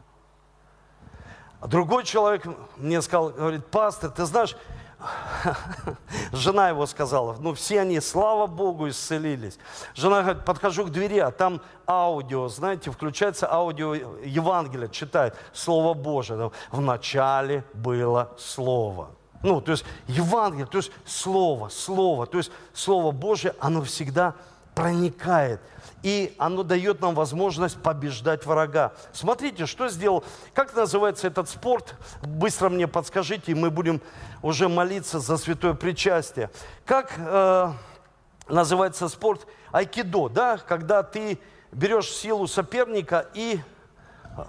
А 1.59 1.67
другой 1.67 2.03
человек 2.03 2.43
мне 2.77 3.01
сказал, 3.03 3.29
говорит, 3.29 3.65
пастор, 3.67 4.09
ты 4.09 4.25
знаешь, 4.25 4.55
жена 6.31 6.69
его 6.69 6.85
сказала, 6.85 7.35
ну 7.39 7.53
все 7.53 7.81
они, 7.81 7.99
слава 7.99 8.47
Богу, 8.47 8.89
исцелились. 8.89 9.57
Жена 9.95 10.21
говорит, 10.21 10.45
подхожу 10.45 10.85
к 10.85 10.91
двери, 10.91 11.19
а 11.19 11.31
там 11.31 11.61
аудио, 11.87 12.47
знаете, 12.47 12.91
включается 12.91 13.51
аудио 13.51 13.93
Евангелия, 14.23 14.87
читает 14.87 15.35
Слово 15.53 15.93
Божие. 15.93 16.51
В 16.71 16.81
начале 16.81 17.63
было 17.73 18.31
Слово. 18.37 19.09
Ну, 19.43 19.59
то 19.59 19.71
есть 19.71 19.83
Евангелие, 20.07 20.67
то 20.67 20.77
есть 20.77 20.91
Слово, 21.05 21.69
Слово, 21.69 22.27
то 22.27 22.37
есть 22.37 22.51
Слово 22.73 23.11
Божье, 23.11 23.55
оно 23.59 23.81
всегда 23.81 24.35
проникает 24.75 25.59
и 26.03 26.33
оно 26.37 26.63
дает 26.63 27.01
нам 27.01 27.13
возможность 27.13 27.81
побеждать 27.81 28.45
врага. 28.45 28.93
Смотрите, 29.13 29.65
что 29.65 29.87
сделал, 29.89 30.23
как 30.53 30.75
называется 30.75 31.27
этот 31.27 31.49
спорт, 31.49 31.95
быстро 32.21 32.69
мне 32.69 32.87
подскажите, 32.87 33.51
и 33.51 33.55
мы 33.55 33.69
будем 33.69 34.01
уже 34.41 34.67
молиться 34.67 35.19
за 35.19 35.37
святое 35.37 35.73
причастие. 35.73 36.49
Как 36.85 37.13
э, 37.17 37.71
называется 38.47 39.09
спорт 39.09 39.45
айкидо, 39.71 40.29
да, 40.29 40.57
когда 40.57 41.03
ты 41.03 41.37
берешь 41.71 42.09
силу 42.09 42.47
соперника 42.47 43.27
и 43.33 43.59
э, 44.37 44.41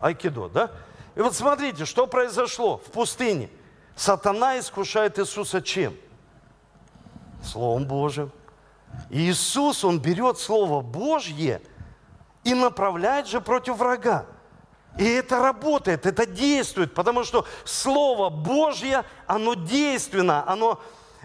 айкидо, 0.00 0.48
да? 0.48 0.70
И 1.14 1.20
вот 1.20 1.34
смотрите, 1.34 1.84
что 1.84 2.06
произошло 2.06 2.78
в 2.78 2.90
пустыне. 2.90 3.50
Сатана 3.96 4.58
искушает 4.58 5.18
Иисуса 5.18 5.60
чем? 5.60 5.94
Словом 7.44 7.84
Божьим. 7.84 8.32
Иисус, 9.10 9.84
Он 9.84 10.00
берет 10.00 10.38
Слово 10.38 10.80
Божье 10.80 11.60
и 12.44 12.54
направляет 12.54 13.26
же 13.26 13.40
против 13.40 13.76
врага. 13.76 14.26
И 14.98 15.04
это 15.04 15.40
работает, 15.40 16.04
это 16.06 16.26
действует, 16.26 16.94
потому 16.94 17.24
что 17.24 17.46
Слово 17.64 18.28
Божье, 18.28 19.04
оно 19.26 19.54
действенно, 19.54 20.46
оно, 20.46 20.80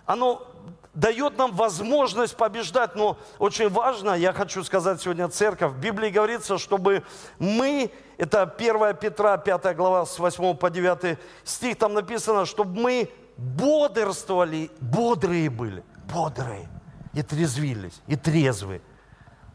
оно 0.05 0.47
дает 0.93 1.37
нам 1.37 1.53
возможность 1.53 2.37
побеждать. 2.37 2.95
Но 2.95 3.17
очень 3.39 3.69
важно, 3.69 4.11
я 4.11 4.31
хочу 4.31 4.63
сказать 4.63 5.01
сегодня 5.01 5.27
церковь, 5.27 5.73
в 5.73 5.79
Библии 5.79 6.09
говорится, 6.09 6.57
чтобы 6.57 7.03
мы, 7.39 7.91
это 8.17 8.43
1 8.43 8.95
Петра, 8.95 9.37
5 9.37 9.75
глава, 9.75 10.05
с 10.05 10.17
8 10.17 10.55
по 10.55 10.69
9 10.69 11.19
стих, 11.43 11.77
там 11.77 11.93
написано, 11.93 12.45
чтобы 12.45 12.79
мы 12.79 13.11
бодрствовали, 13.37 14.71
бодрые 14.79 15.49
были, 15.49 15.83
бодрые 16.11 16.69
и 17.17 17.23
трезвились, 17.23 17.99
и 18.05 18.15
трезвы, 18.15 18.79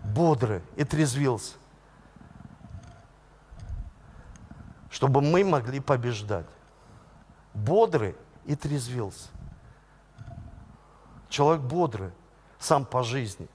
бодры, 0.03 0.63
и 0.75 0.83
трезвился. 0.83 1.55
Чтобы 4.91 5.21
мы 5.21 5.45
могли 5.45 5.79
побеждать. 5.79 6.47
Бодрый 7.55 8.17
и 8.47 8.57
трезвился. 8.57 9.29
Человек 11.29 11.63
бодрый, 11.63 12.11
сам 12.59 12.85
по 12.85 13.05
жизни. 13.05 13.47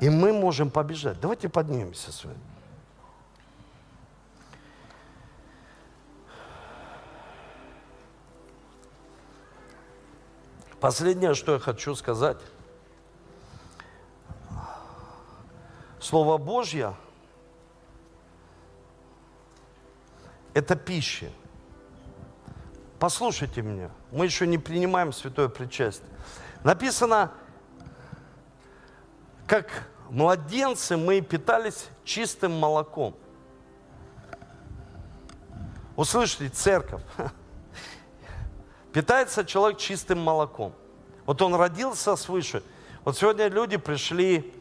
И 0.00 0.08
мы 0.08 0.32
можем 0.32 0.70
побежать. 0.70 1.20
Давайте 1.20 1.48
поднимемся 1.48 2.12
с 2.12 2.24
вами. 2.24 2.38
Последнее, 10.82 11.34
что 11.34 11.52
я 11.52 11.58
хочу 11.60 11.94
сказать. 11.94 12.38
Слово 16.00 16.38
Божье– 16.38 16.96
это 20.54 20.74
пища. 20.74 21.30
Послушайте 22.98 23.62
меня, 23.62 23.92
мы 24.10 24.24
еще 24.24 24.44
не 24.44 24.58
принимаем 24.58 25.12
святое 25.12 25.48
причастие. 25.48 26.10
Написано, 26.64 27.30
как 29.46 29.88
младенцы 30.10 30.96
мы 30.96 31.20
питались 31.20 31.86
чистым 32.02 32.58
молоком. 32.58 33.14
Услышите, 35.94 36.48
церковь. 36.48 37.02
Питается 38.92 39.44
человек 39.44 39.78
чистым 39.78 40.18
молоком. 40.18 40.74
Вот 41.24 41.40
он 41.42 41.54
родился 41.54 42.16
свыше. 42.16 42.62
Вот 43.04 43.16
сегодня 43.16 43.48
люди 43.48 43.76
пришли 43.76 44.52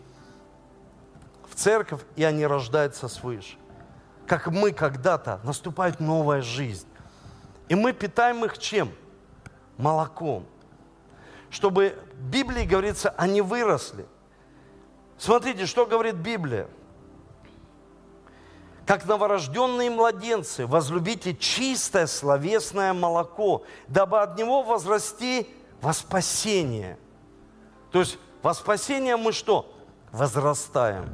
в 1.50 1.56
церковь, 1.56 2.02
и 2.16 2.24
они 2.24 2.46
рождаются 2.46 3.08
свыше. 3.08 3.58
Как 4.26 4.48
мы 4.48 4.72
когда-то, 4.72 5.42
наступает 5.44 6.00
новая 6.00 6.42
жизнь. 6.42 6.88
И 7.68 7.76
мы 7.76 7.94
питаем 7.94 8.46
их 8.46 8.58
чем? 8.58 8.92
Молоком. 9.78 10.46
Чтобы 11.50 11.98
в 12.14 12.30
Библии 12.30 12.66
говорится, 12.66 13.10
они 13.18 13.42
выросли. 13.42 14.06
Смотрите, 15.18 15.66
что 15.66 15.86
говорит 15.86 16.16
Библия– 16.16 16.68
как 18.86 19.06
новорожденные 19.06 19.90
младенцы, 19.90 20.66
возлюбите 20.66 21.36
чистое 21.36 22.08
словесное 22.08 22.94
молоко, 22.94 23.64
дабы 23.88 24.22
от 24.22 24.38
него 24.38 24.64
возрасти 24.64 25.48
во 25.82 25.94
спасение. 25.94 26.98
То 27.92 28.00
есть 28.00 28.18
во 28.42 28.54
спасение 28.54 29.18
мы 29.18 29.32
что? 29.32 29.72
Возрастаем. 30.12 31.14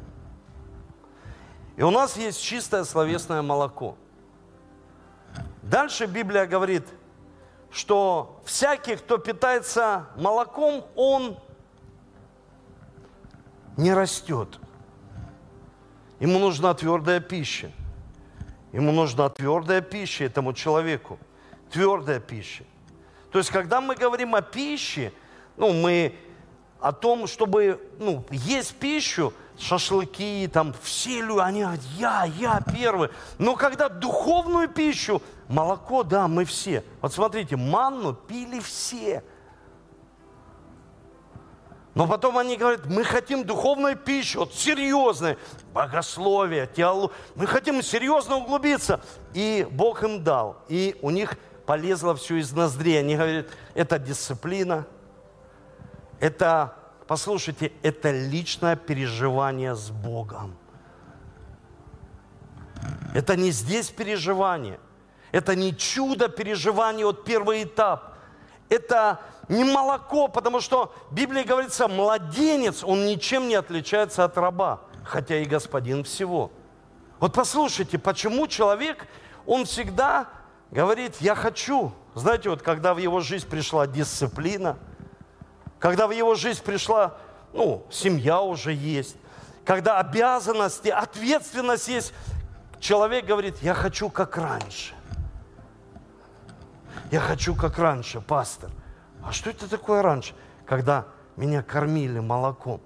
И 1.76 1.82
у 1.82 1.90
нас 1.90 2.16
есть 2.16 2.42
чистое 2.42 2.84
словесное 2.84 3.42
молоко. 3.42 3.96
Дальше 5.62 6.06
Библия 6.06 6.46
говорит, 6.46 6.84
что 7.70 8.40
всякий, 8.44 8.96
кто 8.96 9.18
питается 9.18 10.06
молоком, 10.16 10.84
он 10.96 11.38
не 13.76 13.92
растет. 13.92 14.58
Ему 16.20 16.38
нужна 16.38 16.74
твердая 16.74 17.20
пища. 17.20 17.70
Ему 18.72 18.92
нужна 18.92 19.28
твердая 19.28 19.80
пища 19.80 20.24
этому 20.24 20.52
человеку. 20.52 21.18
Твердая 21.70 22.20
пища. 22.20 22.64
То 23.30 23.38
есть, 23.38 23.50
когда 23.50 23.80
мы 23.80 23.94
говорим 23.94 24.34
о 24.34 24.42
пище, 24.42 25.12
ну, 25.56 25.72
мы 25.72 26.14
о 26.80 26.92
том, 26.92 27.26
чтобы 27.26 27.80
ну, 27.98 28.24
есть 28.30 28.74
пищу, 28.76 29.32
шашлыки, 29.58 30.48
там, 30.52 30.74
все 30.82 31.20
люди, 31.20 31.40
они 31.40 31.62
говорят, 31.62 31.82
я, 31.96 32.24
я 32.24 32.60
первый. 32.72 33.10
Но 33.38 33.56
когда 33.56 33.88
духовную 33.88 34.68
пищу, 34.68 35.20
молоко, 35.48 36.04
да, 36.04 36.28
мы 36.28 36.44
все. 36.44 36.84
Вот 37.00 37.12
смотрите, 37.12 37.56
манну 37.56 38.14
пили 38.14 38.60
все– 38.60 39.22
но 41.94 42.06
потом 42.06 42.38
они 42.38 42.56
говорят, 42.56 42.86
мы 42.86 43.02
хотим 43.02 43.44
духовной 43.44 43.96
пищи, 43.96 44.36
вот 44.36 44.54
серьезной, 44.54 45.36
богословие, 45.72 46.66
теологию. 46.66 47.16
Мы 47.34 47.46
хотим 47.46 47.82
серьезно 47.82 48.36
углубиться. 48.36 49.00
И 49.34 49.66
Бог 49.70 50.04
им 50.04 50.22
дал. 50.22 50.62
И 50.68 50.96
у 51.02 51.10
них 51.10 51.36
полезло 51.66 52.14
все 52.14 52.36
из 52.36 52.52
ноздрей. 52.52 53.00
Они 53.00 53.16
говорят, 53.16 53.46
это 53.74 53.98
дисциплина, 53.98 54.86
это, 56.20 56.74
послушайте, 57.06 57.72
это 57.82 58.10
личное 58.10 58.76
переживание 58.76 59.74
с 59.74 59.90
Богом. 59.90 60.56
Это 63.14 63.36
не 63.36 63.50
здесь 63.50 63.90
переживание. 63.90 64.78
Это 65.32 65.54
не 65.54 65.76
чудо 65.76 66.28
переживания, 66.28 67.04
вот 67.04 67.24
первый 67.24 67.64
этап. 67.64 68.14
Это 68.68 69.20
не 69.48 69.64
молоко, 69.64 70.28
потому 70.28 70.60
что 70.60 70.92
в 71.10 71.14
Библии 71.14 71.42
говорится, 71.42 71.88
младенец, 71.88 72.84
он 72.84 73.06
ничем 73.06 73.48
не 73.48 73.54
отличается 73.54 74.24
от 74.24 74.36
раба, 74.36 74.80
хотя 75.04 75.36
и 75.36 75.44
господин 75.44 76.04
всего. 76.04 76.50
Вот 77.18 77.32
послушайте, 77.32 77.98
почему 77.98 78.46
человек, 78.46 79.06
он 79.46 79.64
всегда 79.64 80.28
говорит, 80.70 81.16
я 81.20 81.34
хочу. 81.34 81.92
Знаете, 82.14 82.50
вот 82.50 82.62
когда 82.62 82.94
в 82.94 82.98
его 82.98 83.20
жизнь 83.20 83.48
пришла 83.48 83.86
дисциплина, 83.86 84.76
когда 85.78 86.06
в 86.06 86.10
его 86.10 86.34
жизнь 86.34 86.62
пришла, 86.62 87.16
ну, 87.52 87.86
семья 87.90 88.40
уже 88.40 88.72
есть, 88.72 89.16
когда 89.64 89.98
обязанности, 89.98 90.88
ответственность 90.88 91.88
есть, 91.88 92.12
человек 92.80 93.24
говорит, 93.24 93.56
я 93.62 93.74
хочу 93.74 94.10
как 94.10 94.36
раньше. 94.36 94.94
Я 97.10 97.20
хочу 97.20 97.54
как 97.54 97.78
раньше, 97.78 98.20
пастор. 98.20 98.70
А 99.28 99.32
что 99.32 99.50
это 99.50 99.68
такое 99.68 100.00
раньше? 100.00 100.34
Когда 100.64 101.04
меня 101.36 101.62
кормили 101.62 102.18
молоком, 102.18 102.80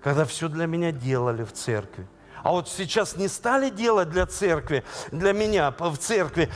когда 0.00 0.24
все 0.24 0.48
для 0.48 0.66
меня 0.66 0.92
делали 0.92 1.42
в 1.42 1.52
церкви. 1.52 2.06
А 2.44 2.52
вот 2.52 2.68
сейчас 2.68 3.16
не 3.16 3.26
стали 3.26 3.70
делать 3.70 4.08
для 4.08 4.26
церкви, 4.26 4.84
для 5.10 5.32
меня 5.32 5.72
в 5.72 5.96
церкви. 5.96 6.48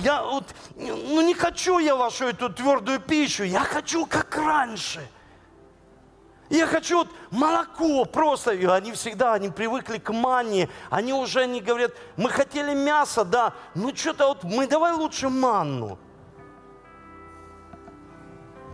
Я 0.00 0.22
вот, 0.22 0.44
ну 0.76 1.20
не 1.20 1.34
хочу 1.34 1.78
я 1.78 1.94
вашу 1.94 2.24
эту 2.24 2.48
твердую 2.48 3.00
пищу, 3.00 3.44
я 3.44 3.60
хочу 3.60 4.06
как 4.06 4.34
раньше. 4.34 5.06
Я 6.48 6.66
хочу 6.66 7.00
вот 7.00 7.08
молоко 7.30 8.06
просто. 8.06 8.52
И 8.52 8.64
они 8.64 8.92
всегда, 8.92 9.34
они 9.34 9.50
привыкли 9.50 9.98
к 9.98 10.10
манне. 10.10 10.70
Они 10.88 11.12
уже 11.12 11.46
не 11.46 11.60
говорят, 11.60 11.92
мы 12.16 12.30
хотели 12.30 12.74
мясо, 12.74 13.26
да, 13.26 13.52
ну 13.74 13.94
что-то 13.94 14.28
вот 14.28 14.42
мы 14.42 14.66
давай 14.66 14.94
лучше 14.94 15.28
манну. 15.28 15.98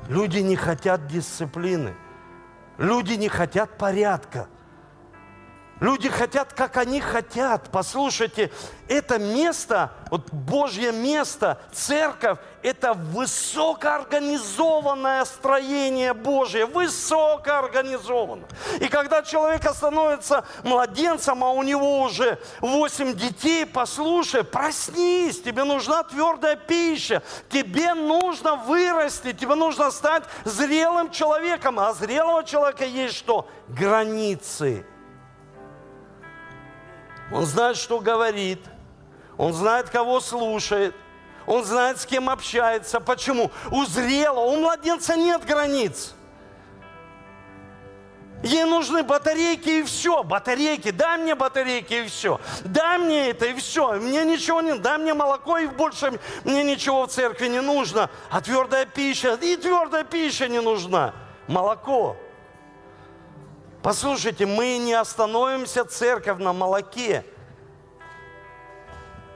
Люди 0.09 0.39
не 0.39 0.57
хотят 0.57 1.07
дисциплины. 1.09 1.95
Люди 2.79 3.15
не 3.15 3.29
хотят 3.29 3.77
порядка. 3.77 4.49
Люди 5.79 6.09
хотят, 6.09 6.55
как 6.55 6.79
они 6.79 7.03
хотят. 7.03 7.69
Послушайте, 7.71 8.51
это 8.89 9.19
место, 9.19 9.93
вот 10.11 10.33
Божье 10.33 10.91
место, 10.91 11.61
церковь, 11.71 12.39
это 12.63 12.95
высокоорганизованное 12.95 15.27
строение 15.27 16.15
Божье, 16.15 16.65
высокоорганизованно. 16.65 18.49
И 18.81 18.89
когда 18.89 19.23
человек 19.23 19.71
становится 19.71 20.47
младенцем, 20.65 21.45
а 21.45 21.51
у 21.51 21.63
него 21.63 22.01
уже 22.01 22.39
восемь 22.61 23.13
детей, 23.13 23.67
послушай, 23.67 24.45
проснись, 24.45 25.43
тебе 25.43 25.65
нужна 25.65 26.05
твердая 26.05 26.57
пища, 26.57 27.23
тебе 27.51 27.93
нужно 27.93 28.57
вырасти, 28.57 29.35
тебе 29.35 29.55
нужно 29.55 29.91
стать 29.91 30.23
зрелым 30.45 31.11
человеком, 31.11 31.79
а 31.79 31.93
зрелого 31.93 32.45
человека 32.45 32.87
есть 32.87 33.17
что? 33.17 33.47
Границы 33.69 34.87
он 37.33 37.45
знает, 37.45 37.77
что 37.77 38.01
говорит. 38.01 38.61
Он 39.37 39.53
знает, 39.53 39.91
кого 39.91 40.21
слушает. 40.21 40.95
Он 41.47 41.65
знает, 41.65 42.01
с 42.01 42.07
кем 42.07 42.29
общается. 42.31 43.01
Почему? 43.01 43.51
У 43.71 43.85
зрелого, 43.85 44.47
у 44.47 44.57
младенца 44.57 45.17
нет 45.17 45.45
границ. 45.45 46.15
Ей 48.43 48.65
нужны 48.65 49.03
батарейки 49.03 49.81
и 49.81 49.83
все. 49.83 50.23
Батарейки, 50.23 50.91
дай 50.91 51.19
мне 51.19 51.35
батарейки 51.35 51.95
и 51.95 52.07
все. 52.07 52.41
Дай 52.65 52.99
мне 52.99 53.31
это 53.31 53.47
и 53.47 53.55
все. 53.55 53.93
Мне 53.93 54.25
ничего 54.25 54.61
не... 54.61 54.75
Дай 54.79 54.99
мне 54.99 55.15
молоко 55.15 55.59
и 55.59 55.67
больше 55.67 56.19
мне 56.45 56.63
ничего 56.63 57.07
в 57.07 57.11
церкви 57.11 57.49
не 57.49 57.61
нужно. 57.61 58.11
А 58.31 58.41
твердая 58.41 58.87
пища, 58.87 59.35
и 59.35 59.57
твердая 59.57 60.05
пища 60.05 60.49
не 60.49 60.61
нужна. 60.61 61.15
Молоко. 61.49 62.17
Послушайте, 63.87 64.47
мы 64.47 64.79
не 64.79 64.95
остановимся, 64.95 65.85
церковь, 65.85 66.41
на 66.41 66.53
молоке. 66.53 67.25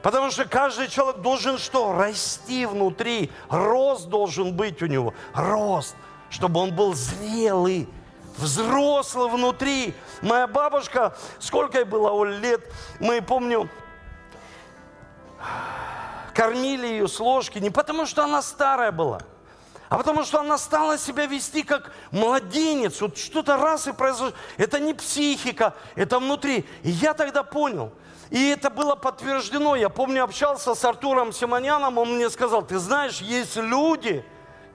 Потому 0.01 0.29
что 0.29 0.43
каждый 0.43 0.89
человек 0.89 1.21
должен 1.21 1.57
что? 1.57 1.93
Расти 1.93 2.65
внутри. 2.65 3.31
Рост 3.47 4.09
должен 4.09 4.53
быть 4.53 4.81
у 4.81 4.87
него. 4.87 5.13
Рост. 5.33 5.95
Чтобы 6.29 6.59
он 6.59 6.75
был 6.75 6.93
зрелый, 6.93 7.87
взрослый 8.35 9.29
внутри. 9.29 9.93
Моя 10.21 10.47
бабушка, 10.47 11.15
сколько 11.39 11.77
ей 11.77 11.85
было 11.85 12.21
лет, 12.25 12.59
мы, 12.99 13.21
помню, 13.21 13.69
кормили 16.33 16.87
ее 16.87 17.07
с 17.07 17.21
ложки. 17.21 17.57
Не 17.59 17.69
потому, 17.69 18.05
что 18.05 18.25
она 18.25 18.41
старая 18.41 18.91
была– 18.91 19.21
а 19.91 19.97
потому 19.97 20.23
что 20.23 20.39
она 20.39 20.57
стала 20.57 20.97
себя 20.97 21.25
вести 21.25 21.63
как 21.63 21.91
младенец. 22.11 23.01
Вот 23.01 23.17
что-то 23.17 23.57
раз 23.57 23.87
и 23.87 23.91
произошло. 23.91 24.31
Это 24.55 24.79
не 24.79 24.93
психика, 24.93 25.75
это 25.95 26.17
внутри. 26.19 26.65
И 26.83 26.89
я 26.89 27.13
тогда 27.13 27.43
понял. 27.43 27.91
И 28.29 28.47
это 28.47 28.69
было 28.69 28.95
подтверждено. 28.95 29.75
Я 29.75 29.89
помню, 29.89 30.23
общался 30.23 30.75
с 30.75 30.85
Артуром 30.85 31.33
Симоняном, 31.33 31.97
он 31.97 32.15
мне 32.15 32.29
сказал, 32.29 32.61
ты 32.61 32.79
знаешь, 32.79 33.19
есть 33.19 33.57
люди, 33.57 34.23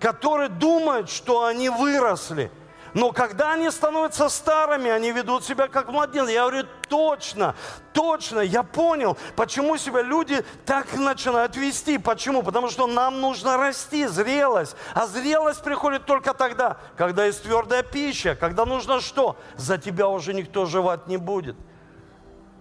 которые 0.00 0.50
думают, 0.50 1.08
что 1.08 1.46
они 1.46 1.70
выросли– 1.70 2.52
но 2.96 3.12
когда 3.12 3.52
они 3.52 3.70
становятся 3.70 4.30
старыми, 4.30 4.90
они 4.90 5.12
ведут 5.12 5.44
себя 5.44 5.68
как 5.68 5.92
младенцы. 5.92 6.32
Я 6.32 6.48
говорю, 6.48 6.66
точно, 6.88 7.54
точно, 7.92 8.40
я 8.40 8.62
понял, 8.62 9.18
почему 9.36 9.76
себя 9.76 10.00
люди 10.00 10.42
так 10.64 10.96
начинают 10.96 11.56
вести. 11.56 11.98
Почему? 11.98 12.42
Потому 12.42 12.70
что 12.70 12.86
нам 12.86 13.20
нужно 13.20 13.58
расти, 13.58 14.06
зрелость. 14.06 14.76
А 14.94 15.06
зрелость 15.06 15.62
приходит 15.62 16.06
только 16.06 16.32
тогда, 16.32 16.78
когда 16.96 17.26
есть 17.26 17.42
твердая 17.42 17.82
пища, 17.82 18.34
когда 18.34 18.64
нужно 18.64 19.02
что? 19.02 19.36
За 19.56 19.76
тебя 19.76 20.08
уже 20.08 20.32
никто 20.32 20.64
жевать 20.64 21.06
не 21.06 21.18
будет. 21.18 21.56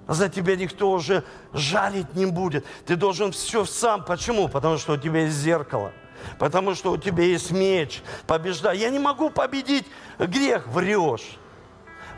За 0.06 0.28
тебя 0.28 0.58
никто 0.58 0.92
уже 0.92 1.24
жарить 1.54 2.14
не 2.14 2.26
будет. 2.26 2.66
Ты 2.86 2.98
должен 2.98 3.32
все 3.32 3.64
сам. 3.64 4.04
Почему? 4.04 4.50
Потому 4.50 4.80
что 4.80 4.96
у 4.96 4.98
тебя 4.98 5.22
есть 5.22 5.38
зеркало– 5.38 5.94
потому 6.40 6.76
что 6.76 6.92
у 6.92 6.98
тебя 6.98 7.24
есть 7.24 7.52
меч, 7.52 8.02
побеждай. 8.28 8.78
Я 8.78 8.90
не 8.90 9.00
могу 9.00 9.30
победить 9.30 9.86
грех, 10.20 10.68
врешь. 10.68 11.38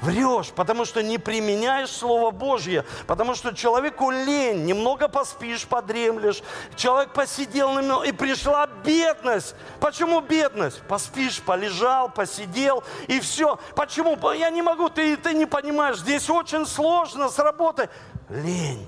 Врешь, 0.01 0.51
потому 0.55 0.85
что 0.85 1.01
не 1.01 1.17
применяешь 1.17 1.89
Слово 1.89 2.29
Божье, 2.29 2.85
потому 3.07 3.33
что 3.33 3.55
человеку 3.55 4.11
лень, 4.11 4.65
немного 4.65 5.07
поспишь, 5.07 5.65
подремлешь, 5.65 6.43
человек 6.75 7.13
посидел 7.13 7.73
на 7.73 8.03
и 8.03 8.11
пришла 8.11 8.67
бедность. 8.67 9.55
Почему 9.79 10.21
бедность? 10.21 10.83
Поспишь, 10.83 11.41
полежал, 11.41 12.09
посидел, 12.09 12.83
и 13.07 13.19
все. 13.19 13.57
Почему? 13.75 14.17
Я 14.33 14.51
не 14.51 14.61
могу, 14.61 14.89
ты, 14.89 15.17
ты 15.17 15.33
не 15.33 15.47
понимаешь, 15.47 15.97
здесь 15.97 16.29
очень 16.29 16.67
сложно 16.67 17.29
с 17.29 17.39
работой. 17.39 17.89
Лень. 18.29 18.87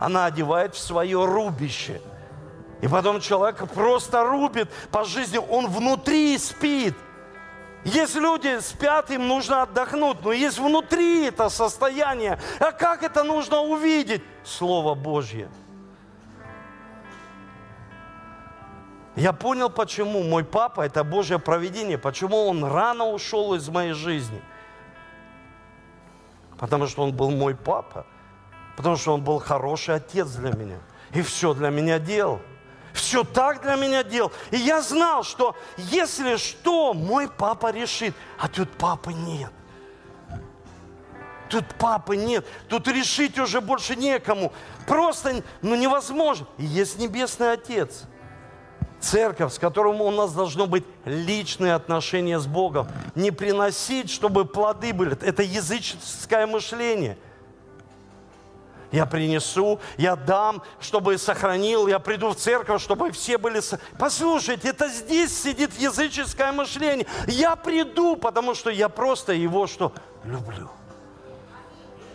Она 0.00 0.24
одевает 0.24 0.74
в 0.74 0.78
свое 0.80 1.24
рубище– 1.24 2.00
и 2.82 2.88
потом 2.88 3.20
человек 3.20 3.68
просто 3.72 4.24
рубит 4.24 4.70
по 4.90 5.04
жизни, 5.04 5.38
он 5.38 5.68
внутри 5.68 6.36
спит. 6.38 6.94
Есть 7.84 8.14
люди 8.14 8.58
спят, 8.60 9.10
им 9.10 9.26
нужно 9.26 9.62
отдохнуть, 9.62 10.22
но 10.22 10.32
есть 10.32 10.58
внутри 10.58 11.26
это 11.26 11.48
состояние. 11.48 12.38
А 12.58 12.72
как 12.72 13.02
это 13.02 13.24
нужно 13.24 13.60
увидеть? 13.60 14.22
Слово 14.44 14.94
Божье. 14.94 15.48
Я 19.16 19.32
понял, 19.32 19.70
почему 19.70 20.22
мой 20.22 20.44
папа– 20.44 20.80
это 20.82 21.04
Божье 21.04 21.38
провидение, 21.38 21.98
почему 21.98 22.46
он 22.46 22.64
рано 22.64 23.06
ушел 23.06 23.54
из 23.54 23.68
моей 23.68 23.92
жизни. 23.92 24.40
Потому 26.58 26.86
что 26.86 27.02
он 27.02 27.12
был 27.12 27.30
мой 27.30 27.54
папа, 27.54 28.06
потому 28.76 28.96
что 28.96 29.14
он 29.14 29.22
был 29.22 29.38
хороший 29.38 29.96
отец 29.96 30.28
для 30.32 30.52
меня. 30.52 30.78
И 31.12 31.22
все 31.22 31.54
для 31.54 31.70
меня 31.70 31.98
делал 31.98 32.40
все 32.92 33.24
так 33.24 33.62
для 33.62 33.76
меня 33.76 34.02
делал. 34.02 34.32
И 34.50 34.56
я 34.56 34.82
знал, 34.82 35.22
что 35.22 35.56
если 35.76 36.36
что, 36.36 36.94
мой 36.94 37.28
папа 37.28 37.70
решит. 37.70 38.14
А 38.38 38.48
тут 38.48 38.70
папы 38.70 39.12
нет. 39.12 39.52
Тут 41.48 41.64
папы 41.78 42.16
нет. 42.16 42.46
Тут 42.68 42.86
решить 42.88 43.38
уже 43.38 43.60
больше 43.60 43.96
некому. 43.96 44.52
Просто 44.86 45.42
ну, 45.62 45.74
невозможно. 45.74 46.46
И 46.58 46.64
есть 46.64 46.98
Небесный 46.98 47.52
Отец. 47.52 48.04
Церковь, 49.00 49.54
с 49.54 49.58
которым 49.58 50.00
у 50.02 50.10
нас 50.10 50.32
должно 50.32 50.66
быть 50.66 50.84
личные 51.04 51.74
отношения 51.74 52.38
с 52.38 52.46
Богом. 52.46 52.86
Не 53.14 53.30
приносить, 53.30 54.10
чтобы 54.10 54.44
плоды 54.44 54.92
были. 54.92 55.16
Это 55.24 55.42
языческое 55.42 56.46
мышление– 56.46 57.16
я 58.92 59.06
принесу, 59.06 59.80
я 59.96 60.16
дам, 60.16 60.62
чтобы 60.80 61.18
сохранил, 61.18 61.86
я 61.86 61.98
приду 61.98 62.30
в 62.30 62.36
церковь, 62.36 62.82
чтобы 62.82 63.10
все 63.12 63.38
были... 63.38 63.60
Послушайте, 63.98 64.68
это 64.68 64.88
здесь 64.88 65.42
сидит 65.42 65.78
языческое 65.78 66.52
мышление. 66.52 67.06
Я 67.26 67.56
приду, 67.56 68.16
потому 68.16 68.54
что 68.54 68.70
я 68.70 68.88
просто 68.88 69.32
его 69.32 69.66
что? 69.66 69.92
Люблю. 70.24 70.70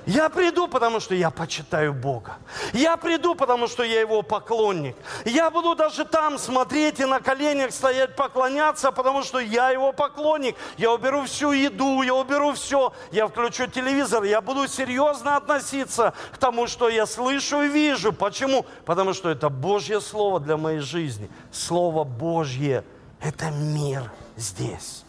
Я 0.05 0.29
приду, 0.29 0.67
потому 0.67 0.99
что 0.99 1.15
я 1.15 1.31
почитаю 1.31 1.93
Бога. 1.93 2.37
Я 2.73 2.95
приду, 2.95 3.33
потому 3.33 3.67
что 3.67 3.83
я 3.83 4.01
Его 4.01 4.21
поклонник. 4.21 4.95
Я 5.25 5.49
буду 5.49 5.75
даже 5.75 6.05
там 6.05 6.37
смотреть 6.37 6.99
и 6.99 7.05
на 7.05 7.19
коленях 7.19 7.71
стоять, 7.71 8.15
поклоняться, 8.15 8.91
потому 8.91 9.23
что 9.23 9.39
я 9.39 9.71
Его 9.71 9.93
поклонник. 9.93 10.55
Я 10.77 10.91
уберу 10.93 11.23
всю 11.23 11.51
еду, 11.51 12.03
я 12.03 12.13
уберу 12.13 12.53
все. 12.53 12.93
Я 13.11 13.27
включу 13.27 13.65
телевизор, 13.67 14.23
я 14.23 14.41
буду 14.41 14.67
серьезно 14.67 15.37
относиться 15.37 16.13
к 16.31 16.37
тому, 16.37 16.67
что 16.67 16.87
я 16.87 17.07
слышу 17.07 17.63
и 17.63 17.69
вижу. 17.69 18.13
Почему? 18.13 18.65
Потому 18.85 19.13
что 19.13 19.29
это 19.29 19.49
Божье 19.49 20.01
Слово 20.01 20.39
для 20.39 20.57
моей 20.57 20.79
жизни. 20.79 21.29
Слово 21.51 22.03
Божье– 22.03 22.83
это 23.21 23.49
мир 23.49 24.11
здесь. 24.35 25.03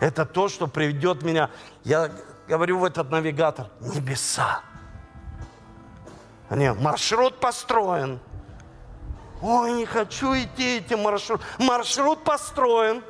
Это 0.00 0.24
то, 0.24 0.48
что 0.48 0.66
приведет 0.66 1.22
меня. 1.22 1.50
Я 1.84 2.10
говорю 2.50 2.80
в 2.80 2.84
этот 2.84 3.10
навигатор, 3.10 3.68
небеса. 3.80 4.62
Не, 6.50 6.72
маршрут 6.74 7.38
построен. 7.38 8.18
Ой, 9.40 9.72
не 9.72 9.86
хочу 9.86 10.34
идти 10.34 10.78
этим 10.78 11.02
маршрут. 11.02 11.40
Маршрут 11.60 12.24
построен. 12.24 13.04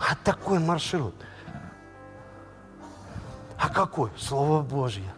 А 0.00 0.16
такой 0.24 0.58
маршрут. 0.58 1.14
А 3.58 3.68
какой? 3.68 4.10
Слово 4.16 4.62
Божье. 4.62 5.14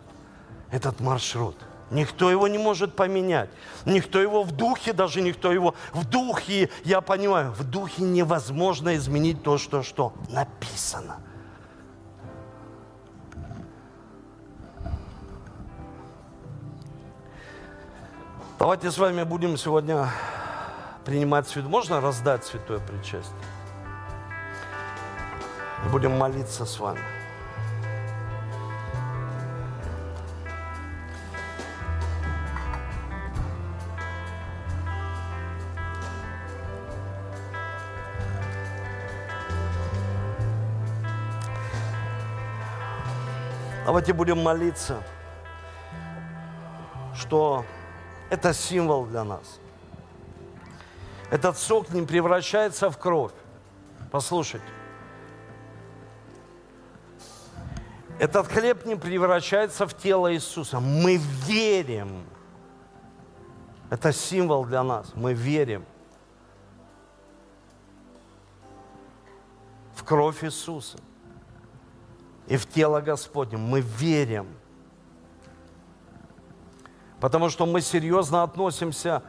Этот 0.73 0.99
маршрут. 0.99 1.57
Никто 1.93 2.29
его 2.29 2.49
не 2.49 2.59
может 2.59 2.97
поменять. 2.97 3.51
Никто 3.85 4.21
его 4.21 4.43
в 4.43 4.51
духе, 4.51 4.93
даже 4.93 5.21
никто 5.21 5.53
его 5.53 5.77
в 5.93 6.05
духе, 6.05 6.71
я 6.83 7.01
понимаю, 7.01 7.53
в 7.53 7.63
духе 7.63 8.03
невозможно 8.03 8.97
изменить 8.97 9.45
то, 9.45 9.59
что, 9.59 9.85
что 9.85 10.13
написано. 10.29 11.21
Давайте 18.59 18.91
с 18.91 18.97
вами 18.97 19.23
будем 19.23 19.59
сегодня 19.59 20.09
принимать 21.05 21.47
святое. 21.47 21.71
Можно 21.71 22.01
раздать 22.01 22.43
святое 22.43 22.79
причастие? 22.79 23.37
И 25.85 25.89
будем 25.91 26.17
молиться 26.17 26.65
с 26.65 26.81
вами. 26.81 27.01
Давайте 43.85 44.15
будем 44.15 44.43
молиться, 44.43 45.03
что 47.15 47.67
это 48.31 48.53
символ 48.53 49.07
для 49.07 49.25
нас. 49.25 49.61
Этот 51.31 51.59
сок 51.59 51.91
не 51.91 52.03
превращается 52.03 52.91
в 52.91 52.99
кровь. 52.99 53.33
Послушайте. 54.11 54.67
Этот 58.19 58.47
хлеб 58.47 58.87
не 58.87 58.97
превращается 58.97 59.87
в 59.87 59.95
тело 59.95 60.33
Иисуса. 60.33 60.81
Мы 60.81 61.17
верим. 61.17 62.25
Это 63.91 64.13
символ 64.13 64.65
для 64.65 64.83
нас. 64.83 65.13
Мы 65.15 65.35
верим 65.35 65.85
в 69.95 70.03
кровь 70.05 70.45
Иисуса 70.45 70.99
и 72.47 72.57
в 72.57 72.67
тело 72.67 73.01
Господне. 73.01 73.59
Мы 73.59 73.81
верим. 73.81 74.47
Потому 77.21 77.49
что 77.49 77.67
мы 77.67 77.81
серьезно 77.81 78.43
относимся 78.43 79.23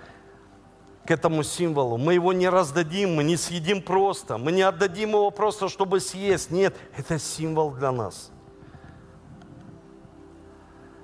к 1.05 1.11
этому 1.11 1.43
символу. 1.43 1.97
Мы 1.97 2.15
его 2.15 2.33
не 2.33 2.49
раздадим, 2.49 3.15
мы 3.15 3.23
не 3.23 3.37
съедим 3.37 3.81
просто. 3.81 4.37
Мы 4.37 4.51
не 4.51 4.61
отдадим 4.61 5.09
его 5.11 5.31
просто, 5.31 5.69
чтобы 5.69 6.01
съесть. 6.01 6.51
Нет, 6.51 6.75
это 6.97 7.17
символ 7.17 7.71
для 7.71 7.91
нас. 7.91 8.31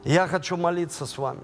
Я 0.04 0.28
хочу 0.28 0.58
молиться 0.58 1.06
с 1.06 1.18
вами, 1.18 1.44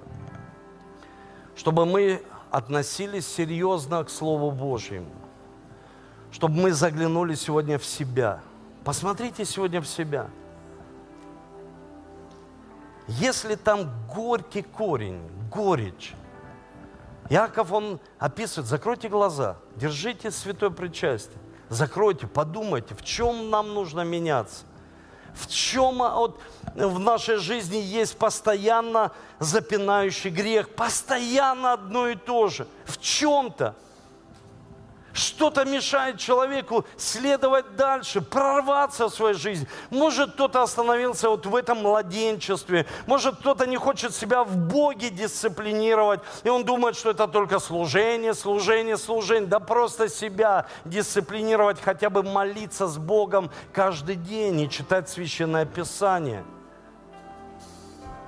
чтобы 1.55 1.85
мы 1.85 2.21
относились 2.51 3.25
серьезно 3.25 4.03
к 4.03 4.09
Слову 4.09 4.51
Божьему, 4.51 5.07
чтобы 6.31 6.55
мы 6.55 6.73
заглянули 6.73 7.35
сегодня 7.35 7.79
в 7.79 7.85
себя. 7.85 8.41
Посмотрите 8.83 9.45
сегодня 9.45 9.79
в 9.79 9.87
себя– 9.87 10.27
если 13.09 13.55
там 13.55 13.89
горький 14.07 14.61
корень, 14.61 15.19
горечь, 15.51 16.13
Яков, 17.27 17.71
он 17.71 17.99
описывает, 18.19 18.69
закройте 18.69 19.09
глаза, 19.09 19.57
держите 19.75 20.29
святое 20.29 20.69
причастие, 20.69 21.37
закройте, 21.69 22.27
подумайте, 22.27 22.93
в 22.93 23.03
чем 23.03 23.49
нам 23.49 23.73
нужно 23.73 24.01
меняться. 24.01 24.65
В 25.33 25.47
чем 25.47 26.01
а, 26.01 26.15
вот, 26.15 26.39
в 26.75 26.99
нашей 26.99 27.37
жизни 27.37 27.77
есть 27.77 28.17
постоянно 28.17 29.11
запинающий 29.39 30.29
грех, 30.29 30.69
постоянно 30.69 31.73
одно 31.73 32.09
и 32.09 32.15
то 32.15 32.47
же, 32.47 32.67
в 32.85 32.99
чем-то. 32.99 33.75
Что-то 35.19 35.65
мешает 35.65 36.17
человеку 36.17 36.85
следовать 36.95 37.75
дальше, 37.75 38.21
прорваться 38.21 39.09
в 39.09 39.13
своей 39.13 39.35
жизни. 39.35 39.67
Может, 39.89 40.31
кто-то 40.31 40.63
остановился 40.63 41.29
вот 41.29 41.45
в 41.45 41.53
этом 41.55 41.79
младенчестве. 41.79 42.85
Может, 43.05 43.35
кто-то 43.35 43.67
не 43.67 43.75
хочет 43.75 44.15
себя 44.15 44.45
в 44.45 44.55
Боге 44.55 45.09
дисциплинировать. 45.09 46.21
И 46.43 46.49
он 46.49 46.63
думает, 46.63 46.95
что 46.95 47.09
это 47.09 47.27
только 47.27 47.59
служение, 47.59 48.33
служение, 48.33 48.97
служение. 48.97 49.49
Да 49.49 49.59
просто 49.59 50.07
себя 50.07 50.67
дисциплинировать, 50.85 51.81
хотя 51.81 52.09
бы 52.09 52.23
молиться 52.23 52.87
с 52.87 52.97
Богом 52.97 53.51
каждый 53.73 54.15
день 54.15 54.61
и 54.61 54.69
читать 54.69 55.09
Священное 55.09 55.65
Писание. 55.65 56.45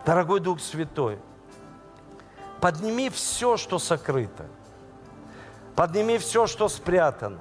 Дорогой 0.05 0.41
Дух 0.41 0.59
Святой, 0.59 1.19
подними 2.59 3.09
все, 3.09 3.55
что 3.55 3.79
сокрыто– 3.79 4.45
Подними 5.82 6.19
все, 6.19 6.45
что 6.45 6.69
спрятано. 6.69 7.39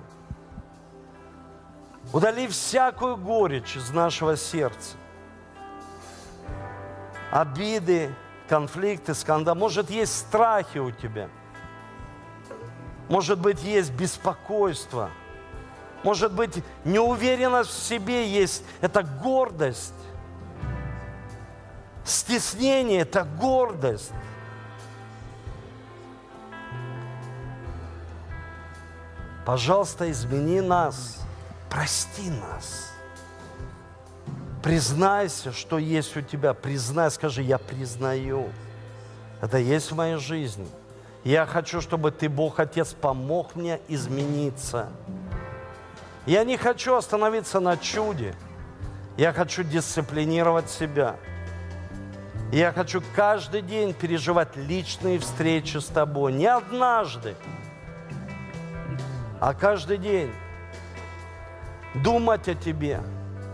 Удали 2.11 2.49
всякую 2.49 3.19
горечь 3.19 3.77
из 3.77 3.91
нашего 3.91 4.35
сердца. 4.35 4.97
Обиды, 7.31 8.15
конфликты, 8.49 9.13
скандалы. 9.13 9.59
Может, 9.59 9.91
есть 9.91 10.17
страхи 10.17 10.79
у 10.79 10.91
тебя. 10.91 11.29
Может 13.11 13.39
быть, 13.39 13.63
есть 13.63 13.93
беспокойство. 13.93 15.11
Может 16.03 16.33
быть, 16.33 16.65
неуверенность 16.87 17.69
в 17.69 17.83
себе 17.83 18.27
есть. 18.27 18.65
Это 18.81 19.03
гордость. 19.03 19.93
Стеснение– 22.07 23.01
это 23.03 23.23
гордость. 23.25 24.13
Пожалуйста, 29.51 30.09
измени 30.09 30.61
нас, 30.61 31.19
прости 31.69 32.31
нас. 32.31 32.93
Признайся, 34.63 35.51
что 35.51 35.79
есть 35.79 36.17
у 36.17 36.21
тебя. 36.21 36.55
Признай, 36.55 37.11
скажи, 37.11 37.43
я 37.43 37.59
признаю. 37.59 38.49
Это 39.43 39.59
есть 39.59 39.91
в 39.91 39.97
моей 39.97 40.19
жизни. 40.19 40.69
Я 41.25 41.47
хочу, 41.47 41.81
чтобы 41.81 42.13
ты, 42.13 42.29
Бог 42.29 42.61
Отец, 42.61 42.93
помог 42.95 43.57
мне 43.57 43.81
измениться. 43.89 44.89
Я 46.27 46.45
не 46.45 46.57
хочу 46.57 46.95
остановиться 46.95 47.59
на 47.59 47.77
чуде. 47.77 48.37
Я 49.17 49.33
хочу 49.33 49.65
дисциплинировать 49.65 50.71
себя. 50.71 51.17
Я 52.53 52.71
хочу 52.71 53.03
каждый 53.17 53.63
день 53.63 53.95
переживать 53.95 54.55
личные 54.55 55.19
встречи 55.19 55.79
с 55.79 55.87
тобой. 55.87 56.35
Не 56.35 56.47
однажды, 56.47 57.35
а 59.41 59.55
каждый 59.55 59.97
день 59.97 60.31
думать 61.95 62.47
о 62.47 62.55
тебе, 62.55 63.01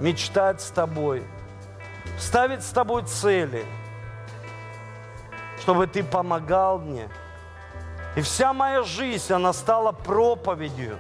мечтать 0.00 0.60
с 0.60 0.70
тобой, 0.70 1.22
ставить 2.18 2.64
с 2.64 2.70
тобой 2.70 3.04
цели, 3.04 3.64
чтобы 5.60 5.86
ты 5.86 6.02
помогал 6.02 6.80
мне. 6.80 7.08
И 8.16 8.20
вся 8.20 8.52
моя 8.52 8.82
жизнь, 8.82 9.32
она 9.32 9.52
стала 9.52 9.92
проповедью, 9.92 10.98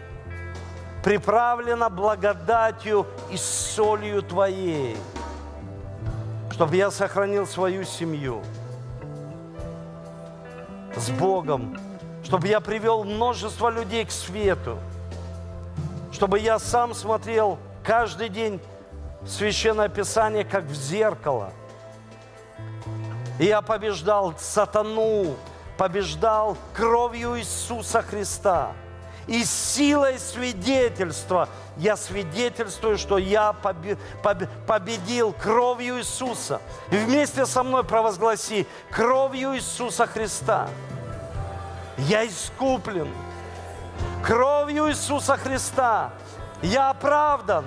приправлена 1.02 1.90
благодатью 1.90 3.06
и 3.30 3.36
солью 3.36 4.22
Твоей, 4.22 4.96
чтобы 6.52 6.76
я 6.76 6.90
сохранил 6.92 7.46
свою 7.46 7.84
семью 7.84 8.42
с 10.94 11.10
Богом, 11.10 11.76
чтобы 12.26 12.48
я 12.48 12.58
привел 12.58 13.04
множество 13.04 13.70
людей 13.70 14.04
к 14.04 14.10
свету, 14.10 14.80
чтобы 16.10 16.40
я 16.40 16.58
сам 16.58 16.92
смотрел 16.92 17.56
каждый 17.84 18.30
день 18.30 18.60
Священное 19.24 19.88
Писание 19.88 20.44
как 20.44 20.64
в 20.64 20.74
зеркало. 20.74 21.52
И 23.38 23.44
я 23.44 23.62
побеждал 23.62 24.34
сатану, 24.38 25.36
побеждал 25.78 26.56
кровью 26.74 27.38
Иисуса 27.38 28.02
Христа. 28.02 28.72
И 29.28 29.44
силой 29.44 30.18
свидетельства 30.18 31.48
я 31.76 31.96
свидетельствую, 31.96 32.98
что 32.98 33.18
я 33.18 33.52
победил 34.66 35.32
кровью 35.32 35.98
Иисуса. 35.98 36.60
И 36.90 36.96
вместе 36.96 37.46
со 37.46 37.62
мной 37.62 37.84
провозгласи 37.84 38.66
кровью 38.90 39.54
Иисуса 39.54 40.08
Христа– 40.08 40.68
я 41.98 42.26
искуплен. 42.26 43.08
Кровью 44.22 44.90
Иисуса 44.90 45.36
Христа 45.36 46.12
я 46.62 46.90
оправдан. 46.90 47.64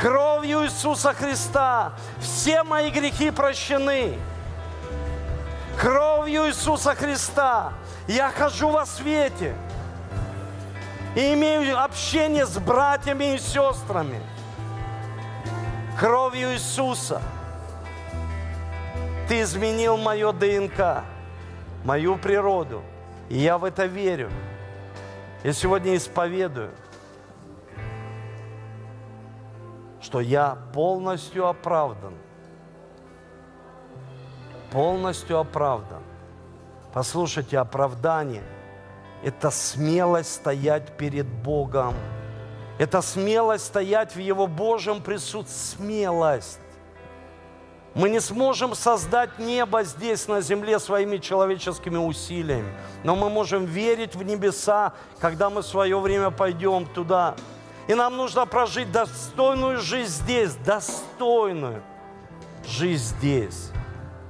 Кровью 0.00 0.64
Иисуса 0.64 1.12
Христа 1.14 1.92
все 2.20 2.62
мои 2.62 2.90
грехи 2.90 3.30
прощены. 3.30 4.18
Кровью 5.80 6.48
Иисуса 6.48 6.94
Христа 6.94 7.72
я 8.08 8.30
хожу 8.30 8.70
во 8.70 8.86
свете 8.86 9.54
и 11.14 11.34
имею 11.34 11.82
общение 11.82 12.46
с 12.46 12.58
братьями 12.58 13.34
и 13.34 13.38
сестрами. 13.38 14.20
Кровью 15.98 16.54
Иисуса 16.54 17.20
ты 19.28 19.42
изменил 19.42 19.96
мое 19.96 20.32
ДНК, 20.32 21.04
мою 21.84 22.16
природу– 22.16 22.82
и 23.28 23.38
я 23.38 23.58
в 23.58 23.64
это 23.64 23.86
верю. 23.86 24.30
Я 25.42 25.52
сегодня 25.52 25.96
исповедую, 25.96 26.70
что 30.00 30.20
я 30.20 30.56
полностью 30.72 31.46
оправдан. 31.46 32.14
Полностью 34.70 35.38
оправдан. 35.38 36.02
Послушайте, 36.92 37.58
оправдание 37.58 38.42
это 39.22 39.50
смелость 39.50 40.34
стоять 40.34 40.96
перед 40.96 41.26
Богом. 41.26 41.94
Это 42.78 43.02
смелость 43.02 43.66
стоять 43.66 44.16
в 44.16 44.18
Его 44.18 44.46
Божьем 44.46 45.00
присутствии. 45.00 45.76
Смелость. 45.76 46.58
Мы 47.94 48.08
не 48.08 48.20
сможем 48.20 48.74
создать 48.74 49.38
небо 49.38 49.82
здесь, 49.82 50.26
на 50.26 50.40
земле, 50.40 50.78
своими 50.78 51.18
человеческими 51.18 51.98
усилиями. 51.98 52.72
Но 53.04 53.16
мы 53.16 53.28
можем 53.28 53.66
верить 53.66 54.14
в 54.14 54.22
небеса, 54.22 54.94
когда 55.18 55.50
мы 55.50 55.60
в 55.60 55.66
свое 55.66 55.98
время 56.00 56.30
пойдем 56.30 56.86
туда. 56.86 57.34
И 57.88 57.94
нам 57.94 58.16
нужно 58.16 58.46
прожить 58.46 58.90
достойную 58.90 59.78
жизнь 59.78 60.10
здесь, 60.10 60.54
достойную 60.54 61.82
жизнь 62.66 63.16
здесь, 63.18 63.70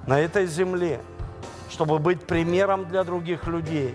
на 0.07 0.19
этой 0.19 0.47
земле, 0.47 1.01
чтобы 1.71 1.99
быть 2.01 2.27
примером 2.27 2.89
для 2.89 3.05
других 3.05 3.47
людей 3.47 3.95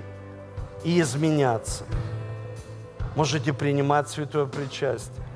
и 0.85 1.01
изменяться. 1.01 1.83
Можете 3.15 3.51
принимать 3.51 4.07
святое 4.07 4.45
причастие. 4.45 5.26